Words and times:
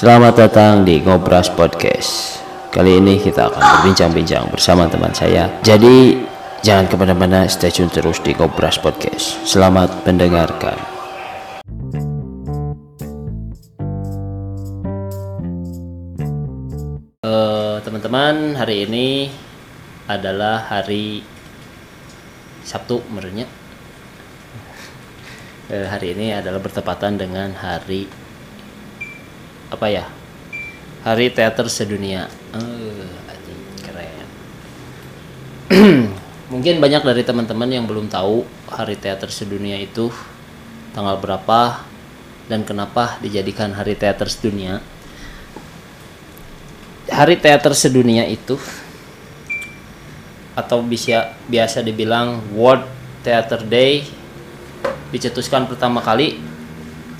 Selamat 0.00 0.32
datang 0.32 0.88
di 0.88 0.96
Ngobras 0.96 1.52
Podcast. 1.52 2.40
Kali 2.72 3.04
ini 3.04 3.20
kita 3.20 3.52
akan 3.52 3.60
berbincang-bincang 3.60 4.48
bersama 4.48 4.88
teman 4.88 5.12
saya. 5.12 5.60
Jadi 5.60 6.16
jangan 6.64 6.88
ke 6.88 6.96
mana-mana, 6.96 7.44
stay 7.44 7.68
tune 7.68 7.92
terus 7.92 8.16
di 8.24 8.32
Ngobras 8.32 8.80
Podcast. 8.80 9.44
Selamat 9.44 9.92
mendengarkan. 10.08 10.80
Eh, 17.20 17.76
teman-teman, 17.84 18.56
hari 18.56 18.88
ini 18.88 19.28
adalah 20.08 20.64
hari 20.64 21.20
Sabtu 22.64 23.04
menurutnya. 23.12 23.44
Eh, 25.68 25.84
hari 25.84 26.16
ini 26.16 26.32
adalah 26.32 26.56
bertepatan 26.56 27.20
dengan 27.20 27.52
hari 27.52 28.29
apa 29.70 29.86
ya? 29.86 30.04
Hari 31.06 31.32
Teater 31.32 31.70
Sedunia. 31.70 32.26
Anjing, 32.52 33.60
keren. 33.80 34.28
Mungkin 36.52 36.82
banyak 36.82 37.06
dari 37.06 37.22
teman-teman 37.22 37.70
yang 37.70 37.86
belum 37.86 38.10
tahu 38.10 38.44
Hari 38.68 38.98
Teater 38.98 39.30
Sedunia 39.30 39.78
itu 39.78 40.10
tanggal 40.90 41.16
berapa 41.22 41.86
dan 42.50 42.66
kenapa 42.66 43.16
dijadikan 43.22 43.70
Hari 43.72 43.94
Teater 43.94 44.26
Sedunia. 44.26 44.82
Hari 47.06 47.38
Teater 47.38 47.72
Sedunia 47.72 48.26
itu 48.26 48.58
atau 50.58 50.82
bisa 50.82 51.32
biasa 51.46 51.80
dibilang 51.80 52.42
World 52.52 52.84
Theater 53.22 53.62
Day 53.64 54.02
dicetuskan 55.14 55.70
pertama 55.70 56.02
kali 56.02 56.38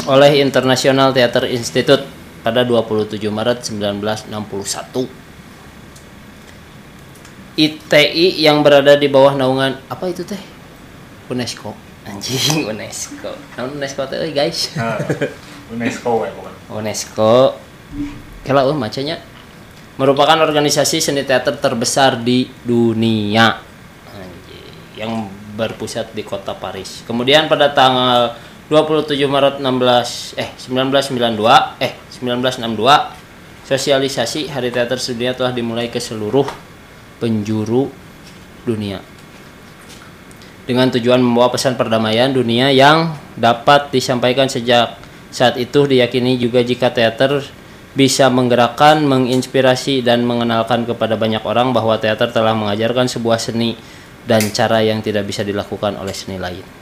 oleh 0.04 0.42
International 0.42 1.14
Theater 1.14 1.46
Institute 1.46 2.19
pada 2.40 2.64
27 2.64 3.20
Maret 3.28 3.58
1961. 3.68 5.08
ITI 7.60 8.40
yang 8.40 8.64
berada 8.64 8.96
di 8.96 9.10
bawah 9.10 9.36
naungan 9.36 9.76
apa 9.92 10.08
itu 10.08 10.24
teh? 10.24 10.40
UNESCO. 11.28 11.76
Anjing 12.08 12.64
UNESCO. 12.72 13.36
Namun 13.58 13.76
UNESCO 13.76 14.08
teh 14.08 14.16
euy, 14.24 14.32
guys. 14.32 14.72
UNESCO 15.68 16.24
ya 16.24 16.32
bukan. 16.32 16.54
UNESCO. 16.80 17.60
Kela 18.46 18.64
eueuh 18.64 18.78
macanya 18.78 19.20
merupakan 20.00 20.40
organisasi 20.40 20.96
seni 21.04 21.28
teater 21.28 21.60
terbesar 21.60 22.16
di 22.16 22.48
dunia. 22.64 23.60
Anjing. 24.08 24.96
Yang 24.96 25.12
berpusat 25.60 26.16
di 26.16 26.24
kota 26.24 26.56
Paris. 26.56 27.04
Kemudian 27.04 27.44
pada 27.44 27.68
tanggal 27.76 28.32
27 28.70 29.18
Maret 29.26 29.58
16 29.58 30.38
eh 30.38 30.48
1992 30.54 31.82
eh 31.82 31.92
1962 32.22 33.66
sosialisasi 33.66 34.46
Hari 34.46 34.70
Teater 34.70 35.02
Sedunia 35.02 35.34
telah 35.34 35.50
dimulai 35.50 35.90
ke 35.90 35.98
seluruh 35.98 36.46
penjuru 37.18 37.90
dunia 38.62 39.02
dengan 40.70 40.86
tujuan 40.94 41.18
membawa 41.18 41.50
pesan 41.50 41.74
perdamaian 41.74 42.30
dunia 42.30 42.70
yang 42.70 43.10
dapat 43.34 43.90
disampaikan 43.90 44.46
sejak 44.46 44.94
saat 45.34 45.58
itu 45.58 45.90
diyakini 45.90 46.38
juga 46.38 46.62
jika 46.62 46.94
teater 46.94 47.42
bisa 47.90 48.30
menggerakkan, 48.30 49.02
menginspirasi 49.02 50.06
dan 50.06 50.22
mengenalkan 50.22 50.86
kepada 50.86 51.18
banyak 51.18 51.42
orang 51.42 51.74
bahwa 51.74 51.98
teater 51.98 52.30
telah 52.30 52.54
mengajarkan 52.54 53.10
sebuah 53.10 53.42
seni 53.42 53.74
dan 54.30 54.46
cara 54.54 54.78
yang 54.78 55.02
tidak 55.02 55.26
bisa 55.26 55.42
dilakukan 55.42 55.98
oleh 55.98 56.14
seni 56.14 56.38
lain. 56.38 56.79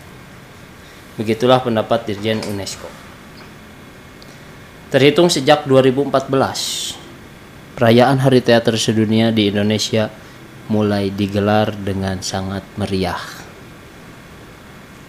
Begitulah 1.19 1.58
pendapat 1.58 2.06
Dirjen 2.06 2.38
UNESCO. 2.47 2.86
Terhitung 4.94 5.27
sejak 5.27 5.66
2014, 5.66 6.14
perayaan 7.75 8.22
Hari 8.22 8.41
Teater 8.41 8.78
Sedunia 8.78 9.34
di 9.34 9.50
Indonesia 9.50 10.08
mulai 10.70 11.10
digelar 11.10 11.75
dengan 11.75 12.22
sangat 12.22 12.62
meriah. 12.78 13.19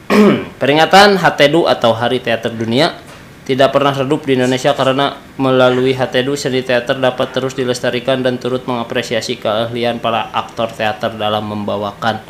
Peringatan 0.59 1.22
HTDU 1.22 1.69
atau 1.69 1.94
Hari 1.94 2.19
Teater 2.25 2.57
Dunia 2.57 2.97
tidak 3.45 3.73
pernah 3.73 3.94
redup 3.94 4.25
di 4.25 4.34
Indonesia 4.34 4.73
karena 4.73 5.13
melalui 5.38 5.94
HTDU 5.94 6.38
seni 6.38 6.61
teater 6.61 7.01
dapat 7.01 7.34
terus 7.34 7.57
dilestarikan 7.57 8.22
dan 8.22 8.38
turut 8.38 8.66
mengapresiasi 8.69 9.41
keahlian 9.41 9.97
para 9.97 10.29
aktor 10.34 10.69
teater 10.69 11.17
dalam 11.17 11.50
membawakan 11.50 12.22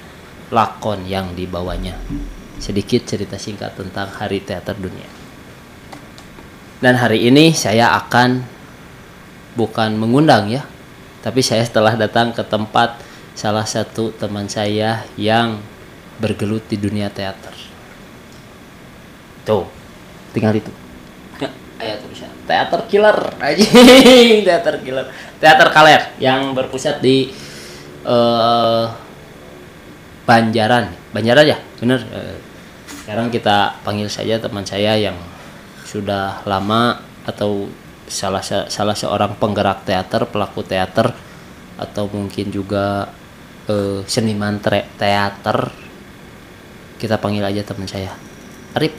lakon 0.48 1.04
yang 1.12 1.36
dibawanya. 1.36 2.00
Sedikit 2.60 3.08
cerita 3.08 3.40
singkat 3.40 3.74
tentang 3.74 4.12
Hari 4.12 4.44
Teater 4.44 4.76
Dunia. 4.76 5.08
Dan 6.80 6.96
hari 6.96 7.28
ini 7.28 7.52
saya 7.52 7.92
akan 7.96 8.40
bukan 9.56 10.00
mengundang 10.00 10.48
ya, 10.48 10.64
tapi 11.20 11.44
saya 11.44 11.68
telah 11.68 12.00
datang 12.00 12.32
ke 12.32 12.40
tempat 12.44 13.00
salah 13.36 13.68
satu 13.68 14.16
teman 14.16 14.48
saya 14.48 15.04
yang 15.20 15.60
bergelut 16.20 16.64
di 16.72 16.80
dunia 16.80 17.12
teater. 17.12 17.52
Tuh, 19.44 19.68
tinggal 20.32 20.56
itu. 20.56 20.72
Ya, 21.40 21.52
ayo 21.84 22.00
tulisan. 22.04 22.32
Teater 22.48 22.82
killer, 22.88 23.18
anjing, 23.40 24.44
teater 24.48 24.80
killer. 24.80 25.08
Teater 25.40 25.72
kaler 25.72 26.16
yang 26.20 26.56
berpusat 26.56 27.04
di 27.04 27.32
eh 28.08 28.86
Banjaran. 30.30 30.94
Banjaran 31.10 31.42
ya? 31.42 31.58
Bener. 31.82 32.06
Eh, 32.06 32.38
sekarang 33.10 33.34
kita 33.34 33.82
panggil 33.82 34.06
saja 34.06 34.38
teman 34.38 34.62
saya 34.62 34.94
yang 34.94 35.18
sudah 35.82 36.46
lama 36.46 37.02
atau 37.26 37.66
salah 38.06 38.38
se- 38.38 38.70
salah 38.70 38.94
seorang 38.94 39.34
penggerak 39.42 39.82
teater, 39.82 40.30
pelaku 40.30 40.62
teater 40.62 41.10
atau 41.82 42.06
mungkin 42.06 42.54
juga 42.54 43.10
eh, 43.66 44.06
seniman 44.06 44.62
teater. 44.62 45.74
Kita 47.02 47.18
panggil 47.18 47.42
aja 47.42 47.66
teman 47.66 47.90
saya. 47.90 48.14
Arif. 48.78 48.94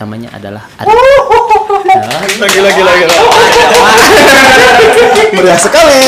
Namanya 0.00 0.32
adalah 0.32 0.64
Arif. 0.80 0.96
Lagi 2.40 2.60
lagi 2.64 2.82
lagi. 2.88 3.04
Meriah 5.36 5.60
sekali. 5.60 6.00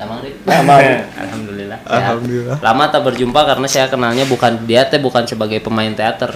Lama 0.00 0.12
Arif? 0.16 0.34
Lama. 0.48 0.74
Alhamdulillah. 1.84 1.90
Sehat. 1.90 2.02
Alhamdulillah. 2.16 2.56
Lama 2.62 2.84
tak 2.88 3.02
berjumpa 3.04 3.40
karena 3.44 3.66
saya 3.68 3.86
kenalnya 3.90 4.24
bukan 4.24 4.64
dia 4.64 4.88
teh 4.88 4.96
bukan 5.02 5.26
sebagai 5.28 5.58
pemain 5.60 5.92
teater, 5.92 6.32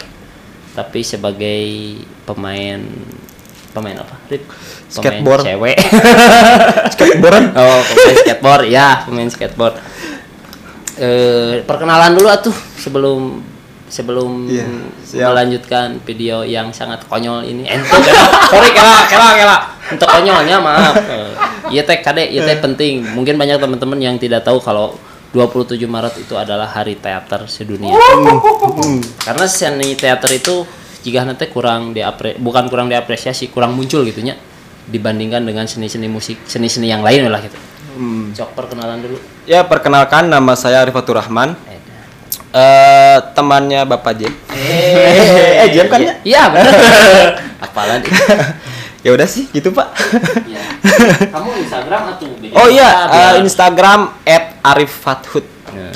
tapi 0.77 1.01
sebagai 1.01 1.62
pemain 2.28 2.81
pemain 3.71 3.97
apa? 4.03 4.15
Rip? 4.29 4.45
Pemain 4.45 4.91
Skateboard. 4.91 5.43
cewek. 5.47 5.77
Skateboardan. 6.99 7.45
oh, 7.61 7.81
pemain 7.87 8.17
skateboard. 8.19 8.65
Ya, 8.67 8.89
pemain 9.06 9.31
skateboard. 9.31 9.75
Eh, 11.00 11.65
perkenalan 11.65 12.12
dulu 12.12 12.29
atuh 12.29 12.56
sebelum 12.77 13.41
sebelum 13.91 14.47
siap. 15.03 15.33
melanjutkan 15.34 15.99
video 16.05 16.43
yang 16.47 16.71
sangat 16.71 17.03
konyol 17.09 17.43
ini. 17.43 17.67
Ento 17.67 17.97
kela, 17.99 18.27
sorry 18.50 18.71
kela, 18.71 19.06
kela, 19.11 19.29
kela. 19.34 19.59
Untuk 19.91 20.06
konyolnya 20.06 20.56
maaf. 20.62 20.95
Eh, 21.09 21.33
Iya 21.71 21.87
teh 21.87 22.03
kade, 22.03 22.27
iya 22.27 22.43
teh 22.43 22.59
penting. 22.59 23.06
Mungkin 23.15 23.39
banyak 23.39 23.62
teman-teman 23.62 23.99
yang 24.03 24.19
tidak 24.19 24.43
tahu 24.43 24.59
kalau 24.59 24.99
27 25.31 25.79
Maret 25.87 26.15
itu 26.27 26.35
adalah 26.35 26.67
Hari 26.67 26.99
Teater 26.99 27.47
Sedunia. 27.47 27.95
Karena 29.23 29.47
seni 29.47 29.95
teater 29.95 30.31
itu 30.35 30.67
jika 31.07 31.23
nanti 31.23 31.47
kurang 31.49 31.95
diapre 31.95 32.35
bukan 32.37 32.67
kurang 32.67 32.91
diapresiasi, 32.91 33.49
kurang 33.49 33.79
muncul 33.79 34.03
gitunya 34.03 34.35
dibandingkan 34.91 35.47
dengan 35.47 35.71
seni-seni 35.71 36.11
musik, 36.11 36.43
seni-seni 36.51 36.91
yang 36.91 37.07
lain 37.07 37.31
lah 37.31 37.39
gitu. 37.47 37.55
Hmm. 37.95 38.35
Cok 38.35 38.51
perkenalan 38.59 38.99
dulu. 39.03 39.19
Ya 39.47 39.63
perkenalkan 39.63 40.27
nama 40.27 40.59
saya 40.59 40.83
Arifatur 40.83 41.19
Rahman. 41.19 41.55
Eh, 41.71 41.79
Eh 42.51 43.19
temannya 43.39 43.87
Bapak 43.87 44.19
Jem. 44.19 44.35
Eh, 44.51 45.62
Eh, 45.62 45.69
Jem 45.71 45.87
kan 45.87 46.03
ya? 46.03 46.15
Iya, 46.27 46.43
benar. 46.51 46.75
Apalan 47.71 48.03
itu? 48.03 48.11
Ya 49.00 49.11
udah 49.17 49.29
sih 49.29 49.49
gitu 49.52 49.73
Pak. 49.73 49.88
Iya. 50.44 50.64
Kamu 51.32 51.50
Instagram 51.64 52.02
atau 52.17 52.29
Oh 52.56 52.69
iya 52.69 52.88
Insta, 53.08 53.17
eh, 53.17 53.32
Instagram 53.41 54.00
@ariffathud. 54.61 55.47
Nah, 55.73 55.94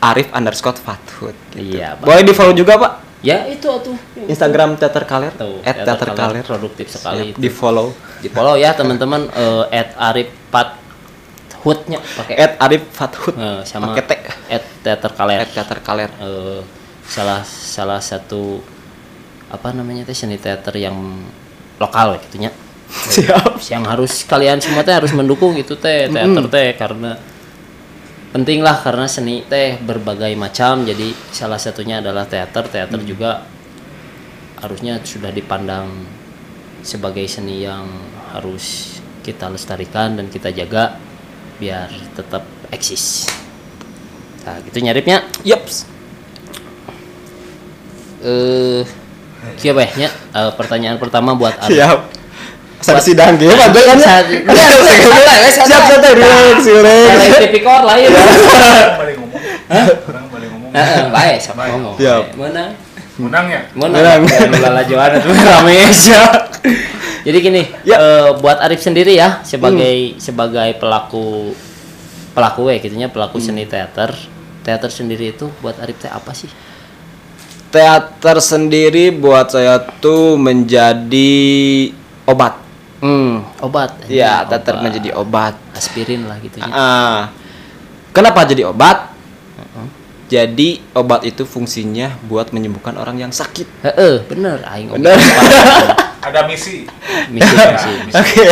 Arif 0.00 0.32
underscore 0.32 0.80
Fathud. 0.80 1.36
Iya, 1.52 2.00
Pak. 2.00 2.08
Boleh 2.08 2.24
di 2.24 2.32
follow 2.32 2.56
juga 2.56 2.80
Pak. 2.80 2.92
Ya, 3.20 3.44
itu 3.52 3.68
atuh. 3.68 3.92
Instagram 4.16 4.80
Teater 4.80 5.04
Kaler. 5.04 5.32
Tuh, 5.36 5.60
At 5.60 5.84
Teater 5.84 6.16
Kaler. 6.16 6.40
produktif 6.40 6.88
sekali 6.88 7.36
Di 7.36 7.52
itu. 7.52 7.52
follow. 7.52 7.92
Di 8.24 8.32
follow 8.32 8.56
ya 8.56 8.72
teman-teman 8.72 9.28
eh, 9.28 9.76
at 9.76 9.92
Arif 10.00 10.32
Pat 10.48 10.80
Hutnya 11.60 12.00
pakai 12.00 12.34
At 12.40 12.52
Arif 12.64 12.88
Fathud. 12.88 13.36
Eh, 13.36 13.60
sama 13.68 13.92
Pakai 13.92 14.04
T. 14.08 14.12
at 14.48 14.64
Teater 14.80 15.12
Kaler. 15.12 15.44
At 15.44 15.52
Teater 15.52 15.80
Kaler. 15.84 16.08
Eh, 16.16 16.60
salah 17.04 17.44
salah 17.44 18.00
satu 18.00 18.64
apa 19.52 19.74
namanya 19.76 20.06
teh 20.08 20.14
seni 20.16 20.38
teater 20.38 20.72
yang 20.78 20.96
lokal 21.80 22.20
gitunya. 22.28 22.52
Siap. 22.90 23.62
yang 23.70 23.86
harus 23.86 24.26
kalian 24.26 24.58
semua 24.58 24.82
teh 24.82 24.90
harus 24.90 25.14
mendukung 25.14 25.54
itu 25.54 25.78
teh 25.78 26.10
teater 26.10 26.46
teh 26.50 26.74
karena 26.74 27.14
penting 28.34 28.66
lah 28.66 28.82
karena 28.82 29.06
seni 29.06 29.46
teh 29.46 29.78
berbagai 29.78 30.34
macam 30.34 30.82
jadi 30.82 31.14
salah 31.30 31.62
satunya 31.62 32.02
adalah 32.02 32.26
teater 32.26 32.66
teater 32.66 32.98
juga 33.06 33.46
harusnya 34.58 34.98
sudah 35.06 35.30
dipandang 35.30 35.86
sebagai 36.82 37.24
seni 37.30 37.62
yang 37.62 37.86
harus 38.34 38.98
kita 39.22 39.46
lestarikan 39.52 40.18
dan 40.18 40.26
kita 40.26 40.50
jaga 40.50 40.98
biar 41.60 41.92
tetap 42.16 42.42
eksis. 42.72 43.28
Nah, 44.48 44.56
gitu 44.64 44.80
nyaripnya. 44.80 45.28
Yups. 45.44 45.84
Eh, 48.24 48.84
kia 48.84 48.99
weh 49.72 49.90
nya? 49.96 50.08
Eh, 50.08 50.50
pertanyaan 50.56 50.96
pertama 50.96 51.32
buat 51.34 51.54
Arif. 51.64 51.76
Siap. 51.80 51.98
Sampai 52.80 53.04
sidang 53.04 53.36
dia 53.36 53.52
mah 53.52 53.68
kan 53.68 53.96
ya. 54.00 54.24
Siap 55.52 55.82
santai 55.84 56.16
relax 56.16 56.64
relax. 56.64 57.12
Lain 57.20 57.32
tipikor 57.44 57.82
lain. 57.84 58.08
Orang 58.08 58.96
balik 58.96 59.16
ngomong. 59.20 59.40
Orang 60.08 60.26
balik 60.32 60.48
ngomong. 60.48 60.70
Heeh, 60.72 61.02
baik, 61.12 61.36
siapa 61.44 61.62
ngomong. 61.76 61.94
Siap. 62.00 62.24
Menang. 62.40 62.70
Menang 63.20 63.46
ya? 63.52 63.60
Menang. 63.76 64.20
Lala 64.64 64.82
Joana 64.88 65.20
tuh 65.20 65.28
rame 65.36 65.72
aja. 65.76 66.20
Jadi 67.20 67.36
gini, 67.44 67.62
Ya. 67.84 68.00
eh, 68.00 68.28
buat 68.40 68.56
Arif 68.64 68.80
sendiri 68.80 69.12
ya 69.12 69.44
sebagai 69.44 70.16
sebagai 70.16 70.72
pelaku 70.80 71.52
pelaku 72.32 72.72
ya 72.72 72.80
gitunya 72.80 73.08
pelaku 73.12 73.36
seni 73.36 73.68
teater. 73.68 74.16
Teater 74.64 74.88
sendiri 74.88 75.36
itu 75.36 75.52
buat 75.60 75.76
Arif 75.84 76.00
teh 76.00 76.08
apa 76.08 76.32
sih? 76.32 76.48
Teater 77.70 78.42
sendiri 78.42 79.14
buat 79.14 79.54
saya 79.54 79.78
tuh 80.02 80.34
menjadi 80.34 81.30
obat. 82.26 82.58
Hmm, 82.98 83.46
obat. 83.62 83.94
Ya, 84.10 84.42
Obat. 84.42 84.60
teater 84.60 84.74
menjadi 84.82 85.10
obat. 85.14 85.54
aspirin 85.72 86.26
lah 86.26 86.36
gitu 86.42 86.58
ya. 86.60 86.66
Ah. 86.68 87.20
Kenapa 88.10 88.42
jadi 88.44 88.68
obat? 88.68 89.14
Jadi 90.26 90.78
obat 90.94 91.26
itu 91.26 91.42
fungsinya 91.42 92.14
buat 92.22 92.50
menyembuhkan 92.50 92.94
orang 92.94 93.18
yang 93.18 93.32
sakit. 93.32 93.66
Heeh, 93.82 94.22
bener 94.26 94.62
aing 94.62 94.94
Bener. 94.94 95.18
Ada 96.26 96.46
misi. 96.46 96.86
Misi, 97.30 97.50
misi, 97.50 97.92
misi. 98.04 98.14
Oke. 98.20 98.46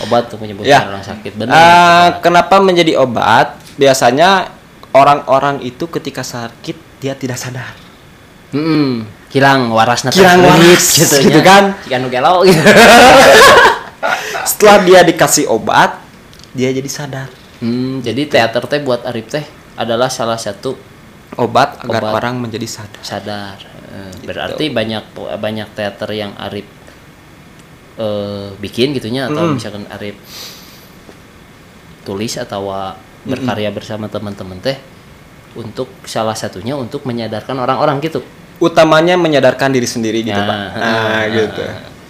Obat 0.00 0.28
untuk 0.28 0.44
menyembuhkan 0.44 0.68
Ya. 0.68 0.84
orang 0.84 1.00
sakit 1.00 1.32
bener. 1.36 1.52
Ah, 1.52 2.20
kenapa 2.20 2.60
menjadi 2.60 2.96
obat? 2.96 3.56
Biasanya 3.76 4.52
orang-orang 4.92 5.60
itu 5.60 5.84
ketika 5.86 6.20
sakit 6.20 6.76
dia 6.98 7.16
tidak 7.16 7.36
sadar. 7.36 7.72
Hmm, 8.50 9.06
waras 9.70 10.02
nanti 10.02 10.18
Kirang 10.18 10.42
waras, 10.42 10.84
gitu 10.98 11.40
kan. 11.46 11.78
Jika 11.86 11.96
nu 12.02 12.10
gelo 12.10 12.42
gitu. 12.42 12.58
Setelah 14.50 14.82
dia 14.82 15.00
dikasih 15.06 15.46
obat, 15.46 16.00
dia 16.50 16.74
jadi 16.74 16.90
sadar. 16.90 17.28
Hmm, 17.60 18.00
jadi 18.00 18.26
teater 18.26 18.64
teh 18.66 18.80
buat 18.80 19.04
Arif 19.04 19.28
teh 19.28 19.44
adalah 19.76 20.08
salah 20.08 20.40
satu 20.40 20.74
Obat 21.38 21.86
agar 21.86 22.02
Obat. 22.02 22.14
orang 22.18 22.34
menjadi 22.42 22.66
sadar. 22.66 23.02
sadar. 23.06 23.56
Eh, 23.86 24.26
Berarti 24.26 24.66
banyak 24.66 25.14
banyak 25.14 25.68
teater 25.78 26.10
yang 26.10 26.34
Arif 26.34 26.66
eh, 27.96 28.50
bikin 28.58 28.90
gitunya 28.96 29.30
atau 29.30 29.46
Mm. 29.46 29.54
misalkan 29.54 29.84
Arif 29.94 30.16
tulis 32.02 32.34
atau 32.34 32.66
berkarya 33.22 33.70
bersama 33.70 34.08
teman-teman 34.08 34.58
teh 34.58 34.74
untuk 35.54 35.92
salah 36.02 36.34
satunya 36.34 36.74
untuk 36.74 37.04
menyadarkan 37.04 37.54
orang-orang 37.60 38.00
gitu. 38.00 38.24
Utamanya 38.60 39.16
menyadarkan 39.16 39.72
diri 39.72 39.88
sendiri 39.88 40.20
gitu, 40.20 40.36
Nah, 40.36 40.44
Pak. 40.44 40.56
ah, 40.56 40.76
Nah, 40.76 41.00
ah, 41.16 41.22
gitu. 41.26 41.64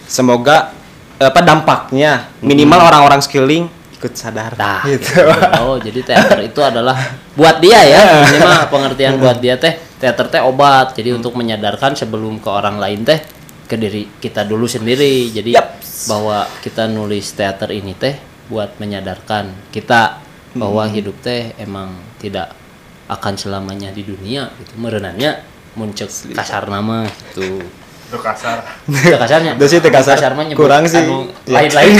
Semoga 0.04 0.74
apa 1.16 1.40
dampaknya 1.40 2.26
minimal 2.40 2.80
orang-orang 2.82 3.20
skilling 3.20 3.68
ikut 3.94 4.16
sadar 4.16 4.56
Nah, 4.56 4.82
gitu. 4.90 5.14
gitu. 5.14 5.22
Oh, 5.62 5.76
jadi 5.76 6.00
teater 6.02 6.40
itu 6.42 6.58
adalah 6.58 6.96
buat 7.32 7.60
dia 7.60 7.78
ya. 7.84 8.02
Ini 8.26 8.38
mah 8.40 8.66
pengertian 8.66 9.14
buat 9.16 9.38
dia 9.38 9.54
teh 9.54 9.78
teater 9.96 10.26
teh 10.26 10.40
obat. 10.40 10.96
Jadi 10.96 11.14
untuk 11.14 11.36
menyadarkan 11.36 11.94
sebelum 11.94 12.40
ke 12.40 12.48
orang 12.48 12.80
lain 12.80 13.04
teh 13.04 13.20
ke 13.68 13.76
diri 13.76 14.08
kita 14.18 14.42
dulu 14.42 14.66
sendiri. 14.66 15.30
Jadi 15.30 15.54
Yaps. 15.54 16.08
bahwa 16.08 16.48
kita 16.58 16.88
nulis 16.88 17.30
teater 17.30 17.70
ini 17.70 17.92
teh 17.94 18.16
buat 18.48 18.74
menyadarkan 18.82 19.70
kita 19.70 20.18
bahwa 20.56 20.82
hidup 20.90 21.14
teh 21.22 21.54
emang 21.60 21.94
tidak 22.18 22.50
akan 23.06 23.36
selamanya 23.36 23.92
di 23.92 24.02
dunia 24.02 24.48
gitu. 24.56 24.80
Merenanya 24.80 25.44
muncul 25.80 26.08
kasar 26.36 26.68
nama 26.68 27.08
gitu. 27.08 27.64
Itu 28.10 28.18
kasar. 28.18 28.60
Itu 28.84 29.16
kasarnya. 29.16 29.56
Itu 29.56 29.64
sih 29.64 29.78
teu 29.80 29.88
kasar. 29.88 30.18
mah 30.34 30.44
Kurang 30.52 30.84
sih. 30.84 31.00
anu 31.00 31.24
Ya. 31.48 31.62
lain-lain. 31.64 31.94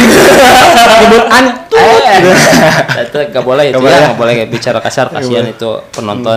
Nyebut 1.00 1.25
antu. 1.31 1.79
Eh, 1.81 2.19
itu 3.09 3.19
nggak 3.31 3.44
boleh 3.47 3.65
itu 3.71 3.79
Nggak 3.79 3.88
ya 3.88 3.97
boleh. 3.97 4.06
nggak 4.11 4.19
boleh 4.21 4.35
bicara 4.50 4.79
kasar 4.79 5.09
kasihan 5.09 5.47
itu 5.47 5.71
penonton 5.91 6.37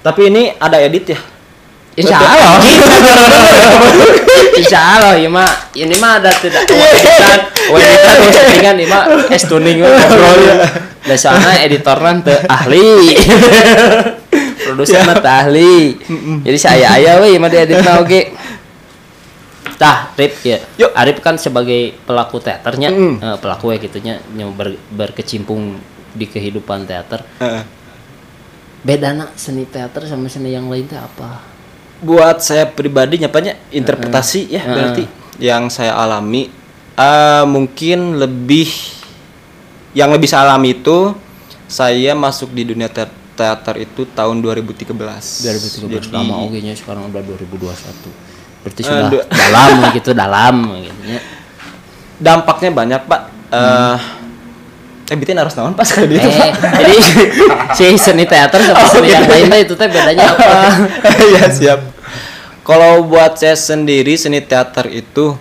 Tapi 0.00 0.32
ini 0.32 0.48
ada 0.56 0.80
edit 0.80 1.12
ya? 1.12 1.20
insya 1.92 2.16
Allah 2.16 2.56
insya 4.62 4.78
Allah 4.80 5.18
ya 5.18 5.28
mah 5.28 5.50
ini 5.74 5.92
mah 5.98 6.22
ada 6.22 6.30
tidak 6.32 6.64
editan 6.64 7.40
editan 7.68 8.16
settingan 8.30 8.74
ini 8.78 8.86
mah 8.88 9.04
es 9.28 9.44
tuning 9.44 9.82
ngobrol 9.82 10.38
ya 10.38 10.54
biasanya 11.04 11.60
editornya 11.60 12.12
teu 12.24 12.38
ahli 12.46 13.18
produser 14.60 15.00
mah 15.02 15.16
teu 15.16 15.32
ahli 15.32 15.96
jadi 16.42 16.58
saya 16.58 16.86
ayah 16.94 17.18
we 17.18 17.36
mah 17.36 17.48
dieditna 17.48 17.98
oge 17.98 18.22
Tah, 19.80 20.12
Rip 20.12 20.44
ya. 20.44 20.60
Yuk. 20.76 20.92
Arif 20.92 21.24
kan 21.24 21.40
sebagai 21.40 21.96
pelaku 22.04 22.36
teaternya, 22.36 22.92
Mm. 22.92 23.16
eh, 23.16 23.36
pelaku 23.40 23.72
ya 23.72 23.80
gitunya 23.80 24.14
yang 24.30 24.52
ber- 24.52 24.76
berkecimpung 24.92 25.80
di 26.12 26.28
kehidupan 26.28 26.84
teater. 26.84 27.24
Heeh. 27.40 27.64
Bedana 28.82 29.32
seni 29.36 29.64
teater 29.64 30.04
sama 30.04 30.28
seni 30.28 30.52
yang 30.52 30.68
lain 30.68 30.84
teh 30.84 31.00
apa? 31.00 31.40
buat 32.00 32.40
saya 32.40 32.64
pribadi 32.64 33.20
nyapanya 33.20 33.60
interpretasi 33.68 34.48
ya 34.48 34.60
Heeh. 34.60 34.72
berarti 34.72 35.04
yang 35.36 35.68
saya 35.68 35.92
alami 35.94 36.48
eh, 36.94 37.44
mungkin 37.44 38.16
lebih 38.16 38.68
yang 39.92 40.08
lebih 40.08 40.24
saya 40.24 40.48
alami 40.48 40.72
itu 40.74 41.12
saya 41.68 42.12
masuk 42.12 42.50
di 42.50 42.64
dunia 42.64 42.88
te- 42.88 43.19
teater 43.40 43.80
itu 43.80 44.04
tahun 44.06 44.44
2013 44.44 44.92
2013 44.92 45.88
Jadi, 45.88 46.12
lama 46.12 46.44
oke 46.44 46.58
nya 46.60 46.76
sekarang 46.76 47.08
udah 47.08 47.22
2021 47.24 47.72
berarti 48.60 48.80
Eh, 48.80 48.84
sudah 48.84 49.08
du- 49.08 49.24
dalam 49.26 49.76
gitu 49.96 50.10
dalam 50.12 50.54
gitu 50.78 51.00
nya 51.08 51.18
dampaknya 52.20 52.70
banyak 52.70 53.00
pak. 53.08 53.20
Eh 53.48 53.98
eh 55.10 55.16
bitin 55.18 55.34
harus 55.34 55.56
naon 55.56 55.74
pas 55.74 55.88
kali 55.88 56.06
itu 56.12 56.22
eh, 56.22 56.30
pak? 56.30 56.50
jadi 56.78 56.96
si 57.76 57.84
seni 57.98 58.28
teater 58.28 58.62
sama 58.62 58.84
seni 58.86 59.10
yang 59.10 59.26
lain 59.26 59.50
itu 59.58 59.74
teh 59.74 59.88
bedanya 59.88 60.22
apa? 60.28 60.52
Ya 61.34 61.48
siap. 61.50 61.80
Kalau 62.62 63.02
buat 63.02 63.34
saya 63.34 63.56
sendiri 63.56 64.14
seni 64.14 64.38
teater 64.38 64.86
itu 64.86 65.34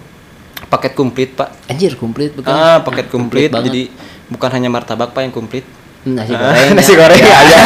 paket 0.65 0.95
komplit 0.95 1.35
pak. 1.35 1.53
Anjir 1.67 1.93
komplit 1.93 2.33
bukan? 2.33 2.49
Ah 2.49 2.79
paket 2.81 3.11
komplit 3.11 3.51
banget. 3.51 3.67
jadi 3.67 3.81
bukan 4.25 4.49
hanya 4.49 4.69
martabak 4.71 5.13
pak 5.13 5.21
yang 5.21 5.35
komplit 5.35 5.67
nasi 6.01 6.31
Ah, 6.31 6.39
goreng 6.41 6.69
nasi 6.73 6.91
ya. 6.91 6.97
goreng 6.97 7.19
aja 7.43 7.57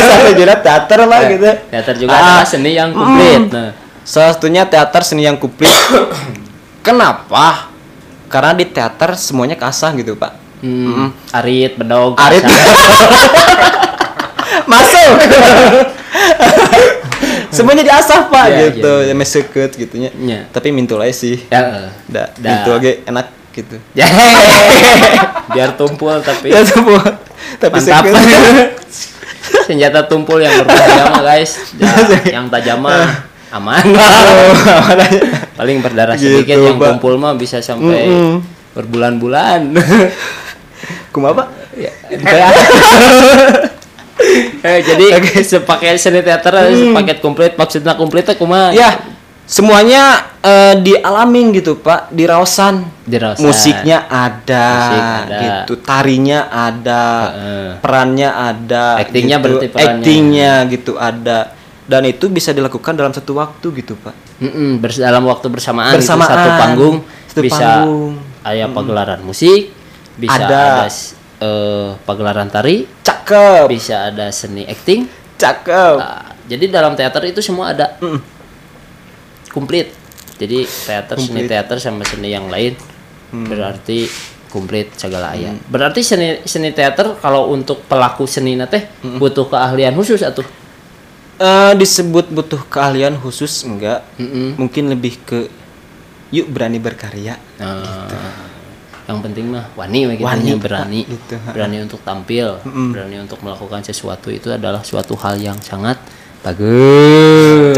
sampai 0.00 0.32
juga 0.32 0.54
teater 0.56 1.00
lah 1.02 1.20
Eh, 1.20 1.28
gitu. 1.32 1.44
Teater 1.68 1.94
juga 1.98 2.10
Ah. 2.10 2.20
adalah 2.20 2.44
seni 2.44 2.70
yang 2.72 2.90
komplit. 2.90 3.50
Nah 3.50 3.70
salah 4.00 4.30
satunya 4.30 4.62
teater 4.64 5.00
seni 5.00 5.22
yang 5.22 5.34
komplit. 5.34 5.72
Kenapa? 6.86 7.72
Karena 8.26 8.52
di 8.52 8.64
teater 8.64 9.14
semuanya 9.14 9.54
kasah 9.54 9.90
gitu 9.92 10.14
pak. 10.14 10.36
Hmm, 10.60 11.12
arit 11.30 11.74
bedog 11.74 12.16
Arit. 12.16 12.40
masuk. 14.64 15.12
Semuanya 17.50 17.86
diasah 17.86 18.26
pak 18.26 18.46
Iya, 18.48 18.58
gitu. 18.72 18.92
iya. 19.00 19.08
ya 19.08 19.14
meseket 19.14 19.70
gitunya. 19.72 20.10
Iya. 20.12 20.50
tapi 20.50 20.68
mintul 20.68 20.98
aja 20.98 21.14
sih. 21.14 21.38
Ya 21.46 21.60
eh. 21.60 21.88
da, 22.08 22.22
Da. 22.34 22.50
mintul 22.50 22.72
aja 22.76 22.90
enak 23.06 23.26
gitu. 23.52 23.76
Ya, 23.94 24.06
biar 25.48 25.70
tumpul 25.74 26.18
tapi. 26.20 26.50
Ya 26.50 26.66
semua 26.66 26.98
tapi 27.58 27.78
mantap. 27.78 28.04
senjata 29.68 30.04
tumpul 30.04 30.40
yang 30.40 30.52
berbahaya 30.60 31.04
mah 31.08 31.22
guys. 31.24 31.56
Ya, 31.76 31.88
yang 32.40 32.48
tajam 32.52 32.84
mah 32.84 33.28
aman. 33.54 33.84
Paling 35.54 35.78
berdarah 35.80 36.16
Gitu, 36.18 36.42
sedikit 36.42 36.58
yang 36.58 36.76
Pak. 36.76 36.88
tumpul 36.98 37.14
mah 37.16 37.32
bisa 37.34 37.62
sampai 37.62 38.08
Mm-mm. 38.08 38.42
berbulan-bulan. 38.74 39.72
Kumaha 41.14 41.32
pak 41.34 41.48
Ya, 41.74 41.90
eh, 44.62 44.78
jadi 44.78 45.04
sepaket 45.42 45.98
seni 45.98 46.22
teater 46.22 46.54
sepaket 46.70 47.18
komplit 47.18 47.58
maksudnya 47.58 47.98
komplit 47.98 48.22
teh 48.22 48.38
kumaha 48.38 48.70
ya 48.70 48.94
semuanya 49.44 50.02
eh, 50.40 50.74
dialamin 50.76 51.52
gitu 51.52 51.76
pak 51.76 52.08
diraosan 52.08 52.80
Diraosan. 53.04 53.44
musiknya 53.44 54.08
ada, 54.08 54.66
Musik 54.72 55.02
ada. 55.02 55.38
gitu 55.38 55.72
tarinya 55.78 56.40
ada 56.48 57.04
Heeh. 57.28 57.68
perannya 57.78 58.30
ada 58.30 58.84
Actingnya 58.98 59.36
gitu. 59.36 59.44
berarti 59.44 59.66
perannya. 59.68 59.92
actingnya 59.94 60.52
gitu 60.66 60.92
ada 60.94 61.38
dan 61.84 62.02
itu 62.02 62.26
bisa 62.26 62.50
dilakukan 62.50 62.96
dalam 62.96 63.12
satu 63.12 63.36
waktu 63.36 63.66
gitu 63.76 63.92
pak 63.96 64.16
Mm-mm, 64.36 64.80
bers- 64.80 64.98
dalam 64.98 65.22
waktu 65.22 65.46
bersamaan, 65.46 65.92
gitu, 65.92 66.00
Bersamaan. 66.00 66.30
satu 66.30 66.50
panggung 66.56 66.96
Satu 67.26 67.40
bisa 67.40 67.68
panggung. 67.84 68.12
ayah 68.42 68.68
pagelaran 68.68 69.20
musik 69.20 69.68
bisa 70.14 70.40
Ada. 70.40 70.48
ada, 70.48 70.64
eh, 71.38 71.88
pagelaran 72.02 72.48
tari 72.48 72.88
cakep 73.04 73.68
bisa 73.68 74.08
ada 74.08 74.32
seni 74.32 74.64
acting 74.64 75.04
cakep 75.36 75.94
Nah, 75.94 76.24
jadi 76.44 76.64
dalam 76.70 76.94
teater 76.94 77.20
itu 77.26 77.38
semua 77.38 77.70
ada 77.70 78.00
Mm. 78.00 78.32
Komplit 79.54 79.94
jadi 80.34 80.66
teater 80.66 81.16
seni 81.22 81.46
Komplit. 81.46 81.50
teater 81.54 81.76
sama 81.78 82.02
seni 82.02 82.34
yang 82.34 82.50
lain 82.50 82.74
berarti 83.30 84.10
komplit 84.50 84.90
segala 84.98 85.34
aya 85.34 85.54
berarti 85.70 86.02
seni 86.02 86.42
seni 86.42 86.74
teater 86.74 87.14
kalau 87.22 87.54
untuk 87.54 87.86
pelaku 87.86 88.26
seni 88.26 88.58
teh 88.66 88.82
butuh 89.00 89.46
keahlian 89.46 89.94
khusus 89.94 90.26
atuh 90.26 90.44
Eh, 91.34 91.72
disebut 91.74 92.30
butuh 92.30 92.62
keahlian 92.70 93.18
khusus 93.18 93.66
enggak. 93.66 94.06
Mm-mm. 94.22 94.54
mungkin 94.54 94.86
lebih 94.86 95.18
ke 95.26 95.50
yuk 96.30 96.46
berani 96.46 96.78
berkarya. 96.78 97.34
Nah, 97.58 98.06
yang 99.10 99.18
penting 99.18 99.50
mah 99.50 99.66
wani 99.74 100.14
gitu 100.14 100.22
Wani, 100.22 100.54
berani. 100.54 101.00
Gitu, 101.02 101.34
berani 101.50 101.82
untuk 101.82 101.98
tampil 102.06 102.62
Mm-mm. 102.62 102.94
berani 102.94 103.18
untuk 103.18 103.42
melakukan 103.42 103.82
sesuatu 103.82 104.30
itu 104.30 104.46
adalah 104.46 104.86
suatu 104.86 105.18
hal 105.18 105.34
yang 105.42 105.58
sangat 105.58 105.98
bagus. 106.44 107.76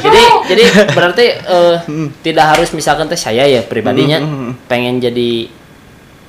Jadi 0.00 0.22
jadi 0.48 0.62
berarti 0.96 1.26
eh, 1.36 1.76
tidak 2.24 2.46
harus 2.56 2.70
misalkan 2.72 3.10
teh 3.10 3.18
saya 3.18 3.44
ya 3.44 3.60
pribadinya 3.66 4.22
pengen 4.70 5.02
jadi 5.02 5.50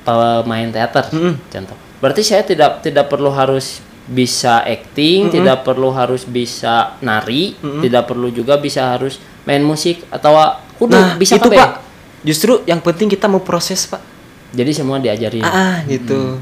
pemain 0.02 0.68
teater 0.68 1.08
contoh. 1.48 1.78
Berarti 2.02 2.22
saya 2.26 2.42
tidak 2.42 2.82
tidak 2.82 3.06
perlu 3.06 3.30
harus 3.30 3.80
bisa 4.02 4.66
acting 4.66 5.30
tidak 5.30 5.62
perlu 5.62 5.94
harus 5.94 6.26
bisa 6.26 6.98
nari 6.98 7.54
tidak 7.62 8.10
perlu 8.10 8.34
juga 8.34 8.58
bisa 8.58 8.98
harus 8.98 9.22
main 9.46 9.62
musik 9.62 10.02
atau 10.10 10.58
kudu 10.74 10.98
nah 10.98 11.14
bisa 11.14 11.38
itu 11.38 11.46
pak? 11.46 11.78
justru 12.26 12.66
yang 12.66 12.82
penting 12.82 13.06
kita 13.06 13.30
mau 13.30 13.42
proses 13.42 13.86
pak. 13.86 14.02
Jadi 14.52 14.76
semua 14.76 15.00
diajarin. 15.00 15.40
Ah 15.40 15.80
gitu. 15.88 16.36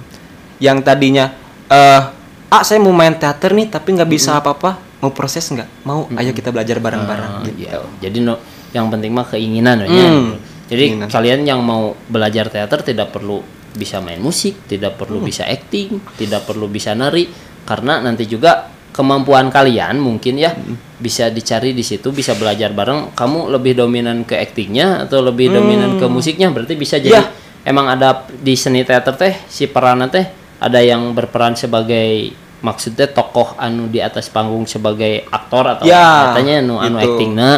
Yang 0.58 0.82
tadinya 0.82 1.30
eh 1.70 2.19
ah 2.50 2.62
saya 2.62 2.78
mau 2.78 2.90
main 2.90 3.14
teater 3.14 3.50
nih 3.50 3.66
tapi 3.66 3.94
nggak 3.94 4.10
bisa 4.10 4.36
apa-apa 4.36 4.76
mau 5.00 5.10
proses 5.10 5.46
nggak 5.46 5.68
mau 5.82 6.10
ayo 6.12 6.30
kita 6.30 6.50
belajar 6.50 6.76
bareng-bareng 6.76 7.30
Ah, 7.32 7.42
gitu 7.46 7.64
iya. 7.64 7.78
jadi 8.00 8.18
no, 8.20 8.36
yang 8.70 8.86
penting 8.86 9.10
mah 9.10 9.24
keinginan 9.24 9.80
ya. 9.80 9.88
Hmm, 9.88 10.36
jadi 10.66 10.84
keinginan. 10.90 11.08
kalian 11.08 11.40
yang 11.44 11.60
mau 11.60 11.94
belajar 12.04 12.46
teater 12.46 12.82
tidak 12.82 13.10
perlu 13.10 13.40
bisa 13.70 14.02
main 14.02 14.18
musik 14.18 14.66
tidak 14.66 14.98
perlu 14.98 15.22
bisa 15.22 15.46
acting 15.46 16.02
tidak 16.18 16.42
perlu 16.42 16.66
bisa 16.66 16.90
nari 16.92 17.30
karena 17.62 18.02
nanti 18.02 18.26
juga 18.26 18.66
kemampuan 18.90 19.48
kalian 19.48 19.96
mungkin 19.96 20.34
ya 20.36 20.50
Hmm. 20.50 20.74
bisa 20.98 21.30
dicari 21.30 21.70
di 21.70 21.80
situ 21.80 22.10
bisa 22.10 22.34
belajar 22.34 22.74
bareng 22.74 23.14
kamu 23.14 23.46
lebih 23.48 23.78
dominan 23.78 24.26
ke 24.26 24.34
actingnya 24.34 25.06
atau 25.06 25.22
lebih 25.22 25.48
dominan 25.48 25.96
ke 25.96 26.06
musiknya 26.06 26.50
berarti 26.50 26.74
bisa 26.74 26.98
jadi. 26.98 27.14
Ya. 27.14 27.24
emang 27.62 27.86
ada 27.86 28.26
di 28.28 28.52
seni 28.52 28.82
teater 28.82 29.14
teh 29.14 29.34
si 29.46 29.64
peran 29.64 30.02
teh 30.10 30.26
ada 30.58 30.76
yang 30.82 31.14
berperan 31.14 31.54
sebagai 31.54 32.34
maksudnya 32.60 33.06
tokoh 33.06 33.56
anu 33.56 33.86
di 33.86 33.98
atas 33.98 34.28
panggung 34.28 34.64
sebagai 34.64 35.24
aktor 35.26 35.64
atau 35.70 35.84
Ya, 35.84 36.30
katanya 36.30 36.60
anu 36.60 36.76
anu 36.76 36.96
gitu. 36.96 37.06
actingna 37.10 37.50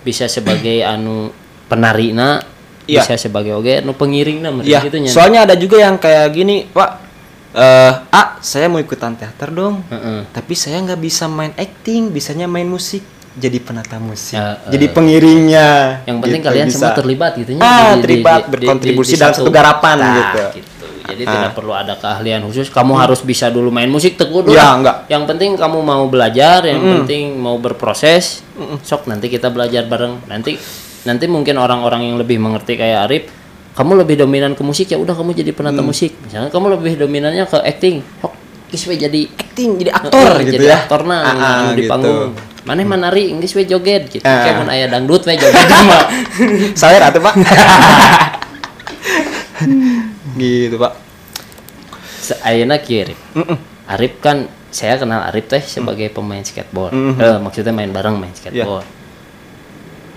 bisa 0.00 0.24
sebagai 0.26 0.80
anu 0.88 1.30
penarina 1.66 2.40
Ya. 2.84 3.02
bisa 3.02 3.18
sebagai 3.18 3.50
oge 3.52 3.80
anu 3.80 3.92
pengiringna 3.92 4.48
meureun 4.48 4.70
Iya, 4.70 4.78
gitu 4.80 4.96
nya. 4.96 5.10
soalnya 5.10 5.42
ada 5.42 5.54
juga 5.54 5.76
yang 5.76 5.98
kayak 5.98 6.30
gini, 6.30 6.70
Pak. 6.70 6.90
Eh, 7.50 7.92
ah, 8.06 8.38
saya 8.38 8.68
mau 8.68 8.76
ikutan 8.76 9.12
teater 9.12 9.50
dong. 9.50 9.82
Heeh. 9.88 10.28
Tapi 10.28 10.52
saya 10.52 10.78
nggak 10.78 11.00
bisa 11.00 11.26
main 11.26 11.50
acting, 11.52 12.10
bisanya 12.10 12.46
main 12.46 12.62
musik. 12.64 13.02
Jadi 13.34 13.58
penata 13.58 13.98
musik. 13.98 14.32
Ya, 14.32 14.60
eh. 14.62 14.70
Jadi 14.70 14.86
pengiringnya. 14.88 15.68
yang 16.04 16.20
penting 16.20 16.40
Gitu, 16.40 16.46
kalian 16.46 16.66
bisa. 16.68 16.78
semua 16.78 16.92
terlibat 16.94 17.32
gitu 17.34 17.50
nya 17.52 17.60
Ah, 17.60 17.92
terlibat, 17.96 18.40
berkontribusi 18.46 19.16
dalam 19.16 19.34
satu 19.34 19.50
garapan 19.50 19.96
gitu. 19.98 20.42
Jadi 21.06 21.22
Ah. 21.22 21.32
tidak 21.32 21.50
perlu 21.54 21.70
ada 21.70 21.94
keahlian 21.94 22.42
khusus. 22.42 22.66
Kamu 22.66 22.92
harus 22.94 23.20
bisa 23.20 23.46
dulu 23.46 23.70
main 23.70 23.86
musik 23.86 24.14
teguh 24.14 24.42
dulu. 24.42 24.50
Ya, 24.50 24.70
enggak. 24.70 25.06
Yang 25.06 25.22
penting 25.26 25.50
kamu 25.54 25.78
mau 25.80 26.02
belajar, 26.06 26.62
yang 26.62 26.78
penting 26.82 27.34
mau 27.34 27.56
berproses. 27.56 28.40
Sok 28.80 29.06
nanti 29.06 29.26
kita 29.26 29.48
belajar 29.48 29.84
bareng. 29.84 30.22
Nanti 30.26 30.54
nanti 31.02 31.24
mungkin 31.26 31.56
orang-orang 31.56 32.04
yang 32.04 32.16
lebih 32.16 32.36
mengerti 32.36 32.74
kayak 32.74 33.06
Arif, 33.06 33.22
kamu 33.72 34.02
lebih 34.02 34.14
dominan 34.18 34.52
ke 34.52 34.60
musik 34.60 34.86
ya 34.86 34.96
udah 34.96 35.12
kamu 35.12 35.30
jadi 35.32 35.50
penata 35.52 35.78
Mm. 35.78 35.86
musik. 35.86 36.10
Misalnya 36.20 36.48
kamu 36.50 36.66
lebih 36.74 36.92
dominannya 36.98 37.44
ke 37.44 37.56
acting. 37.60 38.00
Sok 38.18 38.32
geus 38.66 38.82
we 38.84 38.94
jadi 38.96 39.20
Acting, 39.30 39.78
jadi 39.78 39.90
aktor 39.90 40.34
Heeh, 40.34 40.42
gitu 40.44 40.52
jadi 40.58 40.66
ya. 40.68 40.74
aktor 40.82 41.00
nah 41.02 41.22
Ah, 41.22 41.30
anu 41.30 41.40
ah, 41.40 41.70
di 41.70 41.80
gitu. 41.80 41.88
panggung. 41.88 42.30
Mana 42.66 42.82
menari 42.82 43.30
Inggris 43.30 43.54
we 43.54 43.62
joget 43.62 44.10
gitu. 44.10 44.20
Ah. 44.20 44.42
Kayak 44.42 44.54
mun 44.58 44.68
aya 44.68 44.84
dangdut 44.90 45.22
we 45.22 45.32
joget 45.32 45.64
mah. 45.86 46.02
Saya 46.76 46.98
ratu, 46.98 47.22
Pak. 47.22 47.34
gitu, 50.36 50.76
Pak. 50.78 50.92
Ayeuna 52.44 52.78
kieu 52.82 53.06
Arif. 53.86 54.12
Kan 54.22 54.50
saya 54.70 54.98
kenal 55.00 55.24
Arif 55.30 55.46
teh 55.48 55.62
sebagai 55.62 56.10
pemain 56.12 56.42
skateboard. 56.42 56.92
Mhm. 56.92 57.16
Eh, 57.16 57.38
maksudnya 57.40 57.72
main 57.72 57.90
bareng 57.90 58.18
main 58.18 58.34
skateboard. 58.34 58.84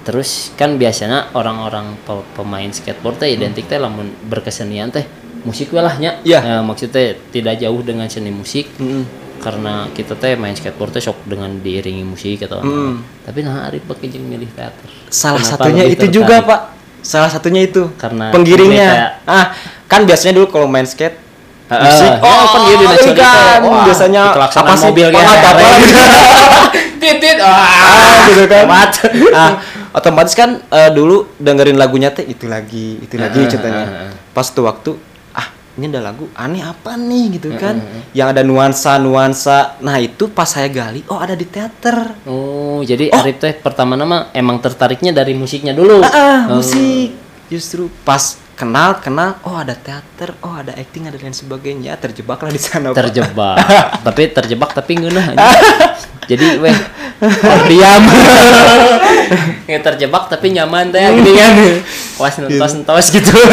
Terus 0.03 0.49
kan 0.57 0.79
biasanya 0.79 1.29
orang-orang 1.37 1.93
pe- 2.01 2.25
pemain 2.33 2.65
skateboard 2.71 3.21
teh 3.21 3.29
identik 3.29 3.69
teh 3.69 3.77
lamun 3.77 4.09
berkesenian 4.25 4.89
teh 4.89 5.05
musik 5.45 5.69
lah 5.71 5.95
nya. 6.01 6.17
Iya. 6.25 6.39
Eh, 6.41 6.61
maksudnya 6.65 7.13
tidak 7.29 7.61
jauh 7.61 7.81
dengan 7.85 8.09
seni 8.09 8.33
musik. 8.33 8.73
Mm-mm. 8.81 9.05
Karena 9.39 9.87
kita 9.93 10.17
teh 10.17 10.33
main 10.35 10.57
skateboard 10.57 10.97
teh 10.97 11.03
sok 11.03 11.29
dengan 11.29 11.61
diiringi 11.61 12.03
musik 12.03 12.43
atau. 12.43 12.59
Mm. 12.59 13.23
Tapi 13.23 13.39
nah 13.45 13.69
Arif 13.69 13.85
pakai 13.85 14.09
jeung 14.09 14.25
milih 14.25 14.49
teater. 14.51 14.89
Salah 15.13 15.39
Kenapa 15.39 15.69
satunya 15.69 15.85
itu 15.87 16.05
juga, 16.09 16.41
tertarik? 16.41 16.49
Pak. 16.49 16.61
Salah 17.01 17.27
satunya 17.27 17.63
itu. 17.63 17.89
Karena 17.95 18.29
penggiringnya. 18.29 18.89
kayak- 18.89 19.13
Ah, 19.25 19.45
kan 19.85 20.03
biasanya 20.03 20.33
dulu 20.35 20.47
kalau 20.49 20.65
main 20.65 20.83
skate 20.83 21.15
musik, 21.69 22.11
kan 22.17 22.59
dia 22.59 22.75
di 22.75 22.77
ini 22.77 22.85
nasional 22.87 23.15
kan 23.15 23.59
teh. 23.61 23.69
Wah, 23.69 23.83
biasanya 23.85 24.21
apa 24.33 24.73
sih? 24.73 24.83
mobil 24.83 25.05
kayak 25.05 25.21
Pengat 25.21 25.37
apa 25.45 25.67
gitu. 25.77 26.01
titit 27.01 27.37
Ah, 27.39 28.25
gitu 28.27 28.43
kan. 28.45 28.63
Mat. 28.65 28.91
Ah, 29.31 29.51
otomatis 29.91 30.33
kan 30.33 30.59
eh, 30.65 30.89
dulu 30.89 31.29
dengerin 31.37 31.75
lagunya 31.75 32.09
teh 32.09 32.23
itu 32.23 32.45
lagi, 32.45 32.99
itu 32.99 33.15
lagi 33.15 33.39
Heeh, 33.39 33.51
contohnya. 33.51 33.85
heeh, 33.85 33.99
heeh. 34.05 34.11
Pas 34.29 34.45
tuh 34.45 34.65
waktu 34.65 34.91
ah, 34.93 35.08
ini 35.79 35.87
ada 35.87 36.03
lagu 36.03 36.27
aneh 36.35 36.59
apa 36.59 36.99
nih 36.99 37.39
gitu 37.39 37.55
kan. 37.55 37.79
Yang 38.11 38.27
ada 38.35 38.41
nuansa-nuansa. 38.43 39.79
Nah, 39.79 39.95
itu 40.03 40.27
pas 40.27 40.51
saya 40.51 40.67
gali, 40.67 41.07
oh 41.07 41.15
ada 41.15 41.39
di 41.39 41.47
teater. 41.47 42.19
Oh, 42.27 42.83
jadi 42.83 43.07
Arif 43.15 43.39
teh 43.39 43.55
pertama 43.55 43.95
nama 43.95 44.27
emang 44.35 44.59
tertariknya 44.59 45.15
dari 45.15 45.31
musiknya 45.31 45.71
dulu. 45.71 46.03
Ah, 46.03 46.11
ah, 46.11 46.39
Oh. 46.51 46.59
musik. 46.59 47.15
Justru 47.47 47.87
pas 48.03 48.37
kenal 48.59 48.99
kenal 48.99 49.39
oh 49.47 49.55
ada 49.55 49.71
teater, 49.71 50.35
oh 50.43 50.51
ada 50.51 50.75
acting 50.75 51.07
ada 51.07 51.15
lain 51.15 51.31
sebagainya. 51.31 51.95
Terjebaklah 51.95 52.51
di 52.51 52.59
sana. 52.59 52.91
Terjebak. 52.91 53.55
tapi 54.05 54.27
terjebak 54.35 54.75
tapi 54.75 54.99
ngeunah. 54.99 55.33
jadi 56.29 56.59
weh 56.59 56.75
oh, 57.23 57.59
diam. 57.71 58.03
ya 59.71 59.79
terjebak 59.79 60.27
tapi 60.27 60.51
nyaman 60.51 60.91
teh 60.91 60.99
gini 60.99 61.31
kan. 61.39 61.51
Was 62.19 62.35
nentos-nentos 62.37 63.07
gitu. 63.09 63.31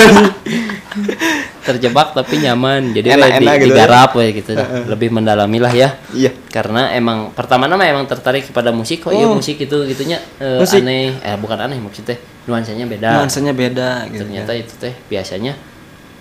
terjebak 1.63 2.15
tapi 2.15 2.39
nyaman. 2.39 2.91
Jadi 2.91 3.11
weh, 3.11 3.17
Enak-enak 3.17 3.55
di, 3.55 3.61
gitu. 3.61 3.67
digarap 3.73 4.11
weh 4.15 4.29
gitu. 4.33 4.51
Lebih 4.87 5.09
mendalami 5.11 5.59
lah 5.59 5.73
ya. 5.73 5.89
Iya. 6.11 6.31
karena 6.49 6.89
emang 6.91 7.31
pertama 7.31 7.69
nama 7.69 7.85
emang 7.85 8.09
tertarik 8.09 8.49
kepada 8.49 8.73
musik 8.73 9.05
kok 9.05 9.13
iya 9.13 9.29
Hmm. 9.29 9.37
musik 9.37 9.61
itu 9.61 9.77
gitunya 9.85 10.17
eh, 10.41 10.57
Musik. 10.57 10.81
aneh 10.81 11.13
eh 11.21 11.37
bukan 11.37 11.59
aneh 11.61 11.77
maksudnya 11.77 12.17
nuansanya 12.43 12.89
beda 12.89 13.09
Nuansanya 13.13 13.53
beda 13.53 13.89
gitu. 14.09 14.25
ternyata 14.25 14.57
itu 14.57 14.73
teh 14.75 14.97
biasanya 15.05 15.53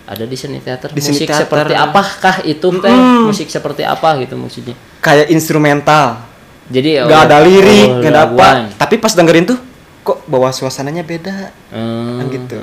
ada 0.04 0.28
di 0.28 0.36
seni 0.36 0.60
teater 0.60 0.92
Di 0.92 1.00
musik 1.00 1.24
teater. 1.24 1.48
seperti 1.48 1.72
apakah 1.72 2.44
itu 2.44 2.68
teh 2.75 2.92
Mm-mm. 2.92 3.24
musik 3.25 3.48
seperti 3.48 3.88
apa 3.88 4.20
gitu 4.20 4.36
maksudnya 4.36 4.75
Kayak 5.00 5.32
instrumental. 5.32 6.20
jadi 6.68 7.08
nggak 7.08 7.22
oh, 7.22 7.28
ada 7.32 7.38
lirik, 7.40 7.88
oh, 7.88 7.96
nggak 8.04 8.12
ada 8.12 8.22
apa. 8.28 8.48
Tapi 8.75 8.96
pas 8.98 9.14
dengerin 9.14 9.46
tuh, 9.48 9.58
kok 10.05 10.21
bawa 10.25 10.53
suasananya 10.53 11.01
beda, 11.01 11.50
Hmm, 11.74 12.21
kan 12.21 12.25
gitu. 12.29 12.62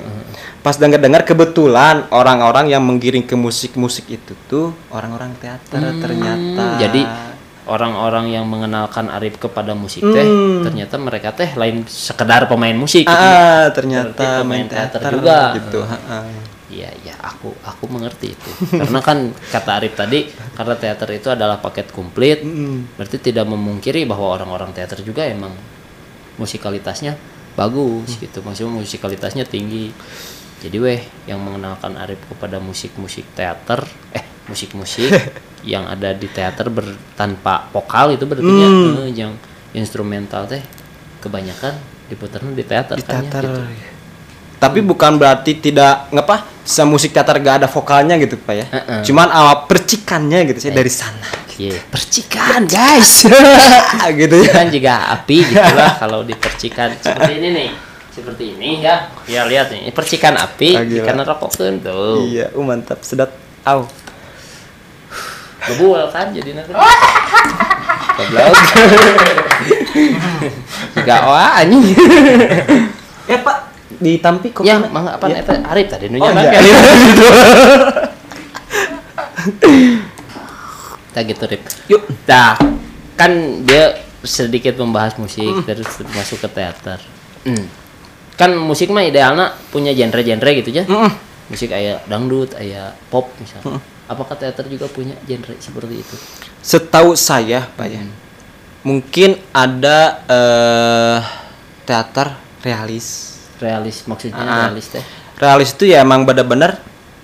Pas 0.63 0.79
denger-dengar 0.79 1.27
kebetulan 1.27 2.07
orang-orang 2.09 2.71
yang 2.71 2.81
menggiring 2.81 3.27
ke 3.27 3.35
musik-musik 3.35 4.07
itu 4.07 4.39
tuh 4.47 4.71
orang-orang 4.89 5.35
teater 5.37 5.83
ternyata. 5.99 6.65
Hmm, 6.65 6.79
jadi 6.79 7.03
orang-orang 7.63 8.31
yang 8.31 8.47
mengenalkan 8.47 9.07
Arif 9.07 9.39
kepada 9.39 9.75
musik 9.75 10.03
teh 10.03 10.23
Hmm. 10.23 10.63
ternyata 10.63 10.99
mereka 10.99 11.31
teh 11.31 11.51
lain 11.55 11.83
sekedar 11.85 12.47
pemain 12.47 12.75
musik 12.75 13.03
gitu. 13.03 13.11
ah, 13.11 13.67
Berarti 13.67 13.75
ternyata 13.75 14.23
pemain 14.39 14.47
main 14.47 14.67
teater 14.67 15.01
teater, 15.03 15.13
juga. 15.13 15.39
gitu. 15.59 15.81
Iya, 16.73 16.89
iya, 17.05 17.15
aku 17.21 17.53
aku 17.61 17.85
mengerti 17.85 18.33
itu. 18.33 18.51
Karena 18.73 19.05
kan 19.05 19.29
kata 19.29 19.77
Arif 19.77 19.93
tadi, 19.93 20.25
karena 20.57 20.73
teater 20.73 21.11
itu 21.13 21.29
adalah 21.29 21.61
paket 21.61 21.93
komplit, 21.93 22.41
Mm. 22.41 22.97
berarti 22.97 23.21
tidak 23.21 23.45
memungkiri 23.45 24.09
bahwa 24.09 24.41
orang-orang 24.41 24.73
teater 24.73 25.05
juga 25.05 25.29
emang 25.29 25.53
musikalitasnya 26.43 27.15
bagus 27.55 28.19
gitu. 28.19 28.43
Maksudnya 28.43 28.75
musikalitasnya 28.75 29.45
tinggi. 29.47 29.95
Jadi 30.59 30.77
weh 30.79 31.01
yang 31.27 31.39
mengenalkan 31.39 31.95
Arif 31.95 32.19
kepada 32.27 32.59
musik-musik 32.59 33.27
teater, 33.35 33.83
eh 34.11 34.23
musik-musik 34.47 35.11
yang 35.73 35.87
ada 35.87 36.11
di 36.11 36.27
teater 36.27 36.67
ber, 36.67 36.87
tanpa 37.15 37.71
vokal 37.71 38.15
itu 38.15 38.27
berarti 38.27 38.47
ya, 38.49 38.69
Hmm. 38.69 38.95
eh, 39.03 39.11
yang 39.13 39.33
instrumental 39.73 40.47
teh 40.47 40.63
kebanyakan 41.19 41.75
diputarnya 42.07 42.53
di 42.53 42.65
teater 42.65 42.97
Di 42.99 43.03
kan 43.03 43.23
ya, 43.23 43.31
teater. 43.31 43.45
gitu. 43.47 43.92
Tapi 44.63 44.79
bukan 44.79 45.19
berarti 45.19 45.59
tidak 45.59 46.07
ngapa 46.09 46.47
se 46.63 46.81
musik 46.87 47.11
teater 47.11 47.35
gak 47.37 47.59
ada 47.59 47.67
vokalnya 47.67 48.15
gitu 48.17 48.39
pak 48.39 48.55
ya. 48.55 48.67
Heeh. 48.71 49.03
Cuman 49.03 49.27
awal 49.27 49.67
percikannya 49.67 50.47
gitu 50.47 50.63
sih 50.63 50.71
dari 50.71 50.87
sana. 50.87 51.27
Iya, 51.53 51.83
percikan 51.85 52.65
guys. 52.65 53.27
gitu 54.23 54.37
ya. 54.39 54.51
kan 54.55 54.67
juga 54.71 54.93
api 55.13 55.37
gitulah 55.45 55.99
kalau 56.03 56.23
dipercikan 56.23 56.95
percikan 56.95 56.97
seperti 56.97 57.33
ini 57.37 57.49
nih 57.53 57.71
seperti 58.13 58.45
ini 58.57 58.69
ya 58.81 59.09
ya 59.25 59.41
lihat 59.45 59.69
nih 59.69 59.89
percikan 59.91 60.37
api 60.37 60.77
Ah, 60.77 60.85
gila. 60.85 61.05
karena 61.05 61.23
rokok 61.25 61.51
kan 61.53 61.75
tuh 61.81 62.25
Iya, 62.25 62.53
uh, 62.53 62.63
mantap 62.63 63.01
sedap. 63.03 63.33
Au. 63.65 63.89
Bebul 65.63 66.03
kan 66.11 66.31
jadi 66.31 66.51
nanti 66.53 66.73
goblok 68.13 68.53
gak 71.07 71.21
wah 71.25 71.57
anjing 71.57 71.81
Eh, 73.23 73.39
Pak, 73.39 73.62
ditampi 74.03 74.51
kok. 74.51 74.67
ya 74.67 74.83
mangga 74.83 75.15
apa 75.15 75.31
eta 75.31 75.63
Arif 75.71 75.87
tadi 75.87 76.11
nu 76.11 76.19
Oh, 76.19 76.27
nyana 76.27 76.43
iya. 76.43 76.59
tak 81.13 81.23
gitu 81.29 81.45
Rip 81.45 81.63
Yuk. 81.93 82.03
Nah, 82.27 82.57
kan 83.15 83.33
dia 83.69 84.01
sedikit 84.25 84.79
membahas 84.81 85.19
musik 85.19 85.67
terus 85.69 85.89
masuk 86.15 86.41
ke 86.41 86.49
teater. 86.51 86.99
Hmm. 87.45 87.67
Kan 88.39 88.57
musik 88.57 88.89
mah 88.89 89.05
idealnya 89.05 89.53
punya 89.69 89.93
genre-genre 89.93 90.51
gitu 90.57 90.71
ya. 90.73 90.89
Mm-mm. 90.89 91.13
Musik 91.53 91.69
kayak 91.69 92.09
dangdut, 92.09 92.57
kayak 92.57 92.97
pop 93.13 93.29
misalnya. 93.37 93.77
Apakah 94.09 94.41
teater 94.41 94.65
juga 94.73 94.89
punya 94.89 95.13
genre 95.29 95.53
seperti 95.61 96.01
itu? 96.01 96.17
Setahu 96.65 97.13
saya, 97.13 97.69
Pak 97.77 97.87
ya. 97.93 98.03
Mungkin 98.83 99.37
ada 99.53 100.25
eh 100.27 101.21
teater 101.85 102.33
realis. 102.65 103.37
Realis 103.63 104.03
maksudnya 104.05 104.35
Ah. 104.37 104.67
realis 104.67 104.87
teh. 104.89 105.05
Realis 105.39 105.71
itu 105.71 105.87
ya 105.87 106.03
emang 106.03 106.23
benar-benar 106.23 106.83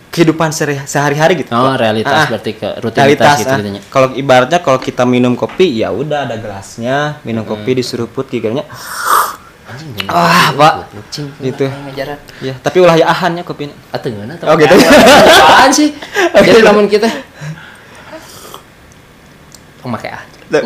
kehidupan 0.09 0.51
sehari- 0.51 0.83
sehari-hari 0.85 1.35
gitu. 1.37 1.53
Oh, 1.53 1.75
realitas 1.75 2.09
Ah, 2.09 2.27
berarti 2.27 2.55
ke 2.55 2.65
realitas 2.79 2.81
rutinitas 2.81 3.35
gitu 3.37 3.51
ah. 3.51 3.59
gitu 3.59 3.71
nya. 3.71 3.83
kalau 3.89 4.09
ibaratnya 4.15 4.59
kalau 4.59 4.79
kita 4.79 5.03
minum 5.05 5.35
kopi 5.35 5.77
ya 5.77 5.91
udah 5.91 6.25
ada 6.25 6.35
gelasnya 6.35 7.19
minum 7.23 7.43
kopi 7.43 7.77
diseruput 7.77 8.27
giganya 8.27 8.65
Anjing 9.69 9.93
bener. 9.93 10.09
Ah, 10.09 10.49
Pak. 10.51 10.75
Gitu. 11.39 11.69
Ya 12.41 12.57
tapi 12.57 12.81
ulah 12.81 12.97
ya 12.97 13.05
ahannya 13.07 13.45
kopinya 13.45 13.77
Atuh 13.91 14.09
ngeuna 14.09 14.41
Oh, 14.43 14.57
gitu. 14.57 14.73
Apaan 14.73 15.69
sih? 15.69 15.93
Jadi 16.41 16.65
namun 16.65 16.89
kita 16.89 17.05
pemakai 19.79 20.11
ah. 20.11 20.23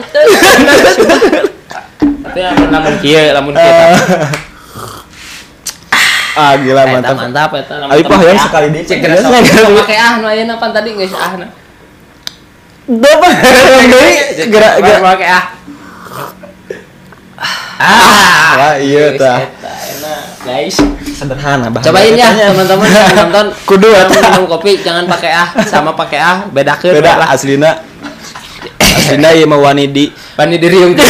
Tapi 2.22 2.38
namun 2.70 2.92
kieu, 3.02 3.26
namun 3.34 3.52
kieu. 3.52 3.90
Ah 6.32 6.52
gila 6.56 6.82
mantap 6.88 7.16
mantap 7.16 7.50
eta. 7.56 7.74
Abi 7.88 8.02
Pak, 8.04 8.18
yang 8.24 8.40
ah. 8.40 8.44
sekali 8.48 8.66
deh. 8.72 8.82
Cek 8.84 8.98
geus 9.04 9.20
Geus 9.20 9.28
nggak? 9.28 9.76
pakai 9.84 9.98
ah 10.00 10.12
nu 10.20 10.26
ayeuna 10.28 10.54
pan 10.56 10.72
tadi 10.72 10.90
geus 10.96 11.12
ah 11.12 11.32
na. 11.36 11.46
Dapat 12.88 13.32
dari 13.40 13.86
gerak 14.48 14.74
gerak 14.80 15.02
pakai 15.02 15.28
ah. 15.28 15.44
Ah, 17.82 18.54
Wah, 18.54 18.74
iya, 18.78 19.18
enak, 19.18 20.46
guys. 20.46 20.78
sederhana 21.22 21.70
bahasa 21.70 21.86
Cobain 21.90 22.14
ya 22.18 22.34
teman-teman 22.34 22.86
yang 22.90 23.14
nonton 23.14 23.46
Kudu, 23.68 23.88
yang 23.94 24.10
minum 24.10 24.46
kopi 24.50 24.82
jangan 24.82 25.06
pakai 25.06 25.30
ah 25.30 25.48
sama 25.66 25.94
pakai 25.94 26.18
ah 26.18 26.38
bedakeun 26.50 26.98
beda 26.98 27.22
lah. 27.22 27.28
aslina 27.30 27.78
aslina 28.78 29.30
ya 29.30 29.46
mau 29.46 29.62
wani 29.62 29.86
di 29.86 30.10
Bani 30.34 30.58
diriung 30.58 30.98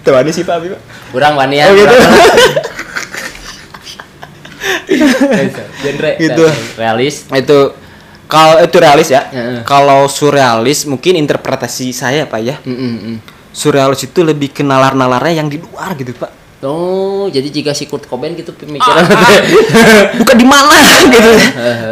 tuh 0.00 0.12
wani 0.14 0.30
sih 0.30 0.42
pak 0.42 0.60
Abi, 0.60 0.72
Pak. 0.72 0.80
Kurang 1.10 1.34
wanian. 1.36 1.68
Oh, 1.68 1.74
gitu. 1.74 1.96
Genre 5.78 6.10
Gitu. 6.18 6.44
realis. 6.76 7.24
itu 7.30 7.58
kalau 8.28 8.60
itu 8.60 8.76
realis 8.76 9.08
ya 9.08 9.22
kalau 9.64 10.04
surrealis 10.08 10.84
mungkin 10.84 11.16
interpretasi 11.16 11.92
saya 11.92 12.28
pak 12.28 12.40
ya 12.40 12.56
Mm, 12.64 12.76
mm, 12.76 12.96
mm. 13.00 13.16
surrealis 13.52 14.04
itu 14.04 14.20
lebih 14.20 14.52
ke 14.52 14.60
nalar-nalarnya 14.60 15.40
yang 15.40 15.48
di 15.48 15.56
luar 15.56 15.96
gitu 15.96 16.12
pak 16.12 16.28
Oh, 16.58 17.30
jadi 17.30 17.46
jika 17.54 17.70
si 17.70 17.86
Kurt 17.86 18.10
Cobain 18.10 18.34
gitu 18.34 18.50
pemikiran 18.50 19.06
bukan 20.20 20.34
di 20.34 20.42
mana 20.42 20.74
gitu 21.14 21.30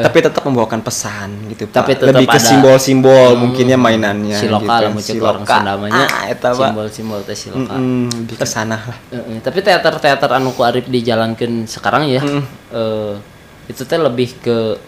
tapi 0.03 0.19
tetap 0.19 0.43
membawakan 0.43 0.83
pesan 0.83 1.55
gitu 1.55 1.71
pak 1.71 1.87
Tapi 1.87 1.93
tetap 1.95 2.19
lebih 2.19 2.27
ke 2.27 2.41
simbol-simbol 2.43 3.39
mungkinnya 3.39 3.79
mainannya 3.79 4.35
si 4.35 4.51
lokal 4.51 4.91
gitu. 4.91 4.99
gitu. 4.99 5.07
si 5.07 5.17
orang 5.23 5.47
loka. 5.47 5.57
Sundamanya 5.63 6.05
ah, 6.11 6.23
eta 6.27 6.51
pak 6.51 6.67
simbol-simbol 6.67 7.21
teh 7.23 7.39
si 7.39 7.47
lokal. 7.55 7.79
Lebih 7.79 8.37
ke 8.43 8.47
sana 8.47 8.75
lah 8.75 8.99
tapi 9.39 9.59
teater-teater 9.63 10.31
anu 10.35 10.51
ku 10.51 10.67
Arif 10.67 10.91
dijalankan 10.91 11.71
sekarang 11.71 12.11
ya. 12.11 12.19
Mm. 12.27 12.43
eh, 12.75 13.15
itu 13.71 13.87
teh 13.87 13.99
lebih 14.03 14.35
ke 14.43 14.83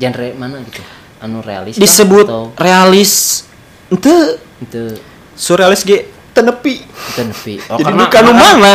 genre 0.00 0.28
mana 0.40 0.56
gitu? 0.64 0.80
Anu 1.20 1.44
realis 1.44 1.76
disebut 1.76 2.24
atau 2.24 2.48
realis 2.56 3.44
ente 3.92 4.40
itu 4.64 4.96
surrealis 5.36 5.84
ge 5.84 6.08
tenepi 6.32 6.74
itu 6.80 7.20
nepi. 7.22 7.54
Oh, 7.68 7.76
jadi 7.76 7.92
karena- 7.92 8.02
bukan 8.02 8.24
mana 8.32 8.72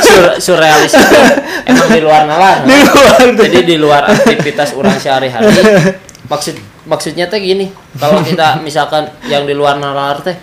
Sur- 0.00 0.36
surrealis 0.38 0.92
itu 0.92 1.18
emang 1.64 1.88
di 1.88 2.00
luar 2.00 2.22
nalar 2.24 2.56
Di 2.62 2.74
luar. 2.74 3.18
jadi 3.38 3.60
di 3.62 3.76
luar 3.76 4.02
aktivitas 4.08 4.74
orang 4.74 4.96
sehari-hari 4.96 5.46
maksud 6.24 6.54
maksudnya 6.84 7.26
teh 7.26 7.38
gini 7.38 7.68
kalau 7.94 8.18
kita 8.20 8.58
misalkan 8.58 9.06
yang 9.24 9.44
di 9.44 9.52
luar 9.52 9.76
nalar 9.76 10.18
teh 10.20 10.34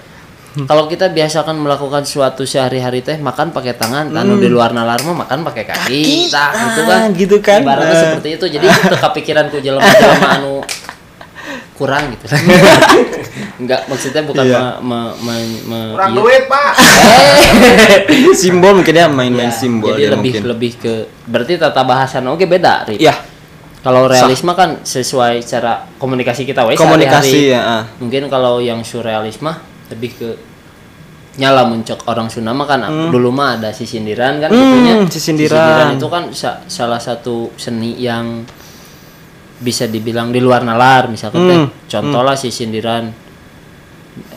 kalau 0.61 0.83
kita 0.85 1.07
biasakan 1.07 1.55
melakukan 1.57 2.03
suatu 2.03 2.43
sehari-hari 2.43 2.99
teh 2.99 3.15
makan 3.17 3.49
pakai 3.49 3.71
tangan 3.73 4.11
anu 4.11 4.35
di 4.35 4.47
luar 4.47 4.71
nalar 4.71 4.99
mah 5.01 5.23
makan 5.23 5.43
pakai 5.43 5.63
kaki, 5.63 6.27
Kaki. 6.27 6.27
tah 6.27 6.51
Ah, 6.51 6.59
gitu 6.61 6.81
kan 6.85 7.07
gitu 7.13 7.37
kan. 7.39 7.59
ibaratnya 7.61 7.87
Ah. 7.89 8.01
seperti 8.05 8.29
itu 8.35 8.45
jadi 8.51 8.65
itu 8.67 8.95
kepikiran 8.97 9.47
ku 9.47 9.57
jelema-jelema 9.57 10.27
anu 10.37 10.59
kurang 11.81 12.13
gitu 12.13 12.25
enggak 13.61 13.81
maksudnya 13.85 14.21
bukan 14.21 14.43
Iya. 14.43 14.77
me, 14.79 14.89
me, 15.17 15.33
me- 15.33 15.61
me- 15.63 15.93
Kurang 15.93 16.11
iya. 16.11 16.17
duit, 16.17 16.43
Pak. 16.45 16.71
simbol 18.37 18.71
mungkin 18.75 18.93
ya 18.95 19.07
main-main 19.07 19.49
Ya, 19.49 19.53
simbol 19.53 19.93
jadi 19.93 20.01
ya 20.03 20.09
lebih 20.13 20.31
mungkin 20.31 20.43
lebih 20.47 20.71
ke 20.77 20.93
berarti 21.25 21.57
tata 21.57 21.81
bahasan 21.81 22.25
oke 22.27 22.45
beda 22.45 22.85
Rip. 22.85 22.99
ya 22.99 23.13
kalau 23.81 24.05
realisme 24.05 24.53
kan 24.53 24.77
sesuai 24.79 25.41
cara 25.41 25.89
komunikasi 25.97 26.45
kita 26.45 26.61
wes 26.63 26.77
komunikasi 26.77 27.49
sehari-hari. 27.49 27.53
ya 27.53 27.61
ah. 27.61 27.83
mungkin 27.97 28.29
kalau 28.29 28.61
yang 28.61 28.81
surrealisme 28.81 29.49
lebih 29.89 30.11
ke 30.13 30.29
nyala 31.31 31.63
muncul 31.63 31.95
orang 32.05 32.27
Sunda 32.27 32.51
mah 32.51 32.67
kan 32.67 32.83
dulu 33.07 33.31
mah 33.31 33.55
ada 33.55 33.71
si 33.71 33.87
sindiran 33.87 34.37
kan 34.37 34.49
Hmm, 34.49 34.59
gitunya. 34.59 34.93
si 35.07 35.17
sindiran. 35.17 35.95
itu 35.95 36.05
kan 36.05 36.27
sa- 36.29 36.59
salah 36.67 36.99
satu 36.99 37.55
seni 37.55 37.95
yang 37.97 38.43
bisa 39.61 39.85
dibilang 39.85 40.33
di 40.33 40.41
luar 40.41 40.65
nalar 40.65 41.05
misalkan 41.07 41.41
teh. 41.45 41.57
Hmm, 41.61 41.69
contoh 41.85 42.21
lah 42.21 42.33
si 42.33 42.49
sindiran. 42.49 43.13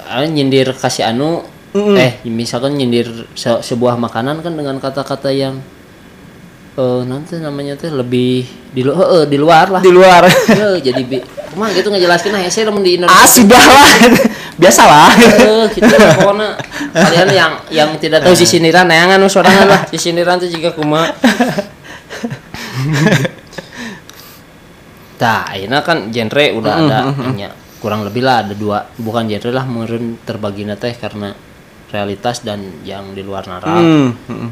Ah, 0.04 0.22
nyindir 0.22 0.70
kasih 0.70 1.08
anu 1.08 1.42
Hmm. 1.74 1.98
eh 1.98 2.22
misalkan 2.24 2.78
nyindir 2.78 3.26
se- 3.34 3.58
sebuah 3.58 3.98
makanan 3.98 4.46
kan 4.46 4.54
dengan 4.54 4.78
kata-kata 4.78 5.34
yang 5.34 5.58
eh 6.74 7.02
nanti 7.02 7.34
namanya 7.38 7.74
teh 7.74 7.90
lebih 7.90 8.46
di 8.70 8.82
lu- 8.82 8.94
eh, 8.94 9.26
di 9.26 9.34
luar 9.34 9.74
lah. 9.74 9.82
Di 9.82 9.90
luar. 9.90 10.22
Eh, 10.54 10.78
jadi 10.78 11.02
bi 11.02 11.18
mah 11.54 11.70
gitu 11.70 11.90
ngejelaskan 11.90 12.30
nah 12.30 12.42
saya 12.46 12.70
di 12.70 12.94
Indonesia. 12.94 13.10
Ah 13.10 13.26
sudah 13.26 13.64
lah 13.64 13.90
biasalah. 14.62 15.08
Eh, 15.18 15.64
gitu 15.74 15.94
lah 15.94 16.14
pokoknya. 16.14 16.48
Kalian 16.94 17.28
yang 17.32 17.52
yang 17.74 17.90
tidak 17.98 18.22
tahu 18.22 18.34
si 18.34 18.46
sindiran 18.46 18.86
neangan 18.86 19.18
nu 19.18 19.26
sorangan 19.26 19.66
lah. 19.66 19.80
Si 19.90 19.98
sindiran 19.98 20.38
tuh 20.38 20.46
juga 20.46 20.70
kuma 20.70 21.10
Tah, 25.24 25.56
ini 25.56 25.72
kan 25.80 25.98
genre 26.08 26.44
udah 26.52 26.74
ada 26.78 26.98
nya. 27.32 27.48
kurang 27.80 28.04
lebih 28.04 28.20
lah 28.20 28.44
ada 28.44 28.52
dua 28.52 28.84
bukan 28.96 29.24
genre 29.24 29.50
lah 29.50 29.64
meureun 29.64 30.20
terbagi 30.20 30.68
teh 30.74 30.92
karena 30.92 31.32
realitas 31.88 32.40
dan 32.40 32.60
yang 32.82 33.12
di 33.12 33.20
luar 33.20 33.44
nalar. 33.44 33.72
Hmm, 33.72 34.12
hmm, 34.28 34.48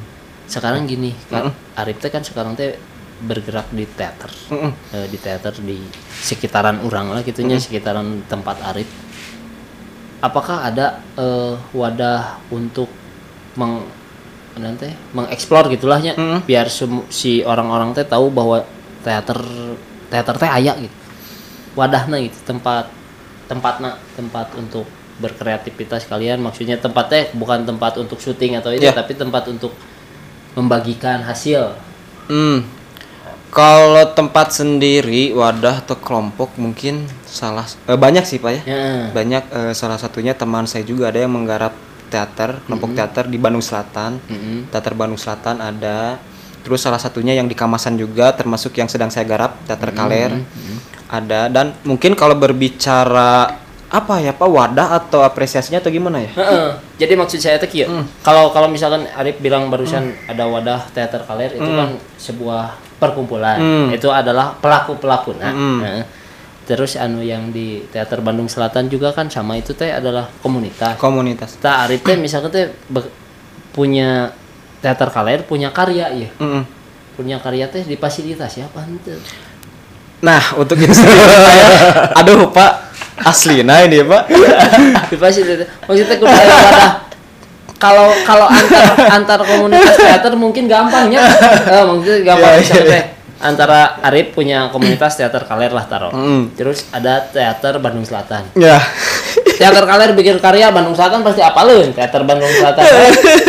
Sekarang 0.47 0.85
gini 0.85 1.13
kan 1.29 1.53
Arif 1.75 1.97
teh 1.99 2.09
kan 2.09 2.21
sekarang 2.21 2.53
teh 2.53 2.73
bergerak 3.21 3.69
di 3.71 3.85
teater. 3.85 4.33
hmm. 4.49 4.73
Eh, 4.91 5.07
di 5.07 5.17
teater 5.17 5.55
di 5.59 5.77
sekitaran 6.19 6.81
orang 6.81 7.13
lah 7.13 7.21
gitunya 7.21 7.57
sekitaran 7.57 8.25
tempat 8.27 8.57
Arif 8.65 8.89
apakah 10.21 10.65
ada 10.65 10.87
eh, 11.17 11.55
wadah 11.73 12.41
untuk 12.49 12.87
meng 13.55 13.85
nanti 14.53 14.85
mengeksplor 15.13 15.67
gitulahnya 15.67 16.13
Mm. 16.13 16.39
biar 16.45 16.69
semu- 16.69 17.09
si 17.09 17.41
orang-orang 17.41 17.97
teh 17.97 18.05
tahu 18.05 18.29
bahwa 18.29 18.61
teater 19.01 19.41
teater 20.13 20.37
teh 20.37 20.45
aya 20.47 20.77
gitu 20.77 20.93
wadahnya 21.73 22.21
gitu 22.21 22.37
tempat 22.45 22.93
tempatnya 23.49 23.97
tempat 24.13 24.53
untuk 24.55 24.85
berkreativitas 25.17 26.05
kalian 26.05 26.41
maksudnya 26.41 26.77
tempat 26.77 27.09
teh 27.09 27.25
bukan 27.33 27.65
tempat 27.65 27.97
untuk 27.97 28.21
syuting 28.21 28.61
atau 28.61 28.69
itu 28.69 28.85
Ya. 28.85 28.93
tapi 28.93 29.17
tempat 29.17 29.49
untuk 29.49 29.73
membagikan 30.53 31.25
hasil 31.25 31.73
Hmm. 32.23 32.63
Kalau 33.53 34.15
tempat 34.17 34.55
sendiri, 34.55 35.35
wadah 35.37 35.85
atau 35.85 35.99
kelompok 35.99 36.57
mungkin 36.57 37.05
salah 37.27 37.67
eh, 37.85 37.99
banyak 37.99 38.25
sih 38.25 38.41
pak 38.41 38.53
ya. 38.57 38.63
ya 38.65 38.81
Banyak 39.13 39.45
eh, 39.53 39.73
salah 39.77 40.01
satunya 40.01 40.33
teman 40.33 40.65
saya 40.65 40.87
juga 40.87 41.13
ada 41.13 41.21
yang 41.21 41.35
menggarap 41.35 41.75
teater, 42.09 42.63
kelompok 42.65 42.97
teater 42.97 43.29
di 43.29 43.37
Bandung 43.37 43.61
Selatan. 43.61 44.17
Mm-mm. 44.25 44.73
Teater 44.73 44.95
Bandung 44.97 45.21
Selatan 45.21 45.61
ada. 45.61 46.17
Terus 46.63 46.81
salah 46.83 46.99
satunya 47.03 47.35
yang 47.35 47.51
di 47.51 47.59
Kamasan 47.59 47.99
juga, 47.99 48.31
termasuk 48.33 48.79
yang 48.79 48.87
sedang 48.87 49.11
saya 49.11 49.27
garap, 49.27 49.59
teater 49.67 49.91
Kaler. 49.91 50.31
Ada 51.13 51.53
dan 51.53 51.77
mungkin 51.85 52.17
kalau 52.17 52.33
berbicara 52.39 53.61
apa 53.93 54.25
ya 54.25 54.33
pak 54.33 54.49
wadah 54.49 54.97
atau 54.97 55.21
apresiasinya 55.21 55.77
atau 55.77 55.93
gimana 55.93 56.25
ya 56.25 56.33
Heeh. 56.33 56.69
Jadi 56.97 57.13
maksud 57.13 57.37
saya 57.45 57.61
teh 57.61 57.69
kieu. 57.69 57.85
Kalau 58.25 58.49
kalau 58.49 58.65
misalkan 58.73 59.05
Arif 59.13 59.37
bilang 59.37 59.69
barusan 59.69 60.17
ada 60.25 60.49
wadah 60.49 60.89
teater 60.97 61.21
kaler 61.29 61.53
itu 61.53 61.69
kan 61.69 62.01
sebuah 62.17 62.73
perkumpulan. 62.97 63.61
Hmm. 63.61 63.89
Itu 63.93 64.09
adalah 64.09 64.57
pelaku-pelaku 64.57 65.37
nah. 65.37 65.53
Hmm. 65.53 65.81
Heeh. 65.85 66.05
Terus 66.65 66.97
anu 66.97 67.21
yang 67.21 67.53
di 67.53 67.85
Teater 67.91 68.25
Bandung 68.25 68.49
Selatan 68.49 68.89
juga 68.89 69.13
kan 69.13 69.29
sama 69.29 69.61
itu 69.61 69.77
teh 69.77 69.93
adalah 69.93 70.31
komunitas. 70.41 70.97
komunitas 70.97 71.61
Kita 71.61 71.85
Arif 71.85 72.01
teh 72.01 72.17
misalkan 72.17 72.49
teh 72.49 72.73
punya 73.77 74.33
teater 74.83 75.09
kaler 75.09 75.47
punya 75.47 75.71
karya 75.71 76.11
ya. 76.11 76.29
Mm-mm. 76.43 76.67
Punya 77.15 77.39
karya 77.39 77.71
teh 77.71 77.87
di 77.87 77.95
fasilitas 77.95 78.59
ya 78.59 78.67
apa 78.67 78.83
henteu. 78.85 79.17
nah 80.23 80.39
untuk 80.55 80.79
itu 80.79 80.95
saya 80.95 81.19
aduh 82.23 82.55
pak 82.55 82.95
asli 83.27 83.67
nah 83.67 83.83
ini 83.83 84.03
pak 84.03 84.31
di 85.11 85.17
fasilitas. 85.19 85.67
Maksudnya 85.87 86.19
wadah 86.23 87.13
kalau 87.83 88.15
kalau 88.23 88.47
antar 88.47 88.95
antar 89.11 89.41
komunitas 89.43 89.99
teater 89.99 90.39
mungkin 90.39 90.71
gampangnya 90.71 91.27
eh, 91.75 91.83
maksudnya 91.83 92.19
gampang 92.23 92.53
misalnya 92.63 92.85
iya, 92.87 92.93
teh 92.95 93.03
antara 93.43 93.99
Arif 94.07 94.33
punya 94.33 94.71
komunitas 94.71 95.19
teater 95.19 95.43
kaler 95.43 95.75
lah 95.75 95.85
taruh 95.91 96.15
Mm. 96.15 96.55
terus 96.55 96.87
ada 96.95 97.19
teater 97.27 97.83
Bandung 97.83 98.07
Selatan. 98.07 98.47
Ya. 98.55 98.79
Teater 99.59 99.83
kaler 99.85 100.15
bikin 100.15 100.39
karya 100.39 100.71
Bandung 100.71 100.95
Selatan 100.95 101.27
pasti 101.27 101.43
apalun? 101.43 101.91
Teater 101.91 102.23
Bandung 102.23 102.47
Selatan 102.49 102.87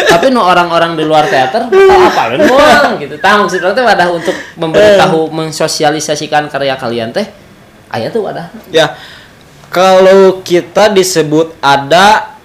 tapi 0.10 0.34
no 0.34 0.42
orang-orang 0.42 0.98
di 0.98 1.06
luar 1.06 1.30
teater 1.30 1.70
apalun 2.10 2.42
doang 2.42 2.98
gitu. 2.98 3.16
Tahu 3.22 3.36
maksudnya 3.46 3.72
teh 3.72 3.86
wadah 3.86 4.08
untuk 4.10 4.36
memberitahu 4.58 5.30
mensosialisasikan 5.30 6.50
karya 6.50 6.74
kalian 6.76 7.14
teh 7.14 7.30
aya 7.94 8.10
tuh 8.10 8.26
wadah. 8.26 8.50
Ya 8.74 8.98
kalau 9.70 10.42
kita 10.46 10.90
disebut 10.94 11.58
ada 11.62 12.38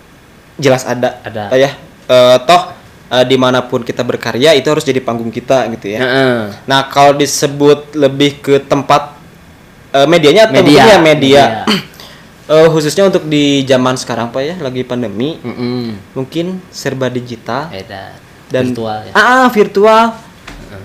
jelas 0.57 0.85
ada. 0.89 1.21
Ada. 1.25 1.53
ya. 1.57 1.71
Eh, 2.09 2.37
toh 2.49 2.73
eh, 3.09 3.25
di 3.25 3.37
mana 3.37 3.65
pun 3.65 3.83
kita 3.83 4.01
berkarya 4.03 4.53
itu 4.53 4.69
harus 4.69 4.85
jadi 4.85 5.01
panggung 5.01 5.29
kita 5.29 5.67
gitu 5.73 5.93
ya 5.93 6.01
Heeh. 6.01 6.39
nah 6.65 6.87
kalau 6.87 7.13
disebut 7.13 7.93
lebih 7.93 8.39
ke 8.39 8.55
tempat 8.63 9.17
eh, 9.93 10.07
medianya 10.07 10.49
atau 10.49 10.61
Media. 10.61 10.83
media, 10.85 10.97
Media. 11.01 11.45
Eh, 12.49 12.65
khususnya 12.73 13.05
untuk 13.05 13.29
di 13.29 13.61
zaman 13.69 13.93
sekarang 14.01 14.33
pak 14.33 14.41
ya 14.41 14.57
lagi 14.57 14.81
pandemi 14.81 15.37
Mm-mm. 15.37 16.17
mungkin 16.17 16.65
serba 16.73 17.13
digital 17.13 17.69
Beda. 17.69 18.17
dan 18.49 18.73
virtual 18.73 18.99
ya. 19.05 19.13
ah 19.13 19.47
virtual 19.53 20.17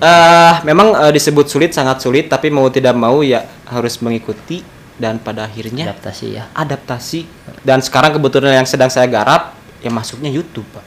Eh, 0.04 0.54
memang 0.68 0.92
eh, 1.08 1.12
disebut 1.16 1.48
sulit 1.48 1.72
sangat 1.72 2.04
sulit 2.04 2.28
tapi 2.28 2.52
mau 2.52 2.68
tidak 2.68 2.92
mau 2.92 3.24
ya 3.24 3.48
harus 3.68 3.96
mengikuti 4.04 4.60
dan 5.00 5.16
pada 5.20 5.48
akhirnya 5.48 5.88
adaptasi 5.92 6.26
ya 6.36 6.44
adaptasi 6.52 7.20
dan 7.64 7.80
sekarang 7.80 8.16
kebetulan 8.16 8.60
yang 8.60 8.68
sedang 8.68 8.92
saya 8.92 9.08
garap 9.08 9.56
ya 9.80 9.88
masuknya 9.88 10.28
YouTube 10.28 10.68
pak 10.76 10.84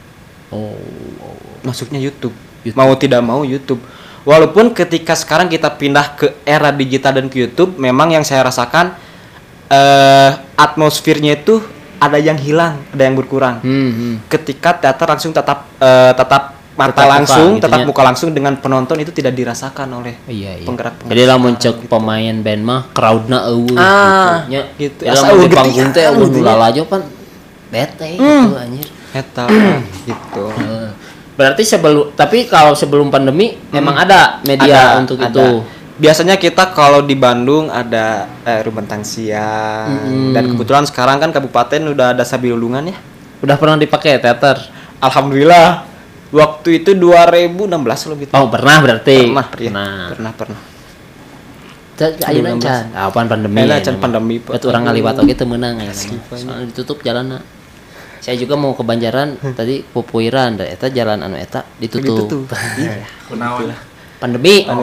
oh, 0.49 0.75
masuknya 1.61 1.99
YouTube. 1.99 2.33
mau 2.75 2.91
tidak 2.95 3.23
mau 3.23 3.47
YouTube 3.47 3.79
walaupun 4.23 4.75
ketika 4.75 5.15
sekarang 5.15 5.47
kita 5.47 5.71
pindah 5.71 6.19
ke 6.19 6.27
era 6.43 6.67
digital 6.67 7.15
dan 7.15 7.31
ke 7.31 7.39
YouTube 7.39 7.79
memang 7.79 8.11
yang 8.11 8.27
saya 8.27 8.43
rasakan 8.43 8.91
eh 9.67 10.31
atmosfernya 10.55 11.39
itu 11.39 11.63
ada 11.97 12.19
yang 12.19 12.35
hilang 12.35 12.75
ada 12.91 13.03
yang 13.03 13.15
berkurang 13.15 13.63
Hmm, 13.63 13.91
hmm. 13.91 14.15
ketika 14.27 14.75
teater 14.75 15.07
langsung 15.07 15.31
tatap 15.31 15.63
eh, 15.79 16.11
tatap 16.11 16.43
mata 16.77 16.93
muka 16.93 17.05
langsung 17.09 17.49
gitu 17.55 17.63
tatap 17.65 17.79
ya. 17.79 17.85
muka 17.87 18.01
langsung 18.03 18.29
dengan 18.31 18.53
penonton 18.59 18.97
itu 18.99 19.09
tidak 19.09 19.33
dirasakan 19.33 19.87
oleh 19.97 20.13
Iya, 20.29 20.61
iya. 20.61 20.65
penggerak 20.67 20.93
Jadi 21.03 21.21
lah 21.23 21.37
muncul 21.39 21.73
pemain 21.87 22.35
band 22.37 22.61
mah 22.61 22.81
crowdna 22.91 23.49
eueuh 23.49 23.73
Ah, 23.75 24.45
gitu. 24.45 24.51
Nya, 24.51 24.61
gitu. 24.77 25.01
Asa 25.09 25.25
di 25.33 25.49
panggung 25.49 25.89
teh 25.89 26.03
kan, 26.03 26.13
eueuh 26.13 26.27
gitu 26.29 26.39
ya. 26.43 26.51
lalajo 26.51 26.81
pan 26.85 27.01
bete 27.73 28.07
gitu 28.13 28.53
anjir. 28.53 28.87
Eta 29.17 29.45
gitu. 30.09 30.45
Berarti 31.37 31.61
sebelum 31.61 32.13
tapi 32.13 32.45
kalau 32.45 32.73
sebelum 32.73 33.09
pandemi 33.09 33.57
emang 33.69 33.97
ada 33.97 34.41
media 34.41 34.97
Ada, 34.97 35.01
untuk 35.01 35.17
ada. 35.21 35.29
itu. 35.29 35.47
Biasanya 35.97 36.37
kita 36.37 36.77
kalau 36.77 37.01
di 37.01 37.17
Bandung 37.17 37.73
ada 37.73 38.29
eh, 38.45 38.61
Rumentang 38.61 39.01
Siang 39.01 39.89
Mm-mm. 39.89 40.29
dan 40.29 40.45
kebetulan 40.45 40.85
sekarang 40.85 41.17
kan 41.17 41.33
kabupaten 41.33 41.89
udah 41.89 42.13
ada 42.13 42.21
Sabilulungan 42.21 42.85
ya. 42.85 42.97
Udah 43.41 43.57
pernah 43.57 43.77
dipakai 43.77 44.21
teater? 44.21 44.61
Alhamdulillah. 44.97 45.89
Waktu 46.27 46.83
itu 46.83 46.91
2016 46.91 47.71
lebih. 48.13 48.25
Oh, 48.35 48.51
pernah 48.51 48.77
berarti. 48.83 49.31
pernah. 49.31 49.47
Pernah. 49.47 49.91
pernah, 50.11 50.31
pernah. 50.35 50.59
Teu- 51.97 52.13
Ayeuna 52.29 52.53
2016. 52.53 52.61
can. 52.61 52.85
Apaan 52.93 53.25
pandemi? 53.25 53.57
Ayeuna 53.57 53.73
ya, 53.73 53.81
can 53.81 53.95
pandemi. 53.97 54.35
Bet 54.37 54.61
urang 54.61 54.85
ngaliwat 54.85 55.17
oge 55.17 55.33
teu 55.33 55.49
meunang 55.49 55.81
ya. 55.81 55.89
Soalnya 55.95 56.67
ditutup 56.69 57.01
jalanna. 57.01 57.41
Saya 58.27 58.35
juga 58.35 58.59
mau 58.59 58.75
ke 58.75 58.83
Banjaran 58.83 59.39
tadi 59.55 59.79
pupuiran 59.79 60.59
da 60.59 60.67
eta 60.67 60.91
jalan 60.91 61.23
anu 61.23 61.39
eta 61.39 61.63
ditutup. 61.79 62.27
Ditutup. 62.27 62.51
Iya. 62.75 63.07
Kunaon? 63.23 63.71
Pandemi. 64.19 64.67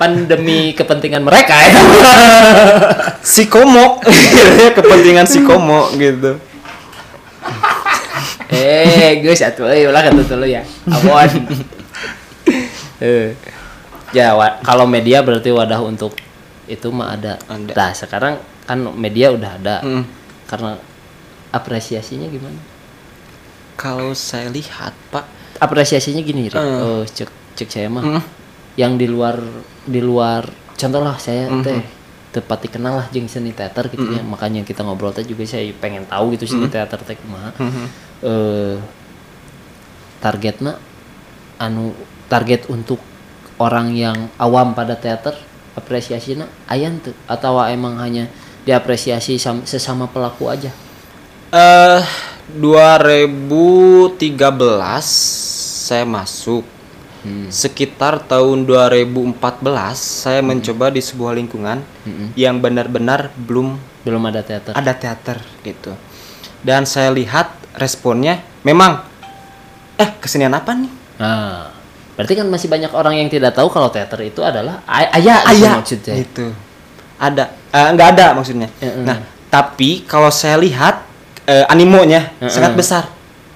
Pandemi 0.00 0.72
kepentingan 0.72 1.20
mereka 1.20 1.52
ya. 1.52 1.76
Si 3.20 3.44
Komo, 3.44 4.00
kepentingan 4.72 5.28
si 5.28 5.44
Komo 5.44 5.92
gitu. 6.00 6.40
eh, 8.48 9.20
geus 9.20 9.44
atuh 9.44 9.68
euy 9.68 9.84
ulah 9.84 10.00
katuh 10.00 10.24
dulu 10.24 10.48
ya. 10.48 10.64
Ampun. 10.88 11.44
Eh. 13.04 13.36
Ya, 14.16 14.32
wa- 14.32 14.56
kalau 14.64 14.88
media 14.88 15.20
berarti 15.20 15.52
wadah 15.52 15.84
untuk 15.84 16.16
itu 16.64 16.88
mah 16.88 17.14
ada. 17.14 17.36
Ada. 17.44 17.72
Nah, 17.76 17.90
sekarang 17.92 18.34
kan 18.64 18.80
media 18.96 19.28
udah 19.28 19.60
ada. 19.60 19.76
Mm. 19.84 20.04
Karena 20.50 20.74
apresiasinya 21.54 22.26
gimana? 22.26 22.58
Kalau 23.78 24.10
saya 24.18 24.50
lihat, 24.50 24.92
Pak, 25.14 25.40
Apresiasinya 25.60 26.24
gini. 26.24 26.48
Eh. 26.48 26.56
Oh, 26.56 27.04
cek 27.04 27.28
cek 27.52 27.68
saya 27.68 27.92
mah. 27.92 28.00
Mm. 28.00 28.22
Yang 28.80 28.92
di 28.96 29.06
luar 29.12 29.36
di 29.84 30.00
luar 30.00 30.48
contoh 30.72 31.04
lah 31.04 31.20
saya 31.20 31.52
Mhm. 31.52 31.60
teh 31.60 31.80
tepat 32.32 32.64
dikenal 32.64 33.04
lah 33.04 33.06
jeung 33.12 33.28
seni 33.28 33.52
teater 33.52 33.92
gitu 33.92 34.08
ya. 34.08 34.24
Makanya 34.24 34.64
kita 34.64 34.80
ngobrol 34.80 35.12
teh 35.12 35.26
juga 35.28 35.44
saya 35.44 35.68
pengen 35.76 36.08
tahu 36.08 36.32
gitu 36.32 36.48
seni 36.48 36.72
teater 36.72 36.96
teh 37.04 37.14
kumaha. 37.20 37.52
Mhm. 37.60 37.86
eh 38.20 38.76
targetnya 40.20 40.76
anu 41.56 41.96
target 42.28 42.68
untuk 42.68 43.00
orang 43.56 43.96
yang 43.96 44.28
awam 44.36 44.76
pada 44.76 44.92
teater 44.92 45.32
apresiasinya 45.72 46.44
ayan 46.68 47.00
tuh 47.00 47.16
atau 47.24 47.56
emang 47.64 47.96
hanya 47.96 48.28
diapresiasi 48.62 49.36
sam- 49.36 49.64
sesama 49.64 50.06
pelaku 50.06 50.48
aja 50.48 50.70
Eh 51.50 52.02
2013 52.50 54.30
saya 55.86 56.06
masuk. 56.06 56.62
Hmm. 57.20 57.52
Sekitar 57.52 58.24
tahun 58.24 58.64
2014 58.64 59.36
saya 59.98 60.40
mencoba 60.40 60.88
di 60.88 61.04
sebuah 61.04 61.36
lingkungan 61.36 61.84
Mm-mm. 62.08 62.32
yang 62.32 62.58
benar-benar 62.58 63.28
belum 63.36 63.76
belum 64.00 64.22
ada 64.24 64.40
teater 64.40 64.72
ada 64.72 64.92
teater 64.96 65.36
gitu. 65.60 65.92
Dan 66.64 66.88
saya 66.88 67.12
lihat 67.12 67.52
responnya 67.76 68.40
memang 68.62 69.04
eh 69.94 70.10
kesenian 70.16 70.54
apa 70.54 70.72
nih? 70.72 70.92
nah 71.20 71.68
berarti 72.16 72.32
kan 72.32 72.48
masih 72.48 72.72
banyak 72.72 72.88
orang 72.96 73.20
yang 73.20 73.28
tidak 73.28 73.52
tahu 73.52 73.68
kalau 73.68 73.92
teater 73.92 74.24
itu 74.24 74.40
adalah 74.40 74.80
ay- 74.88 75.20
ayah 75.20 75.44
Ayah 75.44 75.72
maksudnya 75.76 76.16
gitu. 76.16 76.48
Ada 77.20 77.44
nggak 77.70 78.08
ada 78.16 78.26
maksudnya. 78.32 78.68
Heeh. 78.80 79.04
Nah, 79.04 79.20
tapi 79.46 80.02
kalau 80.02 80.32
saya 80.32 80.56
lihat 80.56 81.04
eh, 81.44 81.68
animonya 81.68 82.32
Heeh. 82.38 82.48
sangat 82.48 82.72
besar. 82.74 83.04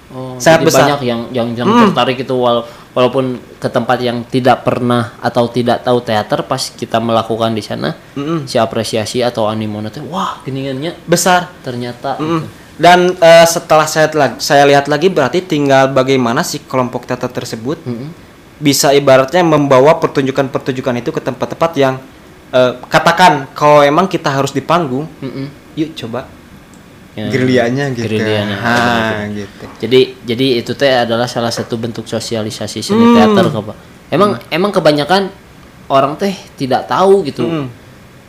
oh, 0.07 0.37
sangat 0.37 0.61
jadi 0.61 0.65
besar. 0.65 0.79
banyak 0.85 0.99
yang 1.03 1.21
yang, 1.29 1.47
yang 1.55 1.67
Hmm. 1.67 1.81
tertarik 1.89 2.15
itu 2.17 2.31
wal- 2.31 2.63
walaupun 2.93 3.35
ke 3.57 3.67
tempat 3.67 3.99
yang 3.99 4.23
tidak 4.23 4.61
pernah 4.61 5.11
atau 5.19 5.49
tidak 5.49 5.81
tahu 5.81 5.99
teater 5.99 6.39
pas 6.41 6.61
kita 6.61 6.97
melakukan 6.97 7.51
di 7.51 7.59
sana 7.59 7.91
Mm-mm. 8.13 8.45
si 8.45 8.55
apresiasi 8.55 9.19
atau 9.19 9.49
animona 9.49 9.89
teh 9.89 9.99
wah 10.01 10.39
geningannya 10.41 10.95
Besar. 11.03 11.51
ternyata 11.59 12.15
Mm. 12.15 12.23
gitu. 12.23 12.47
Dan 12.75 12.99
eh, 13.17 13.43
setelah 13.45 13.83
saya 13.85 14.07
saya 14.37 14.63
lihat 14.63 14.85
lagi 14.85 15.07
berarti 15.07 15.41
tinggal 15.41 15.89
bagaimana 15.89 16.39
si 16.41 16.61
kelompok 16.61 17.03
teater 17.03 17.27
tersebut 17.27 17.81
Mm-mm. 17.81 18.07
bisa 18.57 18.91
ibaratnya 18.91 19.43
membawa 19.43 19.97
pertunjukan-pertunjukan 19.97 20.95
itu 20.97 21.09
ke 21.09 21.19
tempat-tempat 21.19 21.71
yang 21.75 21.99
eh, 22.55 22.71
katakan 22.81 23.51
kalau 23.51 23.83
emang 23.83 24.07
kita 24.07 24.31
harus 24.31 24.49
di 24.49 24.61
panggung, 24.61 25.03
Mm-mm. 25.19 25.75
yuk 25.75 25.91
coba 25.93 26.31
Ya, 27.15 27.31
gerilyanya 27.31 27.95
gitu. 27.95 28.11
gerilyanya. 28.11 28.59
Ha, 28.59 28.75
gitu. 29.31 29.63
jadi 29.79 29.99
jadi 30.27 30.59
itu 30.59 30.75
teh 30.75 30.91
adalah 30.91 31.23
salah 31.25 31.47
satu 31.47 31.75
bentuk 31.75 32.03
sosialisasi 32.03 32.83
seni 32.83 32.99
Hmm. 33.01 33.15
teater 33.15 33.47
Kak, 33.49 33.63
Pak. 33.63 33.77
emang 34.09 34.35
emang 34.49 34.71
kebanyakan 34.71 35.31
orang 35.87 36.15
teh 36.15 36.35
tidak 36.55 36.91
tahu 36.91 37.23
gitu 37.23 37.47
Mm. 37.47 37.67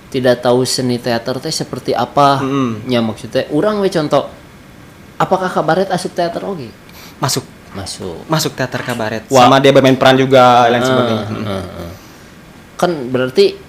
tidak 0.06 0.38
tahu 0.38 0.62
seni 0.62 1.02
teater 1.02 1.34
teh 1.36 1.50
seperti 1.50 1.90
apa 1.92 2.38
Mm. 2.38 2.86
nya 2.86 3.02
maksudnya 3.02 3.50
orang 3.50 3.82
we 3.82 3.90
contoh 3.90 4.30
apakah 5.16 5.50
kabaret 5.50 5.90
asup 5.90 6.14
teater 6.14 6.46
oke 6.46 6.70
Masuk 7.18 7.42
masuk 7.74 8.22
masuk 8.26 8.54
teater 8.54 8.86
kabaret. 8.86 9.26
Wah. 9.26 9.44
Sama 9.44 9.58
dia 9.58 9.74
bermain 9.74 9.98
peran 9.98 10.14
juga 10.14 10.62
dan 10.64 10.78
Ah, 10.78 10.86
sebagainya. 10.86 11.26
ah, 11.42 11.50
ah. 11.58 11.92
kan 12.78 12.90
berarti 13.10 13.65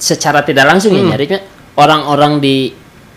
secara 0.00 0.40
tidak 0.40 0.64
langsung 0.66 0.90
ya 0.90 1.02
Hmm. 1.02 1.12
nyarinya 1.12 1.38
orang-orang 1.76 2.40
di 2.40 2.72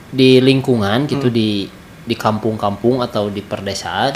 di 0.05 0.37
lingkungan 0.37 1.07
gitu 1.07 1.31
di 1.31 1.65
di 1.99 2.13
kampung-kampung 2.13 2.99
atau 2.99 3.27
di 3.27 3.39
perdesaan 3.39 4.11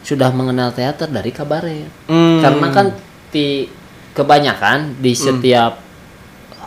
sudah 0.00 0.30
mengenal 0.30 0.72
teater 0.72 1.06
dari 1.06 1.30
kabaret 1.30 1.88
Hmm. 2.04 2.40
karena 2.40 2.66
kan 2.68 2.86
di 3.28 3.68
kebanyakan 4.12 4.98
di 4.98 5.12
setiap 5.12 5.78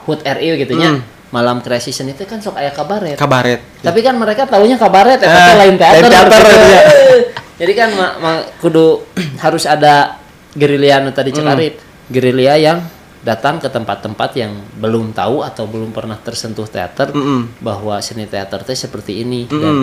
HUT 0.01 0.21
RI 0.21 0.55
gitu 0.57 0.73
Hmm. 0.73 1.01
malam 1.29 1.59
kreasi 1.59 1.91
seni 1.91 2.11
itu 2.11 2.23
kan 2.23 2.37
sok 2.37 2.55
aya 2.55 2.69
kabaret 2.69 3.15
kabaret 3.15 3.59
tapi 3.79 3.99
kan 3.99 4.15
mereka 4.15 4.43
taunya 4.45 4.75
kabaret 4.75 5.15
eta 5.15 5.27
Eh, 5.27 5.35
teh 5.41 5.55
lain 5.57 5.75
teater, 5.75 6.03
teater, 6.05 6.41
gitu. 6.41 6.59
iya. 6.61 6.81
jadi 7.59 7.73
kan 7.73 7.89
ma- 7.93 8.15
ma- 8.17 8.45
kudu 8.57 9.03
harus 9.37 9.63
ada 9.63 10.19
gerilya 10.51 10.99
nu 10.99 11.11
tadi 11.11 11.31
cekarit 11.31 11.79
gerilya 12.07 12.55
yang 12.55 12.77
datang 13.21 13.61
ke 13.61 13.69
tempat-tempat 13.69 14.33
yang 14.33 14.49
belum 14.75 15.13
tahu 15.13 15.45
atau 15.45 15.69
belum 15.69 15.93
pernah 15.93 16.17
tersentuh 16.17 16.65
teater 16.65 17.13
Mm-mm. 17.13 17.61
bahwa 17.61 18.01
seni 18.01 18.25
teater 18.25 18.65
teh 18.65 18.73
seperti 18.73 19.21
ini 19.21 19.45
Mm-mm. 19.45 19.61
dan 19.61 19.75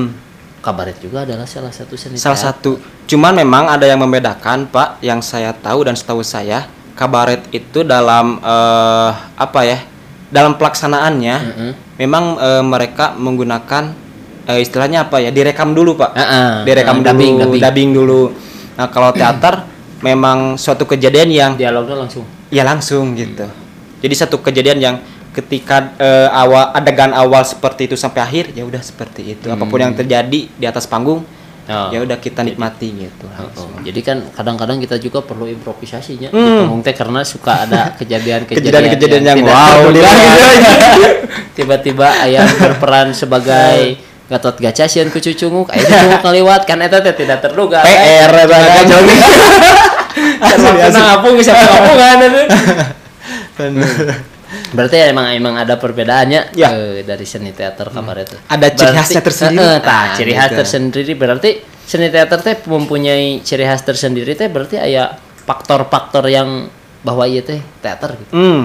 kabaret 0.58 0.98
juga 0.98 1.22
adalah 1.22 1.46
salah 1.46 1.70
satu 1.70 1.94
seni 1.94 2.18
salah 2.18 2.34
teater. 2.34 2.50
satu 2.50 2.72
cuman 3.06 3.38
memang 3.38 3.70
ada 3.70 3.86
yang 3.86 4.02
membedakan 4.02 4.66
pak 4.66 4.98
yang 5.00 5.22
saya 5.22 5.54
tahu 5.54 5.86
dan 5.86 5.94
setahu 5.94 6.20
saya 6.20 6.66
kabaret 6.92 7.46
itu 7.54 7.86
dalam 7.86 8.42
eh, 8.42 9.10
apa 9.38 9.60
ya 9.62 9.78
dalam 10.28 10.58
pelaksanaannya 10.58 11.36
Mm-mm. 11.38 11.70
memang 11.96 12.24
eh, 12.36 12.62
mereka 12.66 13.14
menggunakan 13.14 13.94
eh, 14.50 14.58
istilahnya 14.58 15.06
apa 15.06 15.22
ya 15.22 15.30
direkam 15.30 15.78
dulu 15.78 15.94
pak 15.94 16.10
Heeh. 16.10 16.50
direkam 16.66 16.98
Ah, 16.98 17.06
dulu 17.06 17.08
dubbing, 17.14 17.34
dubbing. 17.38 17.62
dubbing 17.62 17.90
dulu 17.94 18.22
nah 18.74 18.90
kalau 18.90 19.14
teater 19.14 19.62
memang 20.00 20.54
suatu 20.54 20.84
kejadian 20.84 21.28
yang 21.28 21.52
dialognya 21.54 21.98
langsung. 21.98 22.24
Ya 22.48 22.62
langsung 22.64 23.12
gitu. 23.14 23.46
Jadi 23.98 24.14
satu 24.14 24.38
kejadian 24.38 24.78
yang 24.78 24.96
ketika 25.34 25.94
eh, 25.98 26.28
awal 26.30 26.72
adegan 26.72 27.12
awal 27.12 27.42
seperti 27.42 27.86
itu 27.86 27.94
sampai 27.94 28.22
akhir 28.22 28.44
ya 28.54 28.64
udah 28.64 28.80
seperti 28.80 29.34
itu. 29.34 29.46
Apa 29.46 29.64
pun 29.64 29.78
yang 29.78 29.94
terjadi 29.94 30.48
di 30.48 30.64
atas 30.66 30.86
panggung 30.86 31.22
Oh. 31.68 31.92
ya 31.92 32.00
udah 32.00 32.16
kita 32.16 32.40
nikmati 32.40 32.96
gitu 32.96 33.28
Oh, 33.28 33.68
jadi 33.84 34.00
kan 34.00 34.24
kadang-kadang 34.32 34.80
kita 34.80 34.96
juga 34.96 35.20
perlu 35.20 35.44
improvisasinya. 35.44 36.32
Di 36.32 36.40
Hmm. 36.40 36.64
panggung 36.64 36.80
teh 36.80 36.96
karena 36.96 37.20
suka 37.28 37.68
ada 37.68 37.92
kejadian-kejadian 38.00 38.88
kejadian-kejadian 38.88 39.22
yang, 39.28 39.36
tidak 39.36 39.52
wow 39.52 39.78
gitu. 39.92 40.00
tiba-tiba 41.60 42.08
ayam 42.24 42.48
berperan 42.56 43.12
sebagai 43.12 44.00
Gatot 44.32 44.56
Gaca 44.56 44.84
sieun 44.88 45.12
ku 45.12 45.20
cucunguk 45.20 45.68
aya 45.68 46.16
cucunguk 46.20 46.64
kan 46.64 46.80
eta 46.80 47.04
teh 47.04 47.12
tidak 47.12 47.44
terduga. 47.44 47.84
PR 47.84 48.32
kan? 48.48 48.84
kan 50.38 50.56
kan 50.56 50.70
Asli, 50.70 50.78
waktu 50.78 50.88
asli. 50.88 51.02
ngapung 51.02 51.34
Bener. 53.58 53.88
berarti 54.70 54.96
emang 55.04 55.26
emang 55.30 55.54
ada 55.54 55.76
perbedaannya 55.76 56.54
Ya. 56.54 56.68
eh, 56.70 57.02
dari 57.02 57.24
seni 57.24 57.52
teater 57.52 57.88
kabaret 57.88 58.24
itu 58.24 58.38
Ada 58.46 58.66
ciri 58.70 58.94
khasnya 58.94 59.20
tersendiri. 59.20 59.60
Eh, 59.60 59.68
eh, 59.68 59.78
tah, 59.78 59.92
Ah, 59.92 60.04
ciri 60.14 60.32
khas 60.32 60.48
gitu. 60.48 60.58
tersendiri 60.58 61.12
berarti 61.14 61.50
seni 61.84 62.08
teater 62.08 62.38
teh 62.38 62.56
mempunyai 62.64 63.40
ciri 63.42 63.64
khas 63.64 63.82
tersendiri 63.82 64.32
teh 64.32 64.46
berarti 64.46 64.76
aya 64.76 65.12
faktor-faktor 65.42 66.24
yang 66.26 66.68
bahwa 67.00 67.24
iya 67.24 67.40
teh 67.40 67.60
teater 67.80 68.16
gitu 68.16 68.32
hmm. 68.32 68.62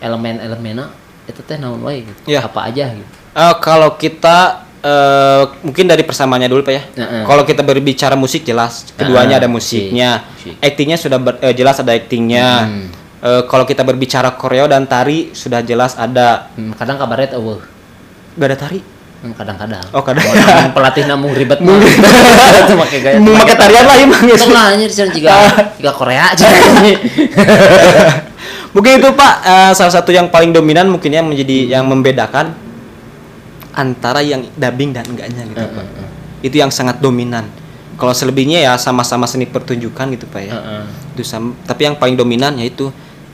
elemen-elemennya 0.00 0.86
itu 1.26 1.40
teh 1.40 1.56
naon 1.56 1.82
wae 1.82 2.02
gitu 2.02 2.20
Ya. 2.26 2.42
apa 2.42 2.66
aja 2.66 2.90
gitu 2.90 3.14
Eh, 3.30 3.54
kalau 3.62 3.94
kita 3.94 4.66
eh, 4.80 5.42
mungkin 5.60 5.84
dari 5.84 6.02
persamaannya 6.02 6.48
dulu 6.48 6.60
pak 6.62 6.72
ya. 6.72 6.82
Heeh. 6.96 7.22
kalau 7.24 7.44
kita 7.44 7.60
berbicara 7.60 8.14
musik 8.14 8.42
jelas. 8.42 8.88
Keduanya 8.92 9.36
Heeh, 9.36 9.44
ada 9.44 9.48
musiknya. 9.48 10.10
Musik, 10.26 10.56
musik. 10.56 10.64
aktingnya 10.64 10.96
sudah 10.96 11.18
ber- 11.20 11.40
eh, 11.40 11.52
jelas 11.52 11.76
ada 11.78 11.92
aktingnya. 11.92 12.48
Hmm. 12.66 12.86
Eh, 13.20 13.42
kalau 13.44 13.64
kita 13.64 13.84
berbicara 13.84 14.32
koreo 14.32 14.64
dan 14.64 14.88
tari 14.88 15.30
sudah 15.30 15.60
jelas 15.60 15.92
ada. 15.94 16.48
Hmm, 16.56 16.72
kadang 16.72 16.96
kabaret 16.96 17.36
eueuh. 17.36 17.60
Gak 18.34 18.48
ada 18.48 18.56
tari? 18.56 18.80
Hmm, 19.20 19.36
kadang-kadang. 19.36 19.84
Oh, 19.92 20.00
kadang. 20.00 20.24
Mun 20.24 20.72
pelatih 20.72 21.04
namun 21.04 21.36
ribet 21.36 21.60
mah 21.60 21.76
make 21.76 22.98
gaya 23.04 23.20
mau 23.24 23.36
pakai 23.36 23.56
tarian 23.60 23.84
lah 23.84 23.96
emang 24.00 24.24
ya. 24.24 24.36
Lah 24.48 24.72
anjir 24.72 24.88
cenah 24.88 25.12
jiga 25.12 25.28
jiga 25.76 25.92
Korea 26.00 26.32
aja. 26.32 26.48
Mungkin 28.72 29.02
itu 29.02 29.08
pak. 29.12 29.34
Eh, 29.44 29.72
salah 29.76 29.92
satu 29.92 30.08
yang 30.08 30.32
paling 30.32 30.56
dominan 30.56 30.88
mungkin 30.88 31.12
ya 31.12 31.20
menjadi 31.20 31.76
yang 31.76 31.84
membedakan 31.84 32.56
antara 33.72 34.20
yang 34.20 34.42
dubbing 34.54 34.90
dan 34.90 35.06
enggaknya 35.06 35.42
gitu 35.46 35.62
pak 35.62 35.86
itu 36.40 36.56
yang 36.56 36.70
sangat 36.70 36.98
dominan 36.98 37.46
kalau 37.94 38.10
selebihnya 38.10 38.58
ya 38.58 38.72
sama-sama 38.74 39.28
seni 39.28 39.44
pertunjukan 39.44 40.08
gitu 40.10 40.24
pak 40.26 40.42
ya 40.42 40.54
Heeh. 40.56 40.84
itu 41.12 41.22
sama 41.22 41.52
tapi 41.62 41.84
yang 41.84 41.94
paling 41.94 42.16
dominan 42.16 42.56
yaitu 42.56 42.88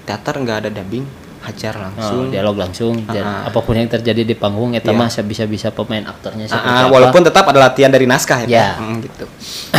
teater 0.04 0.36
nggak 0.36 0.66
ada 0.66 0.70
dubbing 0.72 1.06
hajar 1.40 1.78
langsung 1.78 2.26
dialog 2.28 2.58
langsung 2.58 3.06
dan 3.06 3.22
Ah. 3.22 3.46
apa 3.46 3.58
pun 3.62 3.72
yang 3.72 3.86
terjadi 3.86 4.26
di 4.26 4.34
panggung 4.34 4.74
eta 4.74 4.90
Iya. 4.90 4.98
mah 4.98 5.06
bisa 5.22 5.46
bisa 5.46 5.68
pemain 5.70 6.02
aktornya 6.02 6.50
seperti 6.50 6.66
ah, 6.66 6.84
apa. 6.84 6.90
walaupun 6.90 7.22
tetap 7.22 7.46
ada 7.46 7.70
latihan 7.70 7.86
dari 7.86 8.02
naskah 8.02 8.42
ya, 8.42 8.50
Ya. 8.50 8.66
Pak. 8.74 8.76
Hmm, 8.82 8.96
gitu 8.98 9.24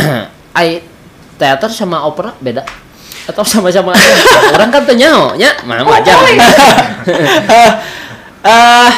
ai 0.58 0.80
teater 1.36 1.68
sama 1.68 2.08
opera 2.08 2.32
beda 2.40 2.64
atau 3.28 3.44
sama-sama 3.44 3.92
orang 4.56 4.72
kan 4.72 4.88
tanya 4.88 5.36
nya 5.36 5.52
mah 5.68 5.84
wajar 5.84 6.16
Eh, 8.38 8.90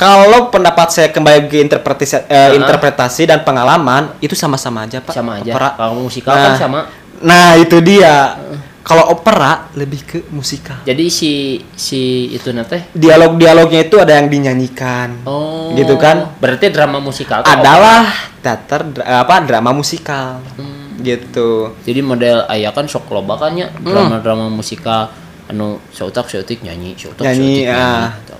kalau 0.00 0.48
pendapat 0.48 0.88
saya 0.88 1.08
kembali 1.08 1.44
ke 1.44 1.60
interpretasi 1.60 2.24
Ah. 2.24 2.50
interpretasi 2.50 3.28
dan 3.28 3.44
pengalaman 3.44 4.16
itu 4.18 4.32
sama-sama 4.32 4.82
aja 4.82 4.98
pak 4.98 5.12
sama 5.12 5.36
aja 5.36 5.52
Opera. 5.52 5.68
kalau 5.76 5.94
musikal 6.00 6.32
kan 6.32 6.42
Nah, 6.46 6.56
sama 6.56 6.80
nah 7.20 7.52
itu 7.54 7.76
dia 7.78 8.32
kalau 8.80 9.12
opera 9.12 9.68
lebih 9.74 10.00
ke 10.02 10.18
musikal 10.30 10.80
jadi 10.82 11.04
si 11.06 11.32
si 11.70 12.00
itu 12.30 12.48
nate 12.50 12.88
dialog-dialognya 12.92 13.84
itu 13.84 14.00
ada 14.00 14.16
yang 14.16 14.26
dinyanyikan 14.26 15.20
oh 15.22 15.68
Gitu 15.70 15.94
kan? 15.94 16.34
berarti 16.34 16.66
drama 16.68 16.96
musikal 16.98 17.44
adalah 17.44 18.08
teater 18.40 18.88
dra- 18.88 19.20
apa 19.20 19.44
drama 19.44 19.70
musikal 19.70 20.40
Hmm. 20.56 20.96
gitu 20.98 21.76
jadi 21.84 22.00
model 22.00 22.48
ayah 22.48 22.72
kan 22.72 22.84
sok 22.84 23.06
loba 23.10 23.36
kan 23.38 23.52
nya 23.52 23.68
Hmm. 23.70 23.84
drama-drama 23.84 24.48
musikal 24.48 25.12
anu 25.46 25.76
seutak 25.90 26.24
seutik 26.24 26.60
nyanyi 26.60 26.96
seutak 26.96 27.20
Nyanyi, 27.22 27.62
seutik 27.62 27.68
ah. 27.70 28.16
gitu. 28.16 28.34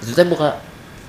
itu 0.00 0.10
teh 0.12 0.24
buka 0.24 0.48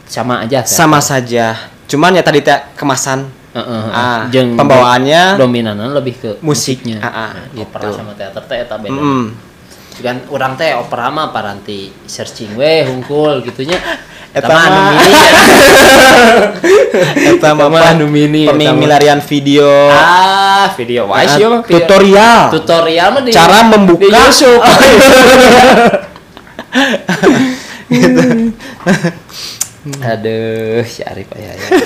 sama 0.06 0.42
aja 0.42 0.62
teh. 0.62 0.70
sama 0.70 1.00
saja. 1.00 1.56
Cuman 1.86 2.13
ya 2.13 2.22
tadi 2.22 2.42
teh 2.42 2.58
kemasan. 2.76 3.26
Heeh. 3.54 3.84
ah, 3.88 4.26
Jeung 4.34 4.58
pembawaannya 4.58 5.38
dominanan 5.38 5.94
lebih 5.94 6.13
ke 6.18 6.30
Musiknya, 6.42 6.98
musiknya. 6.98 7.06
Ah, 7.06 7.08
ah, 7.08 7.32
Nah, 7.38 7.46
gitu. 7.54 7.70
opera 7.70 7.88
sama 7.94 8.12
teater 8.13 8.44
teh 8.44 8.58
eta 8.60 8.76
beda. 8.76 8.98
Mm, 8.98 9.26
kan 10.02 10.18
orang 10.28 10.54
teh 10.58 10.74
opera 10.74 11.08
mah 11.08 11.30
paranti 11.30 11.94
searching 12.04 12.58
we 12.58 12.82
hungkul 12.82 13.39
gitunya. 13.42 13.78
Eta 14.34 14.50
mah 14.50 14.66
anu 14.66 14.80
mini. 14.89 15.13
Eta 17.38 17.50
mah 17.54 17.86
anu 17.86 18.06
mini, 18.10 18.50
pemilarian 18.50 19.22
video. 19.22 19.70
Ah 19.94 20.74
video. 20.74 21.06
Wise 21.06 21.38
Ah, 21.38 21.46
mah 21.46 21.62
video. 21.62 21.78
tutorial. 21.78 22.50
Tutorial 22.50 23.08
mah 23.13 23.22
di 23.22 23.30
cara 23.30 23.62
membuka. 23.70 24.02
Di 24.02 24.10
YouTube. 24.10 24.62
Aduh, 29.84 30.84
si 30.88 31.04
Arif 31.04 31.28
ya. 31.36 31.52
ya. 31.52 31.69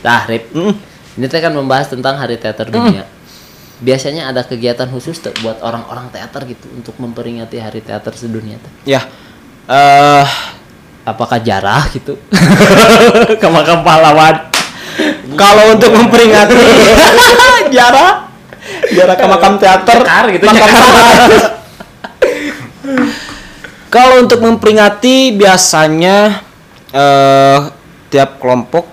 Nah, 0.00 0.24
Rip. 0.24 0.48
Mm. 0.56 0.72
Ini 1.20 1.26
teh 1.28 1.44
kan 1.44 1.52
membahas 1.52 1.92
tentang 1.92 2.16
Hari 2.16 2.40
Teater 2.40 2.72
Dunia. 2.72 3.04
Biasanya 3.84 4.32
ada 4.32 4.40
kegiatan 4.44 4.88
khusus 4.88 5.20
tuh 5.20 5.28
buat 5.44 5.60
orang-orang 5.60 6.08
teater 6.08 6.48
gitu 6.48 6.68
untuk 6.72 6.96
memperingati 6.96 7.60
Hari 7.60 7.84
Teater 7.84 8.12
Sedunia 8.12 8.56
ya 8.84 9.04
eh 9.68 10.28
Apakah 11.00 11.40
jarah 11.40 11.88
gitu? 11.96 12.20
Ke 13.40 13.48
makam 13.48 13.80
pahlawan. 13.80 14.52
kalau 15.32 15.72
untuk 15.72 15.88
memperingati 15.96 16.52
jarak 17.76 18.28
jarak 18.92 19.16
ke 19.16 19.26
makam 19.30 19.56
teater 19.56 19.96
Cekar 20.04 20.24
gitu, 20.36 20.44
makam 20.44 20.68
pahlawan. 20.68 21.30
Kalau 23.90 24.22
untuk 24.22 24.38
memperingati 24.38 25.34
biasanya 25.34 26.40
eh 26.90 27.58
tiap 28.08 28.38
kelompok 28.38 28.86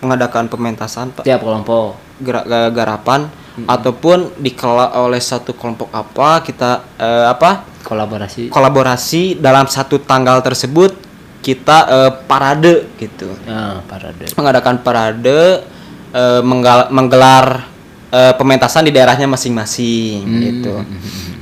mengadakan 0.00 0.46
pementasan 0.46 1.10
pak. 1.10 1.22
Tiap 1.22 1.40
kelompok. 1.40 1.98
gerak 2.16 2.48
ga- 2.48 2.72
garapan 2.72 3.28
ataupun 3.66 4.32
dikelola 4.36 4.96
oleh 4.98 5.20
satu 5.20 5.52
kelompok 5.52 5.90
apa 5.90 6.40
kita 6.40 6.70
eh, 6.96 7.26
apa? 7.28 7.66
Kolaborasi. 7.82 8.50
kolaborasi 8.50 9.22
dalam 9.36 9.66
satu 9.66 10.00
tanggal 10.00 10.40
tersebut 10.40 10.96
kita 11.38 11.78
eh, 11.86 12.10
parade 12.24 12.88
gitu. 12.96 13.30
Nah, 13.44 13.84
parade. 13.84 14.26
mengadakan 14.32 14.80
parade 14.80 15.62
eh, 16.10 16.40
menggal- 16.42 16.88
menggelar 16.88 17.68
eh, 18.10 18.32
pementasan 18.32 18.82
di 18.82 18.90
daerahnya 18.90 19.28
masing-masing 19.28 20.16
gitu. 20.40 20.74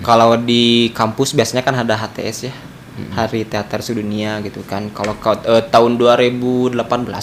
Kalau 0.03 0.37
di 0.37 0.91
kampus 0.91 1.33
biasanya 1.33 1.63
kan 1.63 1.73
ada 1.77 1.95
HTS 1.95 2.39
ya 2.45 2.55
Hari 2.95 3.43
Teater 3.45 3.83
Sedunia 3.83 4.39
gitu 4.41 4.63
kan 4.63 4.87
kalau 4.95 5.19
eh, 5.45 5.65
tahun 5.67 5.99
2018 5.99 6.79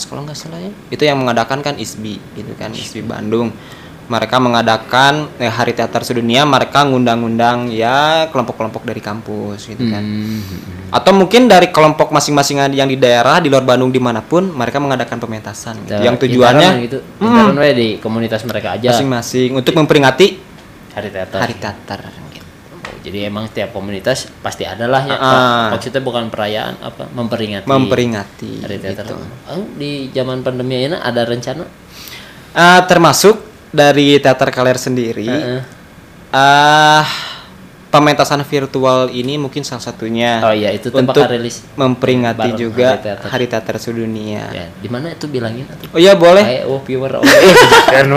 kalau 0.08 0.22
nggak 0.28 0.36
salah 0.36 0.60
ya 0.60 0.72
itu 0.92 1.04
yang 1.04 1.16
mengadakan 1.20 1.64
kan 1.64 1.80
ISBI 1.80 2.20
gitu 2.36 2.52
kan 2.60 2.76
ISBI 2.76 3.08
Bandung 3.08 3.56
mereka 4.12 4.44
mengadakan 4.44 5.32
eh, 5.40 5.48
hari 5.48 5.72
teater 5.72 6.04
sedunia 6.04 6.44
mereka 6.44 6.84
ngundang-undang 6.84 7.72
ya 7.72 8.28
kelompok-kelompok 8.28 8.84
dari 8.84 9.00
kampus 9.00 9.72
gitu 9.72 9.88
kan 9.88 10.04
Hmm. 10.04 10.92
atau 10.92 11.16
mungkin 11.16 11.48
dari 11.48 11.72
kelompok 11.72 12.12
masing-masing 12.12 12.60
yang 12.76 12.92
di 12.92 13.00
daerah 13.00 13.40
di 13.40 13.48
luar 13.48 13.64
Bandung 13.64 13.88
di 13.88 14.04
mana 14.04 14.20
pun 14.20 14.52
mereka 14.52 14.84
mengadakan 14.84 15.24
pementasan 15.24 15.80
gitu. 15.88 16.04
yang 16.04 16.20
tujuannya 16.20 16.70
gitu. 16.84 17.00
Hmm. 17.24 17.56
Di 17.56 18.04
komunitas 18.04 18.44
mereka 18.44 18.76
aja. 18.76 18.92
masing-masing 18.92 19.56
untuk 19.56 19.72
memperingati 19.72 20.36
Hari 20.92 21.08
teater. 21.08 21.40
hari 21.40 21.56
teater 21.56 22.00
jadi 23.02 23.28
emang 23.28 23.50
tiap 23.50 23.74
komunitas 23.74 24.30
pasti 24.42 24.64
ada 24.66 24.86
lah 24.86 25.02
ya. 25.06 25.18
Ah. 25.18 25.68
Maksudnya 25.74 26.02
bukan 26.02 26.30
perayaan 26.30 26.78
apa 26.82 27.10
memperingati. 27.12 27.66
memperingati 27.68 28.52
hari 28.62 28.78
teater. 28.78 29.06
gitu. 29.10 29.16
Oh, 29.50 29.66
di 29.78 30.10
zaman 30.14 30.46
pandemi 30.46 30.86
ini 30.86 30.98
ada 30.98 31.26
rencana? 31.26 31.66
Ah, 32.54 32.84
termasuk 32.86 33.52
dari 33.72 34.20
teater 34.20 34.52
kaler 34.52 34.76
sendiri 34.76 35.24
Heeh. 35.24 35.62
ah 36.36 37.08
pementasan 37.92 38.44
virtual 38.44 39.08
ini 39.12 39.36
mungkin 39.40 39.64
salah 39.68 39.84
satunya 39.84 40.40
Oh 40.44 40.52
iya 40.56 40.72
itu 40.72 40.92
untuk 40.92 41.24
rilis 41.28 41.64
memperingati 41.76 42.56
juga 42.56 42.96
Hari 42.96 43.04
Teater. 43.04 43.28
hari 43.32 43.46
teater 43.48 43.76
sedunia 43.80 44.48
Ya, 44.52 44.68
di 44.80 44.88
mana 44.88 45.12
itu 45.12 45.28
bilangin 45.28 45.68
oh 45.92 46.00
iya 46.00 46.16
boleh 46.16 46.44
Kayak 46.44 46.64
oh 46.72 46.80
viewer 46.84 47.20
oh. 47.20 47.24
Keren 47.92 48.12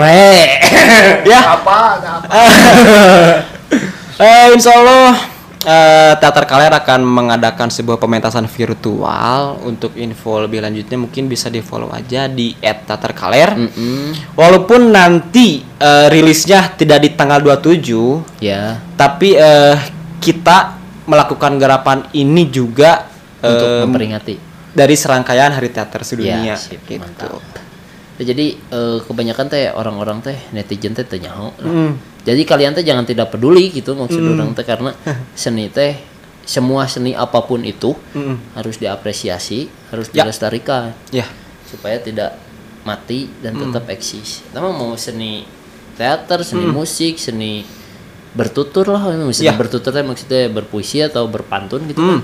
ya 1.27 1.39
Apa? 1.59 1.79
Apa? 1.99 2.39
Eh, 4.15 4.47
insya 4.51 4.71
Allah 4.71 5.11
eh, 5.61 6.13
teater 6.15 6.45
kaler 6.45 6.71
akan 6.71 7.03
mengadakan 7.03 7.67
sebuah 7.67 7.97
pementasan 7.97 8.47
virtual 8.47 9.59
untuk 9.61 9.91
info 9.95 10.39
lebih 10.39 10.63
lanjutnya 10.63 10.95
mungkin 10.95 11.27
bisa 11.27 11.49
di 11.49 11.59
follow 11.59 11.91
aja 11.91 12.27
di 12.27 12.55
@teaterkaler 12.55 13.57
Mm-mm. 13.57 14.15
walaupun 14.33 14.87
nanti 14.89 15.59
eh, 15.75 16.07
rilisnya 16.07 16.71
tidak 16.73 17.01
di 17.01 17.09
tanggal 17.11 17.43
27 17.43 18.39
Ya, 18.39 18.79
tapi 18.95 19.35
eh, 19.35 19.75
kita 20.17 20.79
melakukan 21.05 21.59
gerapan 21.59 22.07
ini 22.13 22.47
juga 22.47 23.11
untuk 23.37 23.67
eh, 23.69 23.83
memperingati. 23.83 24.35
dari 24.71 24.95
serangkaian 24.95 25.51
hari 25.51 25.69
teater 25.69 26.01
sedunia 26.03 26.39
Ya, 26.45 26.55
sip, 26.55 26.79
gitu. 26.83 27.03
mantap. 27.03 27.43
Nah, 28.15 28.23
jadi 28.23 28.45
eh, 28.55 28.97
kebanyakan 29.03 29.45
teh 29.51 29.67
orang-orang 29.71 30.23
teh 30.23 30.37
netizen 30.55 30.95
teh 30.95 31.03
lah. 31.03 31.51
Mm. 31.59 31.99
Jadi 32.23 32.41
kalian 32.41 32.71
teh 32.71 32.81
jangan 32.81 33.03
tidak 33.03 33.29
peduli 33.29 33.69
gitu 33.69 33.91
maksud 33.93 34.23
orang 34.23 34.55
teh 34.55 34.63
karena 34.63 34.95
seni 35.35 35.67
teh 35.67 35.99
semua 36.45 36.85
seni 36.85 37.11
apa 37.11 37.41
pun 37.41 37.65
itu 37.65 37.91
Mm-mm. 38.13 38.55
harus 38.55 38.77
diapresiasi, 38.77 39.65
harus 39.89 40.07
Ya. 40.13 40.23
dilestarikan 40.23 40.93
Ya, 41.09 41.25
supaya 41.65 41.97
tidak 41.97 42.37
mati 42.85 43.27
dan 43.41 43.57
tetap 43.57 43.89
eksis. 43.89 44.45
Kita 44.45 44.61
mah 44.61 44.69
mau 44.71 44.93
seni 44.93 45.41
teater, 45.97 46.45
seni 46.45 46.69
musik, 46.69 47.17
seni 47.17 47.65
bertutur 48.31 48.93
lah, 48.93 49.09
seni 49.33 49.49
Ya. 49.49 49.57
bertutur 49.57 49.89
teh 49.89 50.05
maksudnya 50.05 50.45
berpuisi 50.47 51.01
atau 51.01 51.25
berpantun 51.25 51.87
gitu 51.89 51.99
kan. 51.99 52.21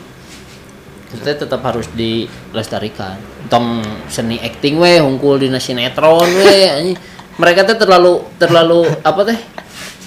Teh 1.14 1.36
tetap 1.36 1.60
harus 1.62 1.92
dilestarikan. 1.92 3.20
Tong 3.48 3.80
seni 4.08 4.40
acting 4.40 4.80
weh, 4.80 4.98
hungkul 4.98 5.36
di 5.36 5.52
sinetron 5.54 6.24
weh. 6.40 6.96
Mereka 7.42 7.66
teh 7.66 7.76
terlalu 7.76 8.24
terlalu 8.38 8.88
apa 9.02 9.22
teh? 9.26 9.40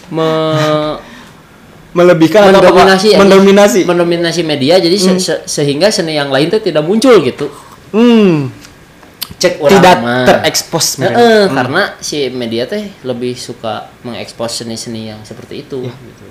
Me 0.09 0.29
melebihkan 1.95 2.51
atau 2.51 2.59
apa? 2.59 2.67
mendominasi 2.67 3.09
anjing. 3.09 3.21
mendominasi. 3.23 3.81
mendominasi 3.87 4.43
media 4.43 4.83
jadi 4.83 4.99
se- 4.99 5.23
se- 5.23 5.43
sehingga 5.47 5.89
seni 5.89 6.15
yang 6.15 6.27
lain 6.27 6.51
teh 6.51 6.59
tidak 6.59 6.83
muncul 6.83 7.23
gitu. 7.23 7.47
Hmm, 7.95 8.51
Cek 9.39 9.63
orang 9.63 9.73
tidak 9.73 9.97
mah. 10.03 10.27
terekspos 10.27 10.99
mereka. 10.99 11.17
Heeh, 11.17 11.43
karena 11.49 11.83
si 11.99 12.17
media 12.29 12.67
teh 12.67 12.91
lebih 13.01 13.33
suka 13.35 13.95
mengekspos 14.03 14.61
seni-seni 14.61 15.09
yang 15.09 15.23
seperti 15.23 15.63
itu 15.63 15.87
Ya. 15.87 15.95
gitu. 15.95 16.25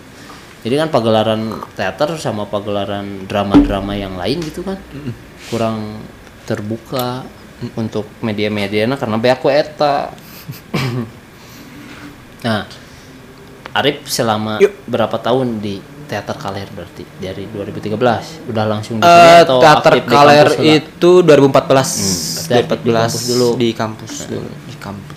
Jadi 0.63 0.79
kan 0.79 0.87
pagelaran 0.87 1.59
teater 1.75 2.15
sama 2.15 2.47
pagelaran 2.47 3.27
drama-drama 3.27 3.99
yang 3.99 4.15
lain 4.15 4.39
gitu 4.47 4.63
kan 4.63 4.79
kurang 5.51 5.99
terbuka 6.47 7.27
untuk 7.75 8.07
media-media 8.23 8.87
nah 8.87 8.95
karena 8.95 9.19
banyak 9.19 9.39
ku 9.43 9.47
eta. 9.51 10.11
nah, 12.47 12.63
Arif 13.73 14.07
selama 14.07 14.63
Yuk. 14.63 14.71
berapa 14.87 15.17
tahun 15.19 15.59
di 15.59 15.83
teater 16.03 16.37
Kaler 16.37 16.69
berarti 16.69 17.03
dari 17.17 17.49
2013 17.49 18.51
udah 18.51 18.65
langsung 18.69 19.01
di 19.01 19.07
sini 19.07 19.41
atau 19.41 19.57
teater 19.63 19.91
aktif 19.97 20.03
di 20.05 20.13
Kaler 20.13 20.47
kampus 20.51 20.57
lah? 20.61 20.77
itu 20.77 21.11
2014 21.25 21.33
berarti 22.37 22.53
aktif 22.53 22.79
di 22.83 22.91
2014 22.91 22.93
kampus 22.93 23.23
dulu. 23.25 23.49
di 23.57 23.69
kampus 23.73 24.13
dulu 24.29 24.51
di 24.53 24.75
kampus 24.77 25.12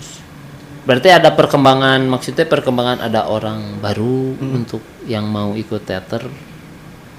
Berarti 0.87 1.11
ada 1.11 1.35
perkembangan, 1.35 1.99
maksudnya 2.07 2.47
perkembangan 2.47 3.03
ada 3.03 3.27
orang 3.27 3.83
baru 3.83 4.39
untuk 4.39 4.79
yang 5.03 5.27
mau 5.27 5.51
ikut 5.51 5.83
teater 5.83 6.31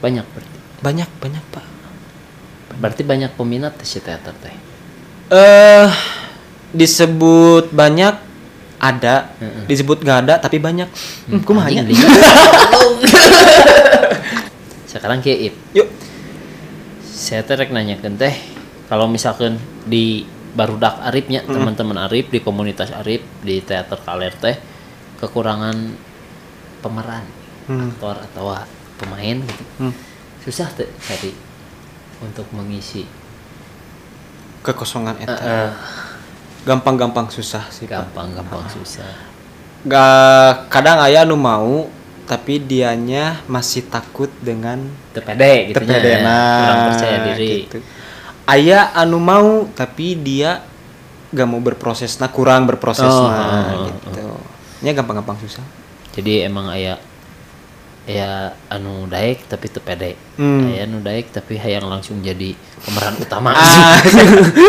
banyak 0.01 0.25
berarti. 0.25 0.59
banyak 0.81 1.11
banyak 1.21 1.45
pak 1.53 1.67
Berarti 2.79 3.03
banyak 3.05 3.35
peminat 3.35 3.75
si 3.85 4.01
teater 4.01 4.33
teh. 4.41 4.57
eh 5.29 5.91
disebut 6.73 7.69
banyak 7.75 8.15
ada 8.79 9.35
disebut 9.67 9.99
nggak 10.01 10.19
ada 10.25 10.35
tapi 10.41 10.57
banyak 10.63 10.89
hmm, 11.29 11.43
kumaha 11.45 11.69
nya? 11.69 11.85
Anjing, 11.85 11.99
lihat. 11.99 12.09
Sekarang 14.89 15.21
kieu 15.21 15.51
Ip. 15.51 15.55
yuk 15.77 15.89
Saya 17.05 17.45
teh 17.45 17.59
rek 17.59 17.75
nanyakeun 17.75 18.17
teh 18.17 18.33
kalau 18.89 19.11
misalkan 19.11 19.61
di 19.85 20.25
barudak 20.53 21.01
Arifnya 21.03 21.43
teman-teman 21.43 22.09
Arif 22.09 22.29
di 22.29 22.39
komunitas 22.39 22.91
Arif 22.91 23.25
di 23.41 23.61
teater 23.61 23.99
Kaler 24.01 24.35
teh 24.35 24.57
kekurangan 25.19 25.77
pemeran 26.79 27.25
Hmm. 27.69 27.93
aktor 27.93 28.17
atau 28.17 28.57
pemain 28.97 29.37
gitu. 29.37 29.65
Hmm. 29.77 29.93
Susah 30.41 30.73
teh 30.73 30.89
tadi 31.05 31.37
untuk 32.25 32.49
mengisi 32.57 33.05
kekosongan 34.65 35.21
eta 35.21 35.37
Eh, 35.39 35.71
gampang-gampang 36.65 37.29
susah 37.29 37.69
sih 37.69 37.85
gampang-gampang 37.85 38.65
susah. 38.69 39.29
Gak 39.85 40.73
kadang 40.73 40.99
ayah 41.05 41.23
nu 41.23 41.37
mau 41.37 41.87
tapi 42.25 42.61
dianya 42.61 43.41
masih 43.49 43.89
takut 43.89 44.29
dengan 44.41 44.85
Tepede 45.17 45.73
gitu 45.73 45.81
tepede 45.81 46.21
kurang 46.21 46.81
percaya 46.93 47.19
diri. 47.25 47.53
gitu. 47.65 47.79
Ayah 48.49 48.97
anu 48.97 49.21
mau 49.21 49.69
tapi 49.77 50.17
dia 50.17 50.65
gak 51.29 51.45
mau 51.45 51.61
berproses 51.61 52.17
nah 52.17 52.33
kurang 52.33 52.65
berproses 52.65 53.05
Oh, 53.05 53.29
nah 53.29 53.45
oh, 53.45 53.53
oh, 53.53 53.85
gitu. 53.93 54.25
Nya 54.81 54.97
gampang-gampang 54.97 55.37
susah. 55.45 55.61
Jadi 56.17 56.49
emang 56.49 56.73
aya 56.73 56.97
ya 58.09 58.57
anu 58.73 59.05
daek 59.05 59.45
tapi 59.45 59.69
tepede. 59.69 60.17
Hmm. 60.41 60.73
Aya 60.73 60.89
anu 60.89 61.05
daek 61.05 61.29
tapi 61.29 61.61
hayang 61.61 61.85
langsung 61.93 62.25
jadi 62.25 62.57
pemeran 62.81 63.21
utama. 63.21 63.53
ah. 63.53 64.01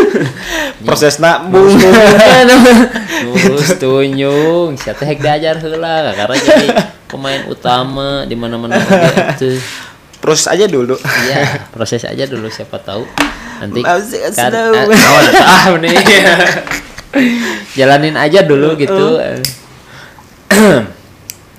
Prosesna 0.86 1.48
bung. 1.48 1.72
Terus 3.32 3.80
tunyung, 3.80 4.76
siapa 4.76 5.00
teh 5.00 5.08
hek 5.08 5.24
diajar 5.24 5.56
heula 5.56 6.12
karena 6.12 6.36
jadi 6.36 6.68
pemain 7.08 7.48
utama 7.48 8.28
di 8.28 8.36
mana-mana. 8.36 8.76
gitu. 9.34 9.56
proses 10.20 10.46
aja 10.46 10.64
dulu 10.64 10.94
Iya, 11.00 11.66
proses 11.68 12.04
aja 12.04 12.24
dulu 12.24 12.46
siapa 12.46 12.76
tahu 12.78 13.02
nanti 13.58 13.80
kan 13.82 14.00
naon 14.48 14.88
atuh? 15.26 15.42
ah 15.42 15.64
nih. 15.76 15.92
Jalanin 17.72 18.14
aja 18.14 18.40
dulu 18.42 18.76
gitu. 18.76 19.18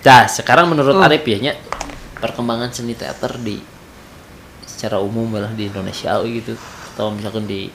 Nah, 0.02 0.26
sekarang 0.26 0.66
menurut 0.66 0.98
Oh. 0.98 1.04
Arif 1.04 1.22
ya 1.24 1.38
nya, 1.40 1.54
perkembangan 2.18 2.74
seni 2.74 2.98
teater 2.98 3.38
di 3.38 3.62
secara 4.64 4.98
umum 4.98 5.30
lah 5.32 5.54
di 5.54 5.70
Indonesia 5.70 6.18
gitu 6.24 6.58
atau 6.92 7.14
misalkan 7.14 7.46
di 7.46 7.70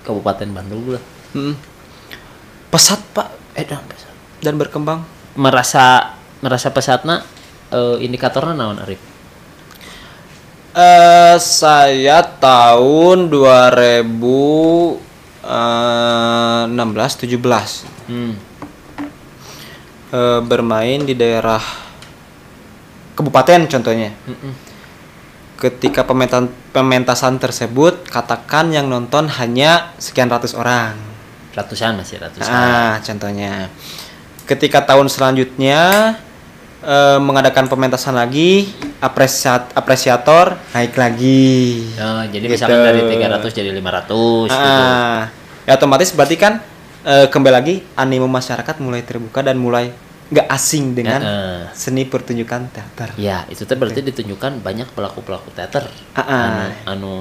Kabupaten 0.00 0.48
Bandung 0.48 0.96
lah. 0.96 1.02
Hmm. 1.30 1.52
pesat 2.66 2.96
pak 3.12 3.28
Eh, 3.52 3.62
dah 3.62 3.76
pesat. 3.82 4.08
dan 4.40 4.56
berkembang 4.56 5.04
merasa 5.34 6.14
merasa 6.38 6.70
pesatna 6.70 7.20
eh, 7.68 7.96
indikatornya 8.00 8.56
naon 8.56 8.78
Arif? 8.78 8.98
Eh 10.70 11.36
saya 11.42 12.22
tahun 12.22 13.26
2016 13.30 14.98
17 17.26 17.86
Hmm. 18.10 18.34
eh, 20.10 20.40
bermain 20.42 21.00
di 21.06 21.14
daerah 21.14 21.62
kabupaten 23.14 23.70
contohnya. 23.70 24.10
Mm-mm. 24.26 24.52
Ketika 25.60 26.02
pementasan 26.08 26.48
pementasan 26.72 27.36
tersebut 27.36 28.08
katakan 28.08 28.72
yang 28.72 28.88
nonton 28.88 29.28
hanya 29.28 29.92
sekian 30.00 30.26
ratus 30.32 30.56
orang. 30.56 30.96
Ratusan 31.52 32.00
masih 32.00 32.16
ratusan. 32.22 32.48
Ah, 32.50 32.96
contohnya. 33.04 33.68
Ketika 34.48 34.82
tahun 34.82 35.06
selanjutnya 35.12 36.16
eh, 36.80 37.18
mengadakan 37.18 37.66
pementasan 37.66 38.12
lagi, 38.12 38.68
apresiat 38.98 39.72
apresiator 39.72 40.56
naik 40.70 40.94
lagi. 40.94 41.86
Oh, 41.96 42.22
jadi 42.24 42.44
Gitu. 42.44 42.54
misalkan 42.56 42.80
dari 42.82 43.02
300 43.06 43.50
jadi 43.50 43.70
500 43.70 44.48
gitu. 44.48 44.82
Ah, 44.82 45.28
ya 45.64 45.72
otomatis 45.74 46.10
berarti 46.10 46.36
kan 46.36 46.60
eh, 47.00 47.26
kembali 47.26 47.54
lagi 47.54 47.74
animo 47.94 48.28
masyarakat 48.28 48.76
mulai 48.78 49.00
terbuka 49.00 49.40
dan 49.40 49.56
mulai 49.56 49.88
nggak 50.30 50.46
asing 50.46 50.92
dengan 50.92 51.18
Heeh. 51.18 51.60
seni 51.72 52.04
pertunjukan 52.04 52.70
teater. 52.70 53.10
Ya, 53.16 53.42
itu 53.48 53.64
teh 53.64 53.74
berarti 53.74 53.98
ditunjukkan 54.00 54.60
banyak 54.60 54.92
pelaku-pelaku 54.92 55.50
teater. 55.50 55.88
Ah, 56.12 56.20
ah. 56.20 56.44
Anu, 56.44 56.62
anu 56.86 57.12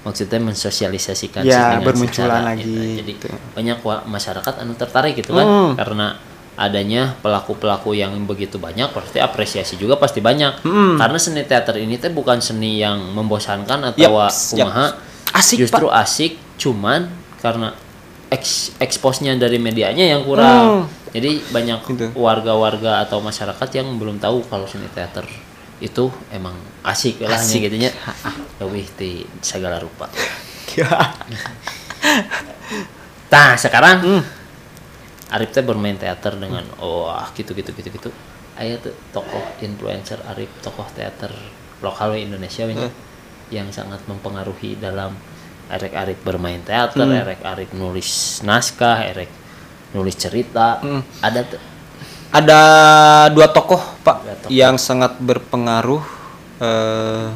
maksudnya 0.00 0.40
mensosialisasikan 0.40 1.40
Ya, 1.40 1.76
bermunculan 1.78 2.40
secara, 2.40 2.52
lagi, 2.52 2.64
gitu. 2.64 3.00
Jadi 3.00 3.12
gitu. 3.16 3.26
banyak 3.54 3.78
masyarakat 4.06 4.54
anu 4.60 4.72
tertarik 4.74 5.12
gitu 5.14 5.32
kan 5.32 5.46
Hmm. 5.46 5.72
karena 5.76 6.06
adanya 6.54 7.14
pelaku-pelaku 7.20 7.94
yang 7.94 8.12
begitu 8.24 8.58
banyak 8.58 8.90
pasti 8.90 9.18
apresiasi 9.18 9.74
juga 9.76 9.96
pasti 9.96 10.18
banyak. 10.18 10.62
Hmm. 10.62 10.96
Karena 10.96 11.16
seni 11.16 11.42
teater 11.42 11.76
ini 11.76 11.96
teh 11.96 12.10
bukan 12.10 12.38
seni 12.38 12.78
yang 12.78 13.12
membosankan 13.12 13.92
atau 13.92 14.00
Yaps, 14.00 14.54
kumaha. 14.54 14.94
Asik, 15.30 15.62
Justru 15.62 15.86
Pak. 15.86 16.02
asik 16.02 16.32
cuman 16.58 17.06
karena 17.38 17.70
eks 18.28 18.74
eksposnya 18.78 19.34
dari 19.34 19.56
medianya 19.56 20.10
yang 20.10 20.22
kurang. 20.22 20.90
Jadi 21.10 21.42
banyak 21.50 21.80
Gitu. 21.86 22.06
warga-warga 22.14 23.02
atau 23.02 23.18
masyarakat 23.18 23.68
yang 23.74 23.98
belum 23.98 24.18
tahu 24.18 24.46
kalau 24.46 24.66
seni 24.66 24.86
teater 24.90 25.26
itu 25.80 26.06
emang 26.30 26.54
asik 26.84 27.18
lah 27.24 27.34
Asik. 27.34 27.66
gitu 27.66 27.76
nya. 27.78 27.90
Lebih 28.60 28.86
di 28.94 29.10
segala 29.40 29.78
rupa. 29.78 30.06
Nah, 33.30 33.54
sekarang 33.54 33.96
Hmm. 34.02 34.22
Arif 35.30 35.50
teh 35.50 35.62
bermain 35.62 35.94
teater 35.94 36.34
dengan 36.34 36.66
wah 36.76 37.30
gitu 37.32 37.54
gitu 37.54 37.70
gitu 37.70 37.88
gitu. 37.88 38.10
Aya 38.58 38.76
tuh 38.76 38.92
tokoh 39.10 39.40
influencer 39.62 40.18
Arif, 40.26 40.50
tokoh 40.60 40.84
teater 40.92 41.30
lokal 41.80 42.12
Indonesia 42.14 42.66
Hmm. 42.66 42.90
yang 43.50 43.66
sangat 43.70 43.98
mempengaruhi 44.06 44.76
dalam 44.76 45.16
Erek 45.70 45.94
Arif 45.94 46.18
bermain 46.22 46.60
teater, 46.60 47.06
Hmm. 47.06 47.14
Erek 47.16 47.40
Arif 47.42 47.70
nulis 47.72 48.42
naskah, 48.42 49.06
Erek 49.06 49.30
nulis 49.90 50.14
cerita. 50.14 50.82
Hmm. 50.82 51.02
Ada 51.20 51.40
tuh 51.46 51.60
Ada 52.30 52.60
dua 53.34 53.50
tokoh 53.50 53.82
Pak 54.06 54.16
Dua 54.22 54.34
tokoh. 54.38 54.50
yang 54.50 54.78
sangat 54.78 55.18
berpengaruh 55.18 55.98
eh, 56.60 57.26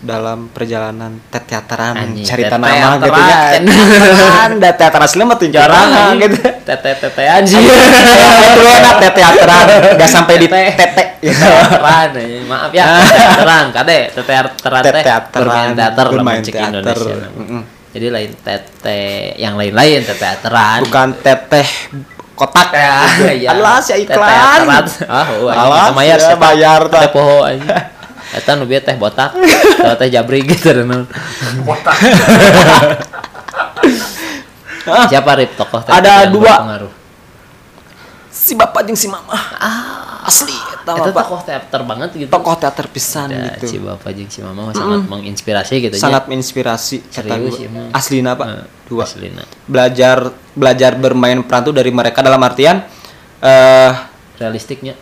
dalam 0.00 0.48
perjalanan 0.48 1.20
teateran 1.28 1.92
teteateran. 2.24 2.24
nama 2.56 2.96
gitu 3.04 3.20
ya. 3.20 3.38
Teteateran, 3.60 4.50
da 4.56 4.70
teater 4.72 5.00
asli 5.04 5.22
mah 5.28 5.36
tuh 5.36 5.48
jarang 5.52 6.16
gitu. 6.16 6.40
Tete-tete 6.40 7.24
aja. 7.28 7.56
Itu 7.60 8.64
enak 8.64 8.96
teateran, 9.12 9.64
enggak 9.92 10.08
sampai 10.08 10.34
di 10.40 10.48
Tete. 10.48 10.72
tete. 10.72 11.04
Teateran, 11.20 12.16
maaf 12.48 12.72
ya, 12.72 12.96
teateran, 12.96 13.64
kade, 13.76 13.98
teateran 14.16 14.82
teh 14.88 15.04
Teateran, 15.04 15.44
bermain 15.44 15.70
teater 15.76 16.06
bermain 16.08 16.40
teater. 16.40 16.98
Jadi 17.90 18.06
lain 18.08 18.30
tete, 18.40 19.36
yang 19.36 19.60
lain-lain 19.60 20.00
teateran. 20.00 20.80
Bukan 20.88 21.08
teteh 21.20 21.68
kotak 22.32 22.72
Ya, 22.72 23.04
iya. 23.36 23.52
Alah 23.52 23.84
si 23.84 23.92
iklan. 24.00 24.16
Teateran. 24.16 24.84
Ah, 25.04 25.28
oh, 25.28 25.92
bayar 25.92 26.16
ya, 26.16 26.32
siapa? 26.32 26.56
bayar, 26.56 26.88
Teh 26.88 27.12
tak. 27.12 27.89
Eta 28.30 28.54
nu 28.54 28.62
teh 28.66 28.94
botak, 28.94 29.34
atau 29.34 29.96
teh 29.98 30.06
jabri 30.06 30.46
gitu 30.46 30.70
dan 30.70 31.02
Botak. 31.66 31.94
Siapa 35.10 35.30
Rip 35.36 35.52
tokoh 35.54 35.80
teater 35.84 36.00
Ada 36.00 36.12
dua. 36.30 36.54
berpengaruh? 36.56 36.92
Si 38.30 38.52
bapak 38.56 38.80
jeung 38.88 38.98
si 38.98 39.06
mama. 39.10 39.34
Asli 40.20 40.52
eta 40.52 40.92
Itu 40.96 41.10
mah, 41.10 41.12
Pak. 41.12 41.24
tokoh 41.26 41.40
teater 41.42 41.80
banget 41.84 42.10
gitu. 42.16 42.30
Tokoh 42.30 42.54
teater 42.56 42.86
pisan 42.88 43.28
Ya, 43.32 43.56
gitu. 43.56 43.66
si 43.66 43.76
bapak 43.80 44.10
jeung 44.14 44.30
si 44.30 44.40
mama 44.40 44.70
mah 44.70 44.74
sangat 44.76 45.00
menginspirasi 45.08 45.74
gitu 45.80 45.94
nya. 45.96 46.02
sangat 46.02 46.22
menginspirasi 46.28 46.96
Serius 47.08 47.56
emang. 47.60 47.88
aslina 47.90 48.36
pak 48.36 48.68
dua 48.86 49.04
aslina. 49.08 49.42
belajar 49.64 50.32
belajar 50.52 50.92
bermain 50.96 51.40
peran 51.44 51.62
tuh 51.64 51.74
dari 51.74 51.90
mereka 51.90 52.20
dalam 52.20 52.40
artian 52.40 52.84
eh 53.40 53.92
realistiknya 54.36 54.94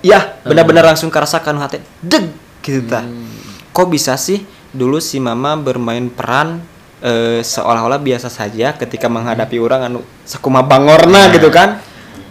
ya 0.00 0.40
benar-benar 0.44 0.84
langsung 0.84 1.08
kerasakan 1.08 1.56
hati 1.56 1.80
deg 2.00 2.28
gitu 2.66 2.82
ta 2.84 3.06
Hmm. 3.06 3.30
kok 3.70 3.86
bisa 3.86 4.18
sih 4.18 4.42
dulu 4.74 4.98
si 4.98 5.16
mama 5.16 5.54
bermain 5.54 6.10
peran 6.10 6.58
eh, 6.98 7.40
seolah-olah 7.40 7.96
biasa 7.96 8.26
saja 8.26 8.74
ketika 8.74 9.06
menghadapi 9.06 9.56
orang 9.56 9.86
anu 9.86 10.00
sakuma 10.22 10.60
bangorna 10.60 11.30
gitu 11.30 11.48
kan? 11.48 11.78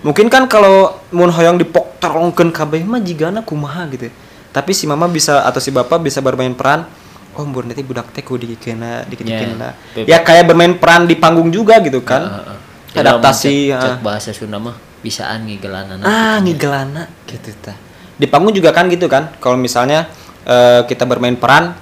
Mungkin 0.01 0.27
kan 0.27 0.45
kalau 0.45 1.01
mun 1.09 1.31
hoyong 1.31 1.57
dipok 1.57 1.97
terongkeun 1.97 2.51
kabeh 2.51 2.83
mah 2.83 2.99
jigana 2.99 3.41
kumaha 3.41 3.89
gitu 3.89 4.13
tapi 4.51 4.71
si 4.71 4.85
mama 4.85 5.09
bisa 5.09 5.41
atau 5.41 5.57
si 5.57 5.67
bapak 5.67 5.99
bisa 5.99 6.21
bermain 6.21 6.53
peran 6.53 6.85
oh 7.33 7.43
mbur 7.43 7.67
nanti 7.67 7.83
budak 7.83 8.13
teh 8.15 8.23
kudu 8.23 8.47
dikena 8.47 9.03
dikena 9.03 9.75
Ya, 9.97 10.03
ya 10.05 10.17
kayak 10.21 10.47
bermain 10.47 10.77
peran 10.77 11.03
di 11.03 11.19
panggung 11.19 11.51
juga 11.51 11.81
gitu 11.81 11.99
kan. 12.05 12.23
Heeh. 12.23 12.57
Tidak 12.95 13.01
adaptasi 13.03 13.53
mencek- 13.67 13.81
cek 13.81 13.91
ah. 13.91 13.99
bahasa 13.99 14.29
Sunda 14.31 14.55
mah 14.55 14.77
bisaan 15.03 15.43
ngigelanana 15.43 16.03
ah 16.05 16.37
ngigelana. 16.39 17.09
Gitu 17.27 17.51
ta 17.59 17.75
di 18.15 18.25
panggung 18.29 18.55
juga 18.55 18.71
kan 18.71 18.87
gitu 18.87 19.11
kan. 19.11 19.35
Kalau 19.43 19.59
misalnya 19.59 20.07
eh, 20.45 20.81
kita 20.85 21.03
bermain 21.03 21.35
peran 21.35 21.73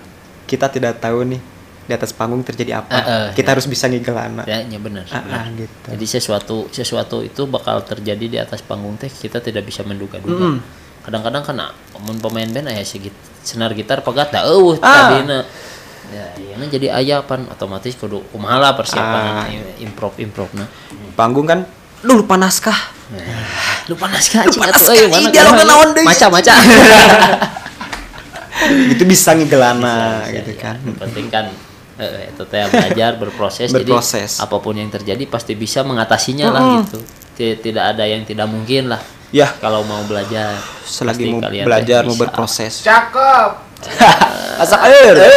kita 0.47 0.68
tidak 0.72 0.99
tahu 0.99 1.24
nih 1.28 1.41
di 1.84 1.91
atas 1.91 2.16
panggung 2.16 2.39
terjadi 2.47 2.80
apa. 2.80 2.91
Ah, 2.95 3.03
ah, 3.03 3.28
kita 3.36 3.51
harus 3.51 3.68
bisa 3.68 3.91
ngigelana 3.91 4.47
ya 4.47 4.64
ya 4.64 4.80
benar 4.80 5.03
benar. 5.03 5.36
ah, 5.36 5.51
gitu. 5.51 5.88
jadi 5.91 6.05
sesuatu 6.07 6.57
sesuatu 6.72 7.20
itu 7.20 7.43
bakal 7.43 7.84
terjadi 7.84 8.26
di 8.32 8.38
atas 8.39 8.64
panggung 8.64 8.95
teh 8.95 9.11
kita 9.11 9.43
tidak 9.43 9.68
bisa 9.68 9.84
menduga-duga. 9.84 10.64
Kadang-kadang 11.03 11.43
kan 11.43 11.59
mun 11.99 12.16
pemain 12.24 12.47
band 12.47 12.72
aya 12.72 12.84
senar 13.43 13.76
gitar 13.76 13.99
pegat 13.99 14.32
da 14.32 14.47
eueuh 14.47 14.80
Ah. 14.80 15.11
tadina 15.11 15.39
ya 16.14 16.26
yang 16.55 16.72
jadi 16.72 16.88
aya 16.95 17.18
pan 17.28 17.43
otomatis 17.51 17.99
kudu 17.99 18.24
kumaha 18.32 18.72
persiapan 18.80 19.24
Ah. 19.43 19.47
improv 19.84 20.16
improvna. 20.16 20.64
Panggung 21.20 21.43
kan 21.43 21.68
lu 22.07 22.24
lupa 22.24 22.39
naskah. 22.39 22.95
Anjing 23.14 23.91
Lupa 23.91 24.07
atuh 24.07 24.16
naskah, 24.16 24.93
euy 24.95 25.07
mana 25.11 25.28
dialogna 25.30 25.64
naon 25.68 25.89
deui? 25.93 26.07
maca-maca 26.07 26.55
gitu 28.93 29.03
bisa 29.03 29.34
ngigelana 29.34 30.24
Bisa, 30.24 30.36
gitu 30.41 30.51
ya. 30.55 30.61
kan. 30.61 30.78
Yang 30.84 30.97
penting 30.99 31.26
kan 31.30 31.45
eh, 31.99 32.30
itu 32.32 32.43
teh 32.47 32.64
belajar 32.68 33.11
berproses, 33.18 33.70
Berproses. 33.70 34.38
jadi 34.39 34.43
apa 34.45 34.55
pun 34.59 34.76
yang 34.76 34.89
terjadi 34.89 35.24
pasti 35.28 35.53
bisa 35.53 35.82
mengatasinya 35.82 36.47
lah 36.49 36.61
gitu. 36.84 36.99
Ti- 37.34 37.57
tidak 37.61 37.97
ada 37.97 38.03
yang 38.05 38.24
tidak 38.24 38.47
mungkin 38.49 38.93
lah. 38.93 39.01
Ya. 39.34 39.49
Kalau 39.57 39.82
mau 39.84 40.01
belajar 40.05 40.53
selagi 40.86 41.34
mau 41.34 41.41
belajar 41.41 42.05
mau 42.05 42.14
berproses. 42.14 42.86
Cakep. 42.86 43.51
asak 44.64 44.82
air. 44.88 45.16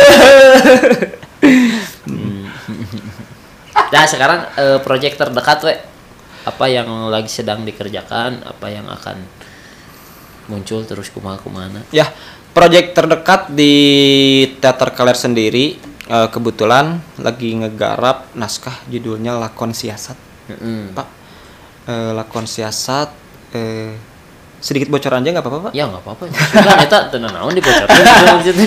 Nah 3.87 4.05
sekarang 4.05 4.41
eh, 4.59 4.79
proyek 4.83 5.15
terdekat 5.17 5.59
we. 5.63 5.75
Apa 6.47 6.71
yang 6.71 6.87
lagi 7.11 7.27
sedang 7.27 7.67
dikerjakan 7.67 8.43
apa 8.47 8.67
yang 8.71 8.87
akan 8.87 9.19
muncul 10.47 10.87
terus 10.87 11.11
kumaha 11.11 11.43
kumana 11.43 11.83
ya 11.91 12.07
proyek 12.57 12.97
terdekat 12.97 13.53
di 13.53 13.75
teater 14.57 14.97
Kaler 14.97 15.13
sendiri 15.13 15.77
eh, 16.09 16.29
kebetulan 16.33 17.05
lagi 17.21 17.53
ngegarap 17.53 18.33
naskah 18.33 18.73
judulnya 18.89 19.37
lakon 19.37 19.77
siasat 19.77 20.17
Mm-mm. 20.49 20.97
pak 20.97 21.09
eh, 21.85 22.11
lakon 22.17 22.49
siasat 22.49 23.13
eh, 23.53 23.93
sedikit 24.57 24.89
bocoran 24.89 25.21
aja 25.21 25.37
nggak 25.37 25.45
apa-apa 25.45 25.61
pak 25.69 25.73
ya 25.77 25.85
nggak 25.85 26.01
apa-apa 26.01 26.25
eta 26.81 27.13
tenan 27.13 27.37
naon 27.37 27.53
dibocorin 27.53 27.93
maksudnya 28.41 28.67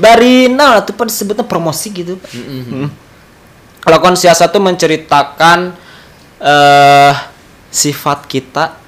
dari 0.00 0.48
nah 0.48 0.80
itu 0.80 0.96
kan 0.96 1.12
disebutnya 1.12 1.44
promosi 1.44 1.92
gitu 1.92 2.16
Pak. 2.16 2.32
Mm-mm. 2.32 2.62
Hmm. 2.72 2.88
lakon 3.84 4.16
siasat 4.16 4.48
tuh 4.48 4.64
menceritakan 4.64 5.76
eh 6.40 7.14
sifat 7.68 8.24
kita 8.24 8.80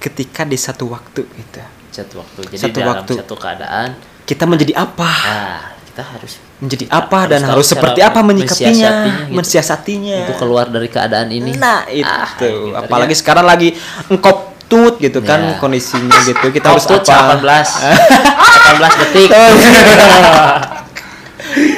ketika 0.00 0.48
di 0.48 0.56
satu 0.56 0.88
waktu 0.96 1.28
gitu 1.28 1.60
satu 1.98 2.14
waktu 2.18 2.40
jadi 2.48 2.62
Satu 2.64 2.78
dalam 2.78 2.94
waktu. 2.96 3.12
satu 3.16 3.34
keadaan 3.34 3.88
kita 4.22 4.44
menjadi 4.44 4.72
apa 4.76 5.10
ah 5.24 5.60
kita 5.84 6.02
harus 6.04 6.32
menjadi 6.58 6.84
kita 6.84 6.94
apa 6.96 7.18
dan 7.26 7.40
tahu 7.40 7.50
harus 7.52 7.66
seperti 7.66 8.00
apa 8.00 8.18
menyikapinya 8.20 8.70
mensiasatinya 8.70 8.90
gitu. 9.18 9.34
mensiasatinya 9.34 10.16
untuk 10.22 10.36
keluar 10.38 10.66
dari 10.66 10.88
keadaan 10.88 11.28
ini 11.30 11.52
nah 11.54 11.82
itu 11.84 12.06
Ah, 12.06 12.28
pinter 12.34 12.78
apalagi 12.78 13.12
ya. 13.12 13.18
sekarang 13.18 13.44
lagi 13.44 13.74
engkop 14.06 14.36
tut 14.68 14.94
gitu 14.98 15.18
kan 15.20 15.40
Ya. 15.40 15.56
kondisinya 15.56 16.18
gitu 16.22 16.46
kita 16.48 16.66
harus 16.68 16.84
Output 16.84 17.08
apa 17.08 17.40
18 17.40 18.78
18 18.78 18.98
detik 19.00 19.28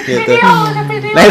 gitu. 0.07 0.33
Nah. 0.37 1.25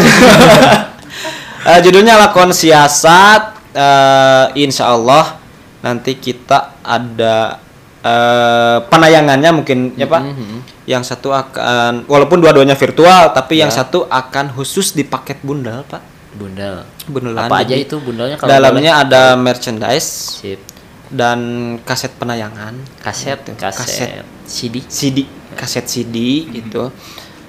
Eh, 1.60 1.76
judulnya 1.84 2.16
lakon 2.16 2.50
siasat. 2.50 3.60
eh, 3.70 4.44
insya 4.56 4.88
Allah 4.88 5.36
nanti 5.78 6.16
kita 6.16 6.80
ada 6.80 7.60
eh, 8.02 8.78
penayangannya 8.82 9.50
mungkin 9.52 9.78
ya 9.94 10.04
pak. 10.04 10.22
Mhm. 10.24 10.58
Yang 10.84 11.02
satu 11.06 11.30
akan 11.30 12.04
walaupun 12.04 12.38
dua-duanya 12.38 12.74
virtual 12.74 13.30
tapi 13.30 13.58
yang 13.58 13.70
satu 13.70 14.04
akan 14.04 14.50
khusus 14.52 14.90
di 14.90 15.02
paket 15.02 15.38
bundel 15.40 15.84
pak. 15.84 16.02
bundel 16.30 16.86
Bundelan. 17.04 17.42
apa 17.44 17.60
aja 17.60 17.74
itu 17.74 17.98
bundelnya 17.98 18.34
kalau 18.34 18.48
Dalamnya 18.48 18.94
boleh? 18.94 19.04
ada 19.04 19.22
merchandise 19.34 20.06
sip 20.38 20.62
dan 21.08 21.38
kaset 21.82 22.12
penayangan. 22.12 22.78
kaset 22.98 23.34
Gitu. 23.40 23.58
kaset 23.58 24.22
CD 24.46 24.78
CD 24.84 25.18
kaset 25.52 25.84
CD 25.84 26.16
gitu 26.48 26.90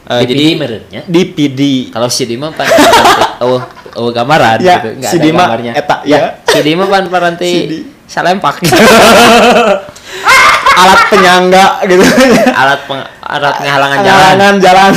Eh, 0.02 0.26
DPD 0.26 0.34
jadi 0.34 0.46
merenya. 0.58 1.02
DPD. 1.06 1.62
Kalau 1.88 2.10
si 2.10 2.26
Dima 2.26 2.50
pan 2.50 2.66
oh 3.40 3.62
oh 3.96 4.10
gambaran 4.10 4.58
Ya, 4.60 4.82
gitu 4.82 4.98
nggak 4.98 5.08
si 5.08 5.16
ada 5.16 5.26
gambarnya 5.30 5.72
eta, 5.72 5.96
ya 6.04 6.18
ya. 6.18 6.30
si 6.44 6.60
Dima 6.60 6.84
pan 6.86 7.06
paranti 7.06 7.52
salempak 8.04 8.66
Alat 10.82 11.02
penyangga 11.12 11.66
gitu. 11.86 12.04
alat 12.52 12.80
peng, 12.84 13.02
alat 13.22 13.54
penghalangan 13.56 13.98
jalan 14.00 14.22
Halangan 14.32 14.56
jalan. 14.60 14.92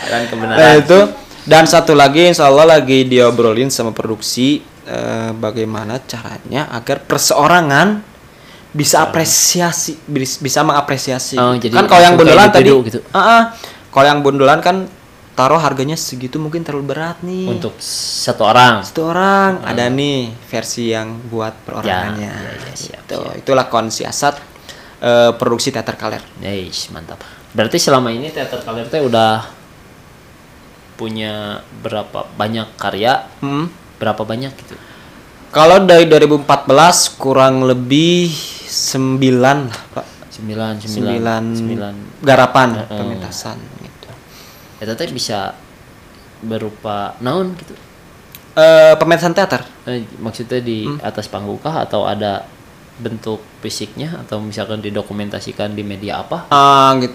jalan 0.00 0.22
kebenaran 0.26 0.58
Nah 0.58 0.72
itu 0.76 0.98
dan 1.42 1.64
satu 1.64 1.92
lagi 1.92 2.28
insya 2.28 2.46
Allah 2.46 2.66
lagi 2.68 3.04
diobrolin 3.04 3.68
sama 3.68 3.90
produksi 3.90 4.60
eh, 4.84 5.30
bagaimana 5.32 6.02
caranya 6.02 6.68
agar 6.70 7.00
perseorangan 7.00 8.02
bisa 8.70 9.02
apresiasi 9.02 9.98
bis- 10.04 10.38
bisa 10.38 10.62
mengapresiasi 10.62 11.34
Oh, 11.34 11.54
jadi 11.54 11.74
kan 11.74 11.86
kalau 11.86 12.02
yang 12.04 12.14
kayak 12.14 12.54
tadi 12.54 12.70
gitu. 12.84 13.00
Ah, 13.10 13.18
ah. 13.18 13.42
kalau 13.90 14.06
yang 14.06 14.20
bundelan 14.20 14.62
kan 14.62 14.86
taruh 15.40 15.56
harganya 15.56 15.96
segitu 15.96 16.36
mungkin 16.36 16.60
terlalu 16.60 16.92
berat 16.92 17.24
nih. 17.24 17.48
Untuk 17.48 17.80
satu 17.80 18.44
orang. 18.44 18.84
Satu 18.84 19.08
orang. 19.08 19.64
Ada 19.64 19.88
nih 19.88 20.36
versi 20.44 20.92
yang 20.92 21.16
buat 21.24 21.56
perorangannya. 21.64 22.28
Ya, 22.28 22.44
ya, 22.44 22.52
ya, 22.60 22.74
siap, 22.76 23.02
Gitu. 23.08 23.16
itulah 23.40 23.64
konsiasat 23.66 24.36
eh, 25.00 25.32
produksi 25.32 25.72
teater 25.72 25.96
kaler. 25.96 26.20
Eish, 26.44 26.92
mantap. 26.92 27.24
Berarti 27.50 27.80
selama 27.80 28.12
ini 28.12 28.28
teater 28.28 28.60
kaler 28.60 28.84
teh 28.86 29.00
udah 29.00 29.48
punya 30.94 31.64
berapa 31.80 32.28
banyak 32.36 32.76
karya? 32.76 33.24
Hmm. 33.40 33.72
berapa 33.96 34.24
banyak 34.24 34.52
gitu? 34.56 34.76
Kalau 35.50 35.80
dari 35.80 36.04
2014 36.04 36.40
kurang 37.16 37.64
lebih 37.64 38.32
9 38.64 39.20
lah, 39.68 39.80
Pak. 39.92 40.06
sembilan 40.30 40.72
sembilan 40.80 41.42
9 41.52 41.58
sembilan. 41.58 41.94
garapan 42.20 42.68
Heeh. 42.76 42.96
pementasan 42.96 43.58
gitu. 44.80 44.88
ya 44.88 44.96
teh 44.96 45.12
bisa 45.12 45.54
berupa 46.40 47.14
naon 47.20 47.52
gitu 47.54 47.76
Eh 48.50 48.98
pementasan 48.98 49.30
teater. 49.30 49.62
Eh, 49.86 50.02
maksudnya 50.18 50.58
di 50.58 50.82
Hmm. 50.82 50.98
atas 51.06 51.30
panggung 51.30 51.62
kah 51.62 51.86
atau 51.86 52.02
ada 52.02 52.42
bentuk 52.98 53.38
fisiknya 53.62 54.26
atau 54.26 54.42
misalkan 54.42 54.82
didokumentasikan 54.82 55.70
di 55.72 55.86
media 55.86 56.18
apa 56.20 56.50
Ah 56.50 56.90
gitu. 56.98 57.14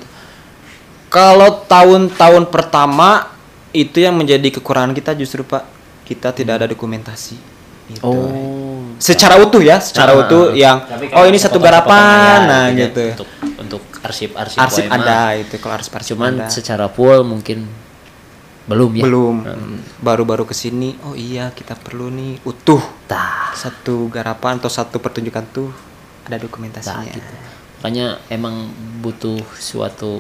Kalau 1.12 1.68
tahun-tahun 1.68 2.48
pertama 2.48 3.36
itu 3.72 4.00
yang 4.00 4.16
menjadi 4.16 4.48
kekurangan 4.48 4.96
kita 4.96 5.12
justru 5.14 5.44
Pak, 5.44 5.64
kita 6.08 6.32
tidak 6.32 6.64
ada 6.64 6.68
dokumentasi. 6.72 7.36
Gitu. 7.92 8.02
oh 8.02 8.96
Secara 8.98 9.36
utuh 9.36 9.60
ya, 9.60 9.78
secara 9.84 10.16
Ah, 10.16 10.24
utuh 10.24 10.56
yang 10.56 10.88
oh 10.88 11.20
kalau 11.20 11.28
ini 11.28 11.36
satu 11.36 11.60
garapan, 11.60 12.48
nah 12.48 12.66
ya, 12.72 12.88
gitu. 12.88 13.12
untuk 13.12 13.30
untuk 13.60 13.82
arsip-arsip 14.06 14.60
Arsip 14.62 14.86
ada 14.88 15.34
itu 15.34 15.58
kalau 15.58 15.74
arsip 15.76 15.94
arsip 15.98 16.14
cuman 16.16 16.46
ada. 16.46 16.54
secara 16.54 16.86
full 16.88 17.26
mungkin 17.26 17.66
belum 18.66 18.98
ya. 18.98 19.04
Belum. 19.06 19.36
Baru-baru 20.02 20.50
ke 20.50 20.58
sini 20.58 20.98
oh 21.06 21.14
iya 21.14 21.54
kita 21.54 21.78
perlu 21.78 22.10
nih 22.10 22.42
utuh. 22.50 22.82
Tah. 23.06 23.54
Satu 23.54 24.10
garapan 24.10 24.58
atau 24.58 24.74
satu 24.74 24.98
pertunjukan 24.98 25.46
tuh 25.54 25.70
ada 26.26 26.42
dokumentasinya. 26.42 27.06
Tah, 27.06 27.14
gitu. 27.14 27.34
makanya 27.86 28.18
emang 28.34 28.74
butuh 29.06 29.38
suatu 29.62 30.18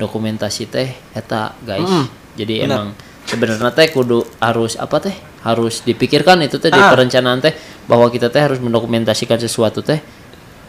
dokumentasi 0.00 0.72
teh 0.72 0.96
eta 1.12 1.52
guys. 1.60 1.84
Mm, 1.84 2.06
jadi 2.40 2.54
benar. 2.64 2.68
emang 2.72 2.86
sebenarnya 3.28 3.70
teh 3.76 3.92
kudu 3.92 4.24
harus 4.40 4.80
apa 4.80 5.04
teh 5.04 5.16
harus 5.44 5.84
dipikirkan 5.84 6.40
itu 6.40 6.56
teh 6.56 6.72
di 6.72 6.80
Ah. 6.80 6.88
perencanaan 6.88 7.44
teh 7.44 7.52
bahwa 7.84 8.08
kita 8.08 8.32
teh 8.32 8.40
harus 8.40 8.56
mendokumentasikan 8.64 9.36
sesuatu 9.36 9.84
teh 9.84 10.00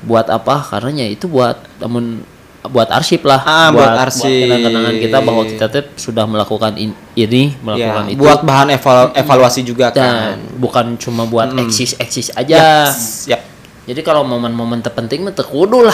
buat 0.04 0.28
apa? 0.28 0.60
Karena 0.68 1.08
ya 1.08 1.08
itu 1.08 1.32
buat 1.32 1.56
namun 1.80 2.28
buat 2.68 2.90
arsip 2.90 3.22
lah 3.22 3.40
Ah, 3.40 3.70
buat 3.70 3.94
arsip. 4.00 4.26
kenang-kenangan 4.26 4.96
kita 4.96 5.18
bahwa 5.20 5.44
kita 5.44 5.66
teh 5.68 5.84
sudah 5.96 6.24
melakukan 6.24 6.74
in- 6.76 6.96
ini 7.14 7.52
ya 7.52 7.58
melakukan 7.62 8.04
itu. 8.08 8.18
buat 8.18 8.40
bahan 8.42 8.68
eval- 8.72 9.14
evaluasi 9.14 9.62
juga 9.62 9.90
dan 9.90 10.06
kan. 10.36 10.38
bukan 10.56 10.86
cuma 10.96 11.24
buat 11.24 11.50
Mm. 11.50 11.62
eksis 11.62 11.96
eksis 11.96 12.28
aja. 12.32 12.90
Yap. 13.26 13.42
jadi 13.86 14.02
kalau 14.02 14.24
momen-momen 14.24 14.82
terpenting 14.82 15.22
mah 15.22 15.32
teu 15.32 15.46
kudu 15.56 15.82
lah. 15.82 15.94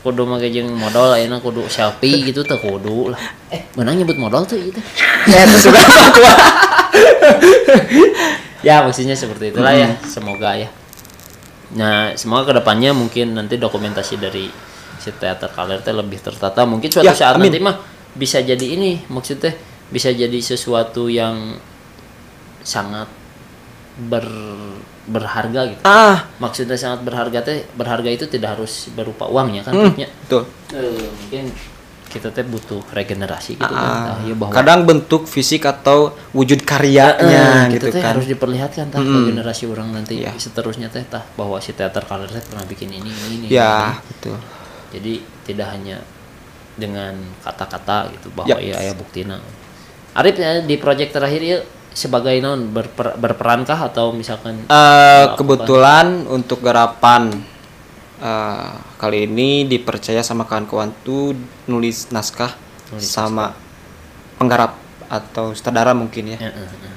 Kudu 0.00 0.22
make 0.24 0.48
jeung 0.48 0.72
modal 0.72 1.12
ayeuna 1.12 1.38
kudu 1.38 1.64
selfie 1.66 2.22
gitu 2.24 2.42
teu 2.42 2.56
kudu 2.56 3.10
lah. 3.10 3.20
Eh 3.48 3.70
menang 3.72 3.94
nyebut 3.96 4.14
modal 4.14 4.42
tuh 4.44 4.56
gitu 4.56 4.78
ya 5.30 5.44
itu 5.44 5.56
sudah 5.64 5.78
ya 8.60 8.82
maksudnya 8.82 9.14
seperti 9.14 9.50
itulah 9.50 9.70
ya. 9.70 9.94
Semoga 10.02 10.54
ya. 10.56 10.68
Nah 11.70 12.14
semoga 12.14 12.48
ke 12.48 12.54
depannya 12.56 12.90
mungkin 12.90 13.32
nanti 13.32 13.54
dokumentasi 13.54 14.16
dari 14.16 14.48
si 14.98 15.10
teater 15.12 15.48
kaler 15.48 15.78
teh 15.78 15.90
lebih 15.90 16.18
tertata 16.18 16.62
mungkin 16.62 16.86
suatu 16.86 17.04
Ya, 17.04 17.14
saat 17.14 17.34
amin. 17.34 17.48
nanti 17.48 17.60
mah 17.60 17.76
bisa 18.12 18.38
jadi 18.40 18.66
ini 18.68 19.06
maksudnya 19.06 19.54
bisa 19.88 20.10
jadi 20.10 20.36
sesuatu 20.36 21.06
yang 21.06 21.56
sangat 22.60 23.08
ber 23.98 24.26
berharga 25.08 25.60
gitu 25.66 25.82
ah 25.82 26.28
maksudnya 26.36 26.76
sangat 26.76 27.00
berharga 27.00 27.40
teh 27.40 27.64
berharga 27.72 28.10
itu 28.10 28.26
tidak 28.26 28.54
harus 28.54 28.92
berupa 28.92 29.24
uangnya 29.24 29.64
kan 29.64 29.72
hmm, 29.72 29.96
betul 29.96 30.44
eh, 30.70 31.08
mungkin 31.16 31.48
kita 32.08 32.28
teh 32.28 32.40
butuh 32.42 32.80
regenerasi 32.88 33.56
gitu 33.56 33.68
Ah, 33.68 34.16
kan 34.16 34.24
ya 34.24 34.32
bahwa 34.32 34.52
kadang 34.52 34.80
bentuk 34.84 35.24
fisik 35.24 35.64
atau 35.64 36.12
wujud 36.32 36.60
karyanya 36.62 37.68
Eh, 37.68 37.76
gitu 37.76 37.88
teh 37.88 38.00
kan 38.00 38.12
harus 38.14 38.24
diperlihatkan 38.26 38.88
tah 38.88 39.00
Mm-mm. 39.00 39.28
generasi 39.28 39.64
orang 39.64 39.92
nanti 39.92 40.20
Iya. 40.20 40.32
seterusnya 40.34 40.88
teh 40.88 41.04
tah 41.04 41.24
bahwa 41.34 41.56
si 41.58 41.72
teater 41.72 42.00
kaler 42.02 42.28
teh 42.28 42.40
pernah 42.42 42.64
bikin 42.64 42.88
ini 42.90 43.08
ini 43.08 43.34
ini 43.38 43.46
ya 43.48 43.92
ini. 43.92 44.04
betul 44.06 44.36
jadi 44.92 45.20
tidak 45.44 45.68
hanya 45.72 46.00
dengan 46.78 47.18
kata-kata 47.42 48.14
gitu 48.14 48.30
bahwa 48.32 48.54
Yap. 48.54 48.62
ya 48.62 48.74
aya 48.78 48.92
buktina 48.94 49.42
Arif 50.14 50.34
ya, 50.40 50.62
di 50.64 50.74
proyek 50.80 51.14
terakhir 51.14 51.42
ya 51.42 51.58
sebagai 51.92 52.38
non 52.38 52.70
berper, 52.70 53.18
berperankah 53.18 53.90
atau 53.90 54.14
misalkan 54.14 54.66
melakukan- 54.66 55.34
kebetulan 55.36 56.06
untuk 56.30 56.62
garapan 56.62 57.34
eh, 58.18 58.72
kali 58.98 59.26
ini 59.26 59.66
dipercaya 59.66 60.22
sama 60.22 60.46
kawan-kawan 60.46 60.90
tuh 61.02 61.34
nulis 61.66 62.10
naskah 62.10 62.50
Nulis 62.88 63.04
sama 63.04 63.52
penggarap 64.38 64.74
atau 65.08 65.52
sutradara 65.52 65.92
mungkin 65.92 66.34
ya. 66.34 66.38
Ya, 66.40 66.50
eh, 66.50 66.66
eh. 66.66 66.96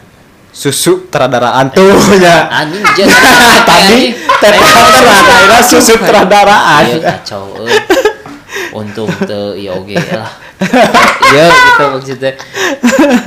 susu 0.52 1.04
sutradaraan 1.08 1.72
tuh 1.72 1.96
ya. 2.26 2.48
Anjing 2.52 2.84
tadi 4.42 4.60
sutradara 4.66 5.58
susu 5.64 5.94
sutradaraan 5.96 6.84
Iya 6.90 6.98
kacau 7.22 7.54
Untung 8.74 9.08
teu 9.22 9.54
ieu 9.54 9.72
oge 9.74 9.96
lah. 9.96 10.32
Iya 11.28 11.46
gitu 11.48 11.84
maksudnya. 11.92 12.32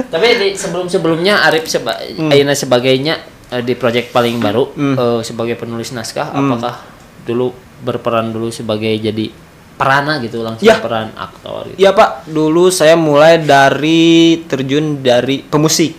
Tapi 0.07 0.27
di 0.35 0.49
sebelum-sebelumnya 0.53 1.45
Arif 1.45 1.67
seba 1.67 1.97
ayeuna 2.01 2.53
sebagainya 2.53 3.21
eh, 3.49 3.61
di 3.61 3.75
project 3.75 4.11
paling 4.11 4.39
baru 4.39 4.65
Hmm. 4.71 4.95
eh, 4.95 5.21
sebagai 5.21 5.55
penulis 5.55 5.91
naskah 5.91 6.31
apakah 6.31 6.81
dulu 7.23 7.53
berperan 7.81 8.29
dulu 8.29 8.49
sebagai 8.49 8.93
jadi 8.95 9.29
perana 9.75 10.17
gitu 10.19 10.41
langsung 10.41 10.63
Ya. 10.63 10.79
peran 10.79 11.11
aktor 11.13 11.67
gitu. 11.67 11.79
Iya 11.79 11.91
pak, 11.91 12.25
dulu 12.27 12.71
saya 12.71 12.95
mulai 12.95 13.37
dari 13.39 14.39
terjun 14.41 15.03
dari 15.03 15.43
pemusik, 15.43 15.93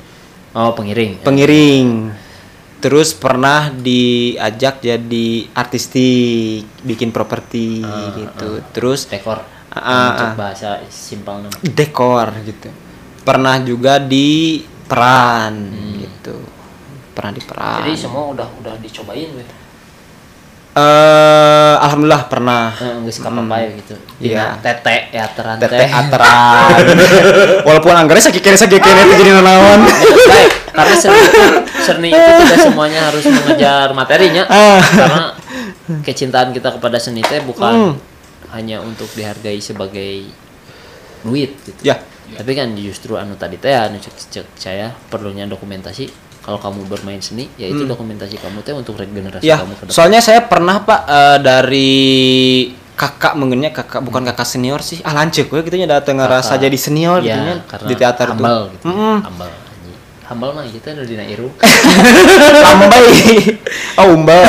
Oh, 0.53 0.71
pengiring. 0.71 1.19
pengiring. 1.21 1.87
Terus 2.85 3.17
pernah 3.17 3.73
diajak 3.73 4.77
jadi 4.77 5.27
artistik, 5.57 6.69
bikin 6.85 7.09
properti 7.09 7.81
Ah, 7.81 8.13
gitu. 8.13 8.61
Terus 8.69 9.09
dekor. 9.09 9.41
Untuk 9.73 10.29
ah. 10.31 10.37
bahasa 10.37 10.85
simpel 10.87 11.49
dekor 11.65 12.29
gitu. 12.45 12.69
Pernah 13.25 13.57
juga 13.59 13.97
di 13.97 14.61
peran 14.85 15.73
gitu. 15.97 16.37
Pernah 17.11 17.31
di 17.33 17.41
peran. 17.41 17.81
Jadi 17.81 17.97
semua 17.97 18.29
udah 18.29 18.47
udah 18.61 18.77
dicobain 18.77 19.33
weh. 19.33 19.49
eh 20.75 21.75
alhamdulillah 21.81 22.27
pernah. 22.27 22.69
Eh, 22.75 23.01
geus 23.01 23.17
apa 23.17 23.55
ya 23.57 23.69
gitu. 23.79 23.95
Iya. 24.21 24.43
Dina 24.45 24.45
tete 24.61 24.97
ya 25.09 25.25
teran 25.33 25.55
Teteh 25.57 25.79
teh. 25.81 25.89
ateran. 25.89 26.69
Walaupun 27.65 27.97
anggarnya 27.97 28.29
sakit 28.29 28.41
kene 28.45 28.59
sakit 28.59 28.77
kene 28.77 29.01
itu 29.07 29.13
jadi 29.25 29.31
nanawan. 29.39 29.87
Baik, 30.29 30.51
karena 30.69 30.95
seni 31.01 31.19
seni 31.85 32.09
itu 32.09 32.17
tidak 32.41 32.59
semuanya 32.63 32.99
harus 33.05 33.23
mengejar 33.23 33.87
materinya 33.91 34.43
Ah. 34.51 34.81
karena 34.81 35.23
kecintaan 36.01 36.49
kita 36.49 36.73
kepada 36.73 36.97
seni 36.97 37.19
itu 37.19 37.29
Hmm. 37.31 37.45
bukan 37.45 37.73
hanya 38.51 38.79
untuk 38.79 39.07
dihargai 39.11 39.59
sebagai 39.59 40.25
duit 41.21 41.53
gitu 41.61 41.81
Ya. 41.81 42.01
tapi 42.33 42.53
kan 42.53 42.73
justru 42.73 43.15
anu 43.15 43.35
tadi 43.35 43.55
teh 43.55 43.69
anu 43.69 43.95
cek, 43.95 44.13
cek 44.31 44.47
saya 44.55 44.89
perlunya 45.05 45.45
dokumentasi 45.45 46.09
kalau 46.39 46.57
kamu 46.57 46.85
bermain 46.85 47.17
seni 47.19 47.49
ya 47.55 47.65
itu 47.65 47.83
dokumentasi 47.83 48.37
kamu 48.37 48.61
teh 48.61 48.71
untuk 48.71 48.95
regenerasi 48.95 49.41
Hmm. 49.41 49.51
Ya, 49.51 49.57
kamu 49.57 49.73
ke 49.75 49.83
depan 49.85 49.93
soalnya 49.93 50.21
saya 50.21 50.41
pernah 50.41 50.77
Pak 50.79 51.01
eh, 51.03 51.37
dari 51.39 51.93
kakak 52.95 53.35
mengennya 53.35 53.69
kakak 53.69 53.99
bukan 54.01 54.23
kakak 54.23 54.47
senior 54.47 54.79
sih 54.79 55.01
ah 55.01 55.11
lancek 55.11 55.49
gue 55.49 55.59
gitu 55.61 55.75
nya 55.75 55.89
datang 55.91 56.15
ngerasa 56.15 56.55
jadi 56.55 56.73
senior 56.75 57.19
ya, 57.19 57.35
gitu 57.35 57.83
di 57.83 57.93
teater 57.93 58.31
humble 58.31 58.47
tuh 58.47 58.65
gitu 58.71 58.85
Mm-mm. 58.87 59.17
humble 59.21 59.45
anjing. 59.45 59.64
Humble 60.25 60.51
mah 60.53 60.65
kita 60.65 60.97
udah 60.97 61.05
dina 61.05 61.25
iru 61.25 61.49
lambai 62.65 63.05
oh 64.01 64.07
umbal 64.13 64.41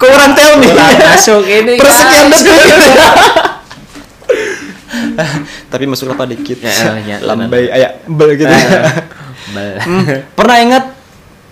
kurang 0.00 0.32
tel 0.36 0.60
nih 0.60 0.70
Kurang 0.70 0.96
masuk 1.00 1.42
ini 1.44 1.74
persekian 1.80 2.26
detik 2.30 2.56
Tapi 5.72 5.84
masuk 5.88 6.12
apa 6.12 6.28
dikit. 6.28 6.60
Ya, 6.60 6.72
ya, 7.00 7.16
Lambai 7.24 7.72
aya 7.72 7.96
bel 8.04 8.36
gitu. 8.36 8.52
Bel. 9.52 9.80
Hmm, 9.80 10.04
Pernah 10.36 10.56
ingat 10.62 10.84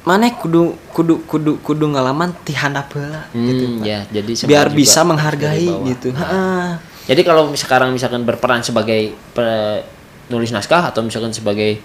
mana 0.05 0.29
kudu 0.37 0.77
kudu 0.93 1.25
kudu 1.25 1.53
kudu 1.65 1.85
ngalaman 1.97 2.37
ti 2.45 2.53
handap 2.53 2.93
heula 2.93 3.25
gitu. 3.33 3.65
Hmm, 3.65 3.81
Pak. 3.81 3.89
ya, 3.89 4.01
jadi 4.13 4.33
Biar 4.45 4.69
bisa 4.69 5.01
menghargai 5.01 5.65
gitu. 5.65 6.13
Heeh. 6.13 6.67
Jadi 7.09 7.21
kalau 7.25 7.53
sekarang 7.57 7.93
misalkan 7.93 8.25
berperan 8.25 8.61
sebagai 8.65 9.17
penulis 9.33 10.53
naskah 10.53 10.93
atau 10.93 11.05
misalkan 11.05 11.33
sebagai 11.33 11.81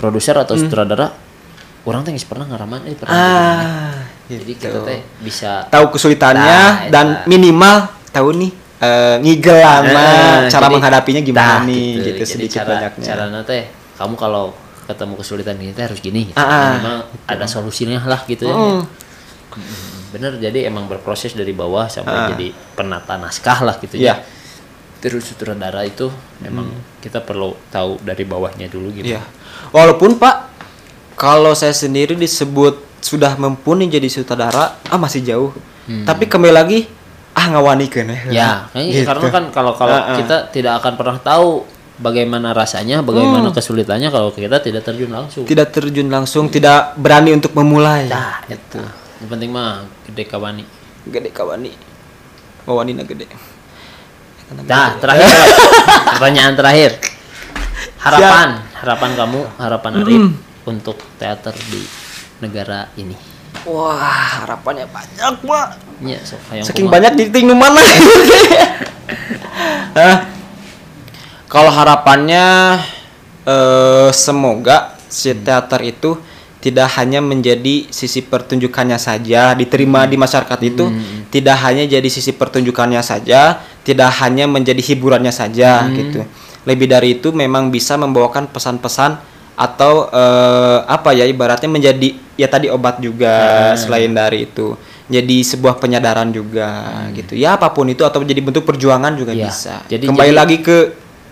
produser 0.00 0.32
atau 0.34 0.56
sutradara, 0.56 1.12
orang 1.84 2.00
teh 2.00 2.16
pernah 2.24 2.48
ngaraman 2.48 2.88
eh 2.88 2.96
pernah. 2.96 3.12
Hmm. 3.12 3.20
Ah, 3.20 3.96
Jadi 4.26 4.42
gitu. 4.48 4.64
kita 4.72 4.78
teh 4.82 5.00
bisa 5.20 5.68
tahu 5.68 5.92
kesulitannya 5.92 6.40
Nah, 6.48 6.72
dan 6.88 7.06
eta. 7.14 7.28
minimal 7.28 7.76
tahu 8.08 8.28
nih 8.32 8.52
eh, 8.80 9.16
ngigel 9.20 9.60
lama 9.60 9.92
Eh, 9.92 10.48
cara 10.48 10.64
jadi- 10.64 10.72
menghadapinya 10.72 11.20
gimana 11.20 11.60
Nah, 11.60 11.68
nih 11.68 11.84
gitu. 11.92 12.00
gitu, 12.00 12.16
Jadi 12.16 12.32
sedikit 12.32 12.56
cara, 12.56 12.68
banyaknya. 12.72 13.04
Caranya 13.04 13.40
teh 13.44 13.62
kamu 13.94 14.14
kalau 14.16 14.44
ketemu 14.88 15.14
kesulitan 15.14 15.54
gini 15.54 15.70
teh 15.70 15.84
harus 15.84 16.00
gini 16.00 16.20
gitu. 16.26 16.34
Ah, 16.34 16.48
ah, 16.48 16.64
Minimal 16.72 16.96
ada 17.28 17.44
solusinya 17.44 18.00
lah 18.02 18.24
gitu 18.24 18.48
ya. 18.48 18.56
Mm. 18.56 18.82
Bener 20.10 20.32
jadi 20.38 20.66
emang 20.66 20.86
berproses 20.86 21.34
dari 21.34 21.52
bawah 21.52 21.86
sampai 21.86 22.10
Ah. 22.10 22.28
jadi 22.32 22.50
penata 22.72 23.14
naskah 23.14 23.62
lah 23.62 23.76
gitu 23.78 23.94
Iya. 23.94 24.16
ya. 24.18 24.38
Terus 25.00 25.32
sutradara 25.32 25.80
itu 25.82 26.12
memang 26.38 26.68
kita 27.00 27.24
perlu 27.24 27.56
tahu 27.72 27.96
dari 28.04 28.22
bawahnya 28.22 28.68
dulu 28.68 28.92
gitu. 28.92 29.16
Iya. 29.16 29.24
Walaupun 29.72 30.20
Pak, 30.20 30.36
kalau 31.16 31.56
saya 31.56 31.72
sendiri 31.72 32.12
disebut 32.14 32.76
sudah 33.00 33.32
mumpuni 33.40 33.88
jadi 33.88 34.06
sutradara, 34.06 34.76
ah 34.84 35.00
masih 35.00 35.24
jauh. 35.24 35.50
Tapi 36.04 36.28
kembali 36.28 36.52
lagi, 36.54 36.78
ah 37.32 37.48
ngawanikeun 37.48 38.12
Hmm. 38.12 38.30
Ya, 38.30 38.68
kayaknya 38.70 39.02
karena 39.10 39.26
kan 39.32 39.44
kalau 39.50 39.72
kalau 39.74 39.96
Ah, 39.96 40.12
ah. 40.12 40.16
kita 40.20 40.36
tidak 40.52 40.84
akan 40.84 40.92
pernah 41.00 41.18
tahu 41.18 41.64
bagaimana 41.96 42.52
rasanya, 42.52 43.00
bagaimana 43.00 43.50
Hmm. 43.50 43.56
kesulitannya 43.56 44.12
kalau 44.12 44.30
kita 44.30 44.60
tidak 44.60 44.84
terjun 44.84 45.10
langsung. 45.10 45.48
tidak 45.48 45.72
terjun 45.72 46.12
langsung, 46.12 46.52
tidak 46.52 46.94
berani 47.00 47.32
untuk 47.32 47.56
memulai. 47.56 48.04
Nah, 48.06 48.44
itu. 48.46 48.78
Yang 49.18 49.28
penting 49.32 49.50
mah 49.50 49.84
gede 50.06 50.24
kawani. 50.28 50.64
Gede 51.08 51.32
kawani. 51.32 51.72
Wawanina 52.68 53.02
gede. 53.02 53.26
Nah, 54.50 54.98
terakhir 54.98 55.30
pertanyaan 56.18 56.54
terakhir. 56.58 56.98
Harapan, 58.00 58.48
harapan 58.80 59.10
kamu, 59.14 59.40
harapan 59.60 59.92
Arif 60.02 60.24
untuk 60.66 60.96
teater 61.20 61.54
di 61.70 61.84
negara 62.42 62.90
ini. 62.96 63.14
Wah, 63.68 64.42
harapannya 64.42 64.88
banyak, 64.88 65.32
Pak. 65.44 65.66
Ya, 66.00 66.18
hayang 66.48 66.64
Saking 66.64 66.88
banyak 66.88 67.12
di 67.28 67.44
mana. 67.44 67.76
Hah? 70.00 70.16
Kalau 71.50 71.70
harapannya 71.70 72.78
eh 73.44 74.10
semoga 74.14 74.96
si 75.10 75.34
teater 75.34 75.82
itu 75.82 76.14
tidak 76.60 76.92
hanya 77.00 77.24
menjadi 77.24 77.88
sisi 77.88 78.20
pertunjukannya 78.20 79.00
saja 79.00 79.56
diterima 79.56 80.04
di 80.04 80.20
masyarakat 80.20 80.60
itu 80.60 80.92
tidak 81.32 81.56
hanya 81.64 81.88
jadi 81.88 82.04
sisi 82.04 82.36
pertunjukannya 82.36 83.00
saja 83.00 83.64
tidak 83.90 84.10
hanya 84.20 84.46
menjadi 84.46 84.78
hiburannya 84.80 85.30
saja 85.30 85.84
gitu. 85.90 86.22
Lebih 86.62 86.86
dari 86.86 87.08
itu 87.16 87.32
memang 87.32 87.68
bisa 87.68 87.96
membawakan 87.96 88.46
pesan-pesan 88.46 89.18
atau 89.56 90.08
eh, 90.08 90.78
apa 90.86 91.12
ya 91.12 91.26
ibaratnya 91.26 91.66
menjadi 91.66 92.08
ya 92.34 92.46
tadi 92.46 92.70
obat 92.70 93.02
juga 93.02 93.32
selain 93.74 94.08
dari 94.10 94.46
itu. 94.46 94.78
Jadi 95.10 95.42
sebuah 95.42 95.76
penyadaran 95.76 96.30
juga 96.30 96.70
gitu. 97.10 97.34
Ya 97.34 97.58
apa 97.58 97.66
pun 97.68 97.90
itu 97.90 98.06
atau 98.06 98.22
jadi 98.22 98.38
bentuk 98.38 98.62
perjuangan 98.62 99.10
juga 99.12 99.34
Ya, 99.34 99.50
bisa. 99.50 99.82
Jadi- 99.84 100.06
kembali 100.06 100.30
jadi- 100.30 100.38
lagi 100.38 100.56
ke 100.62 100.76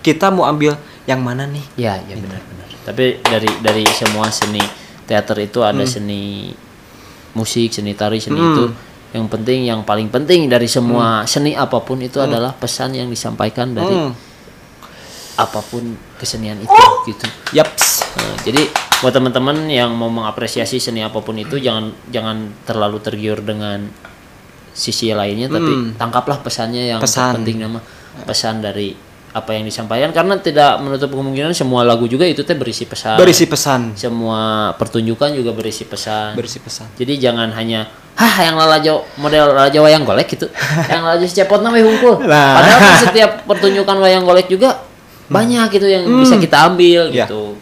kita 0.03 0.35
mau 0.35 0.45
ambil 0.45 0.75
yang 1.07 1.23
mana 1.23 1.47
nih? 1.47 1.63
Ya, 1.79 1.95
ya 2.03 2.19
benar-benar. 2.19 2.67
Tapi 2.83 3.23
dari 3.23 3.51
dari 3.63 3.85
semua 3.89 4.29
seni 4.29 4.61
teater 5.07 5.39
itu 5.39 5.63
ada 5.63 5.85
seni 5.85 6.51
musik, 7.33 7.71
seni 7.71 7.95
tari, 7.95 8.19
seni 8.19 8.35
Hmm. 8.37 8.51
itu 8.51 8.65
yang 9.11 9.25
penting, 9.27 9.65
yang 9.65 9.81
paling 9.83 10.07
penting 10.07 10.47
dari 10.47 10.67
semua 10.67 11.25
seni 11.25 11.53
apa 11.53 11.81
pun 11.81 11.97
itu 11.99 12.21
adalah 12.21 12.53
pesan 12.53 12.93
yang 12.93 13.09
disampaikan 13.09 13.73
dari 13.73 13.89
Hmm. 13.89 14.13
apa 15.35 15.63
pun 15.63 15.81
kesenian 16.17 16.59
itu 16.59 16.83
gitu. 17.07 17.25
yaps 17.53 18.03
Nah, 18.11 18.35
jadi 18.43 18.67
buat 18.99 19.15
teman-teman 19.15 19.65
yang 19.65 19.95
mau 19.95 20.11
mengapresiasi 20.11 20.77
seni 20.77 21.01
apa 21.01 21.23
pun 21.23 21.39
itu 21.39 21.57
jangan 21.57 21.95
jangan 22.09 22.51
terlalu 22.65 22.99
tergiur 22.99 23.39
dengan 23.39 23.87
sisi 24.71 25.11
lainnya 25.11 25.47
tapi 25.49 25.95
tangkaplah 25.95 26.39
pesannya 26.39 26.91
yang 26.91 26.99
Hmm. 26.99 27.07
Pesan. 27.07 27.33
penting 27.39 27.57
nama 27.59 27.79
pesan 28.21 28.59
dari 28.59 28.91
apa 29.29 29.53
yang 29.53 29.63
disampaikan 29.63 30.09
karena 30.11 30.41
tidak 30.41 30.81
menutup 30.81 31.13
kemungkinan 31.13 31.53
semua 31.53 31.85
lagu 31.85 32.09
juga 32.09 32.25
itu 32.25 32.41
teh 32.43 32.57
berisi 32.57 32.89
pesan. 32.89 33.21
Berisi 33.21 33.45
pesan. 33.45 33.93
Semua 33.95 34.73
pertunjukan 34.75 35.31
juga 35.33 35.53
berisi 35.53 35.85
pesan. 35.85 36.33
Berisi 36.33 36.59
pesan. 36.59 36.89
Jadi 36.97 37.21
jangan 37.21 37.53
hanya 37.53 37.85
hah 38.17 38.37
yang 38.41 38.57
lalajo 38.57 39.05
model 39.17 39.53
lalajo 39.53 39.79
wayang 39.81 40.03
golek 40.03 40.27
gitu. 40.33 40.49
Yang 40.91 41.03
lalajo 41.05 41.25
cepot 41.29 41.61
namanya 41.61 41.85
hungkul. 41.87 42.15
Nah. 42.25 42.59
padahal 42.59 42.79
kan 42.81 42.95
setiap 43.05 43.31
pertunjukan 43.45 43.97
wayang 44.01 44.25
golek 44.25 44.49
juga 44.49 44.81
banyak 45.29 45.69
gitu 45.71 45.87
yang 45.87 46.03
bisa 46.19 46.35
kita 46.35 46.67
ambil 46.67 47.13
Ya. 47.13 47.29
gitu. 47.29 47.55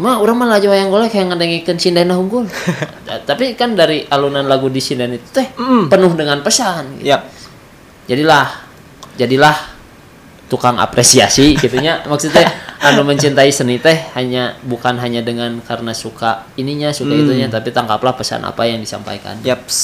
Mah 0.00 0.24
orang 0.24 0.40
mah 0.40 0.46
lalajo 0.48 0.72
wayang 0.72 0.88
golek 0.88 1.12
yang 1.12 1.28
ngedengikeun 1.28 1.76
sindana 1.76 2.16
hungkul. 2.16 2.48
Ta- 3.04 3.20
tapi 3.28 3.52
kan 3.52 3.76
dari 3.76 4.08
alunan 4.08 4.46
lagu 4.46 4.72
di 4.72 4.80
sinden 4.80 5.20
itu 5.20 5.26
teh 5.28 5.52
penuh 5.90 6.12
dengan 6.16 6.40
pesan 6.40 6.96
gitu. 6.96 7.12
yap 7.12 7.28
jadilah 8.08 8.48
jadilah 9.14 9.52
tukang 10.52 10.76
apresiasi 10.76 11.56
gitunya. 11.56 12.04
Maksudnya 12.12 12.44
anu 12.84 13.08
mencintai 13.08 13.48
seni 13.48 13.80
teh 13.80 13.96
hanya 14.12 14.60
bukan 14.60 15.00
hanya 15.00 15.24
dengan 15.24 15.64
karena 15.64 15.96
suka 15.96 16.44
ininya 16.60 16.92
suka 16.92 17.16
itunya 17.16 17.48
tapi 17.48 17.72
tangkaplah 17.72 18.12
pesan 18.12 18.44
apa 18.44 18.68
yang 18.68 18.84
disampaikan. 18.84 19.40
Yaps. 19.40 19.80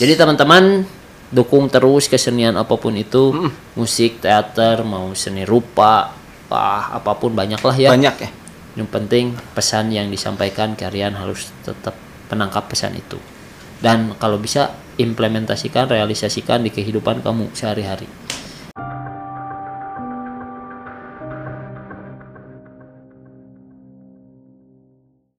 Jadi 0.00 0.16
teman-teman 0.16 0.88
dukung 1.28 1.68
terus 1.68 2.08
kesenian 2.08 2.56
apa 2.56 2.72
pun 2.80 2.96
itu. 2.96 3.52
Musik 3.76 4.24
teater 4.24 4.80
mau 4.80 5.12
seni 5.12 5.44
rupa 5.44 6.16
ah 6.48 6.96
apa 6.96 7.12
pun 7.20 7.36
banyaklah 7.36 7.76
ya. 7.76 7.92
Banyak 7.92 8.16
ya. 8.16 8.30
Yang 8.80 8.88
penting 8.88 9.36
pesan 9.52 9.92
yang 9.92 10.08
disampaikan 10.08 10.72
kalian 10.72 11.12
harus 11.20 11.52
tetap 11.60 11.92
menangkap 12.32 12.64
pesan 12.64 12.96
itu. 12.96 13.20
Dan 13.76 14.16
kalau 14.16 14.40
bisa 14.40 14.72
implementasikan 14.96 15.84
realisasikan 15.88 16.64
di 16.64 16.72
kehidupan 16.72 17.20
kamu 17.20 17.52
sehari-hari 17.52 18.08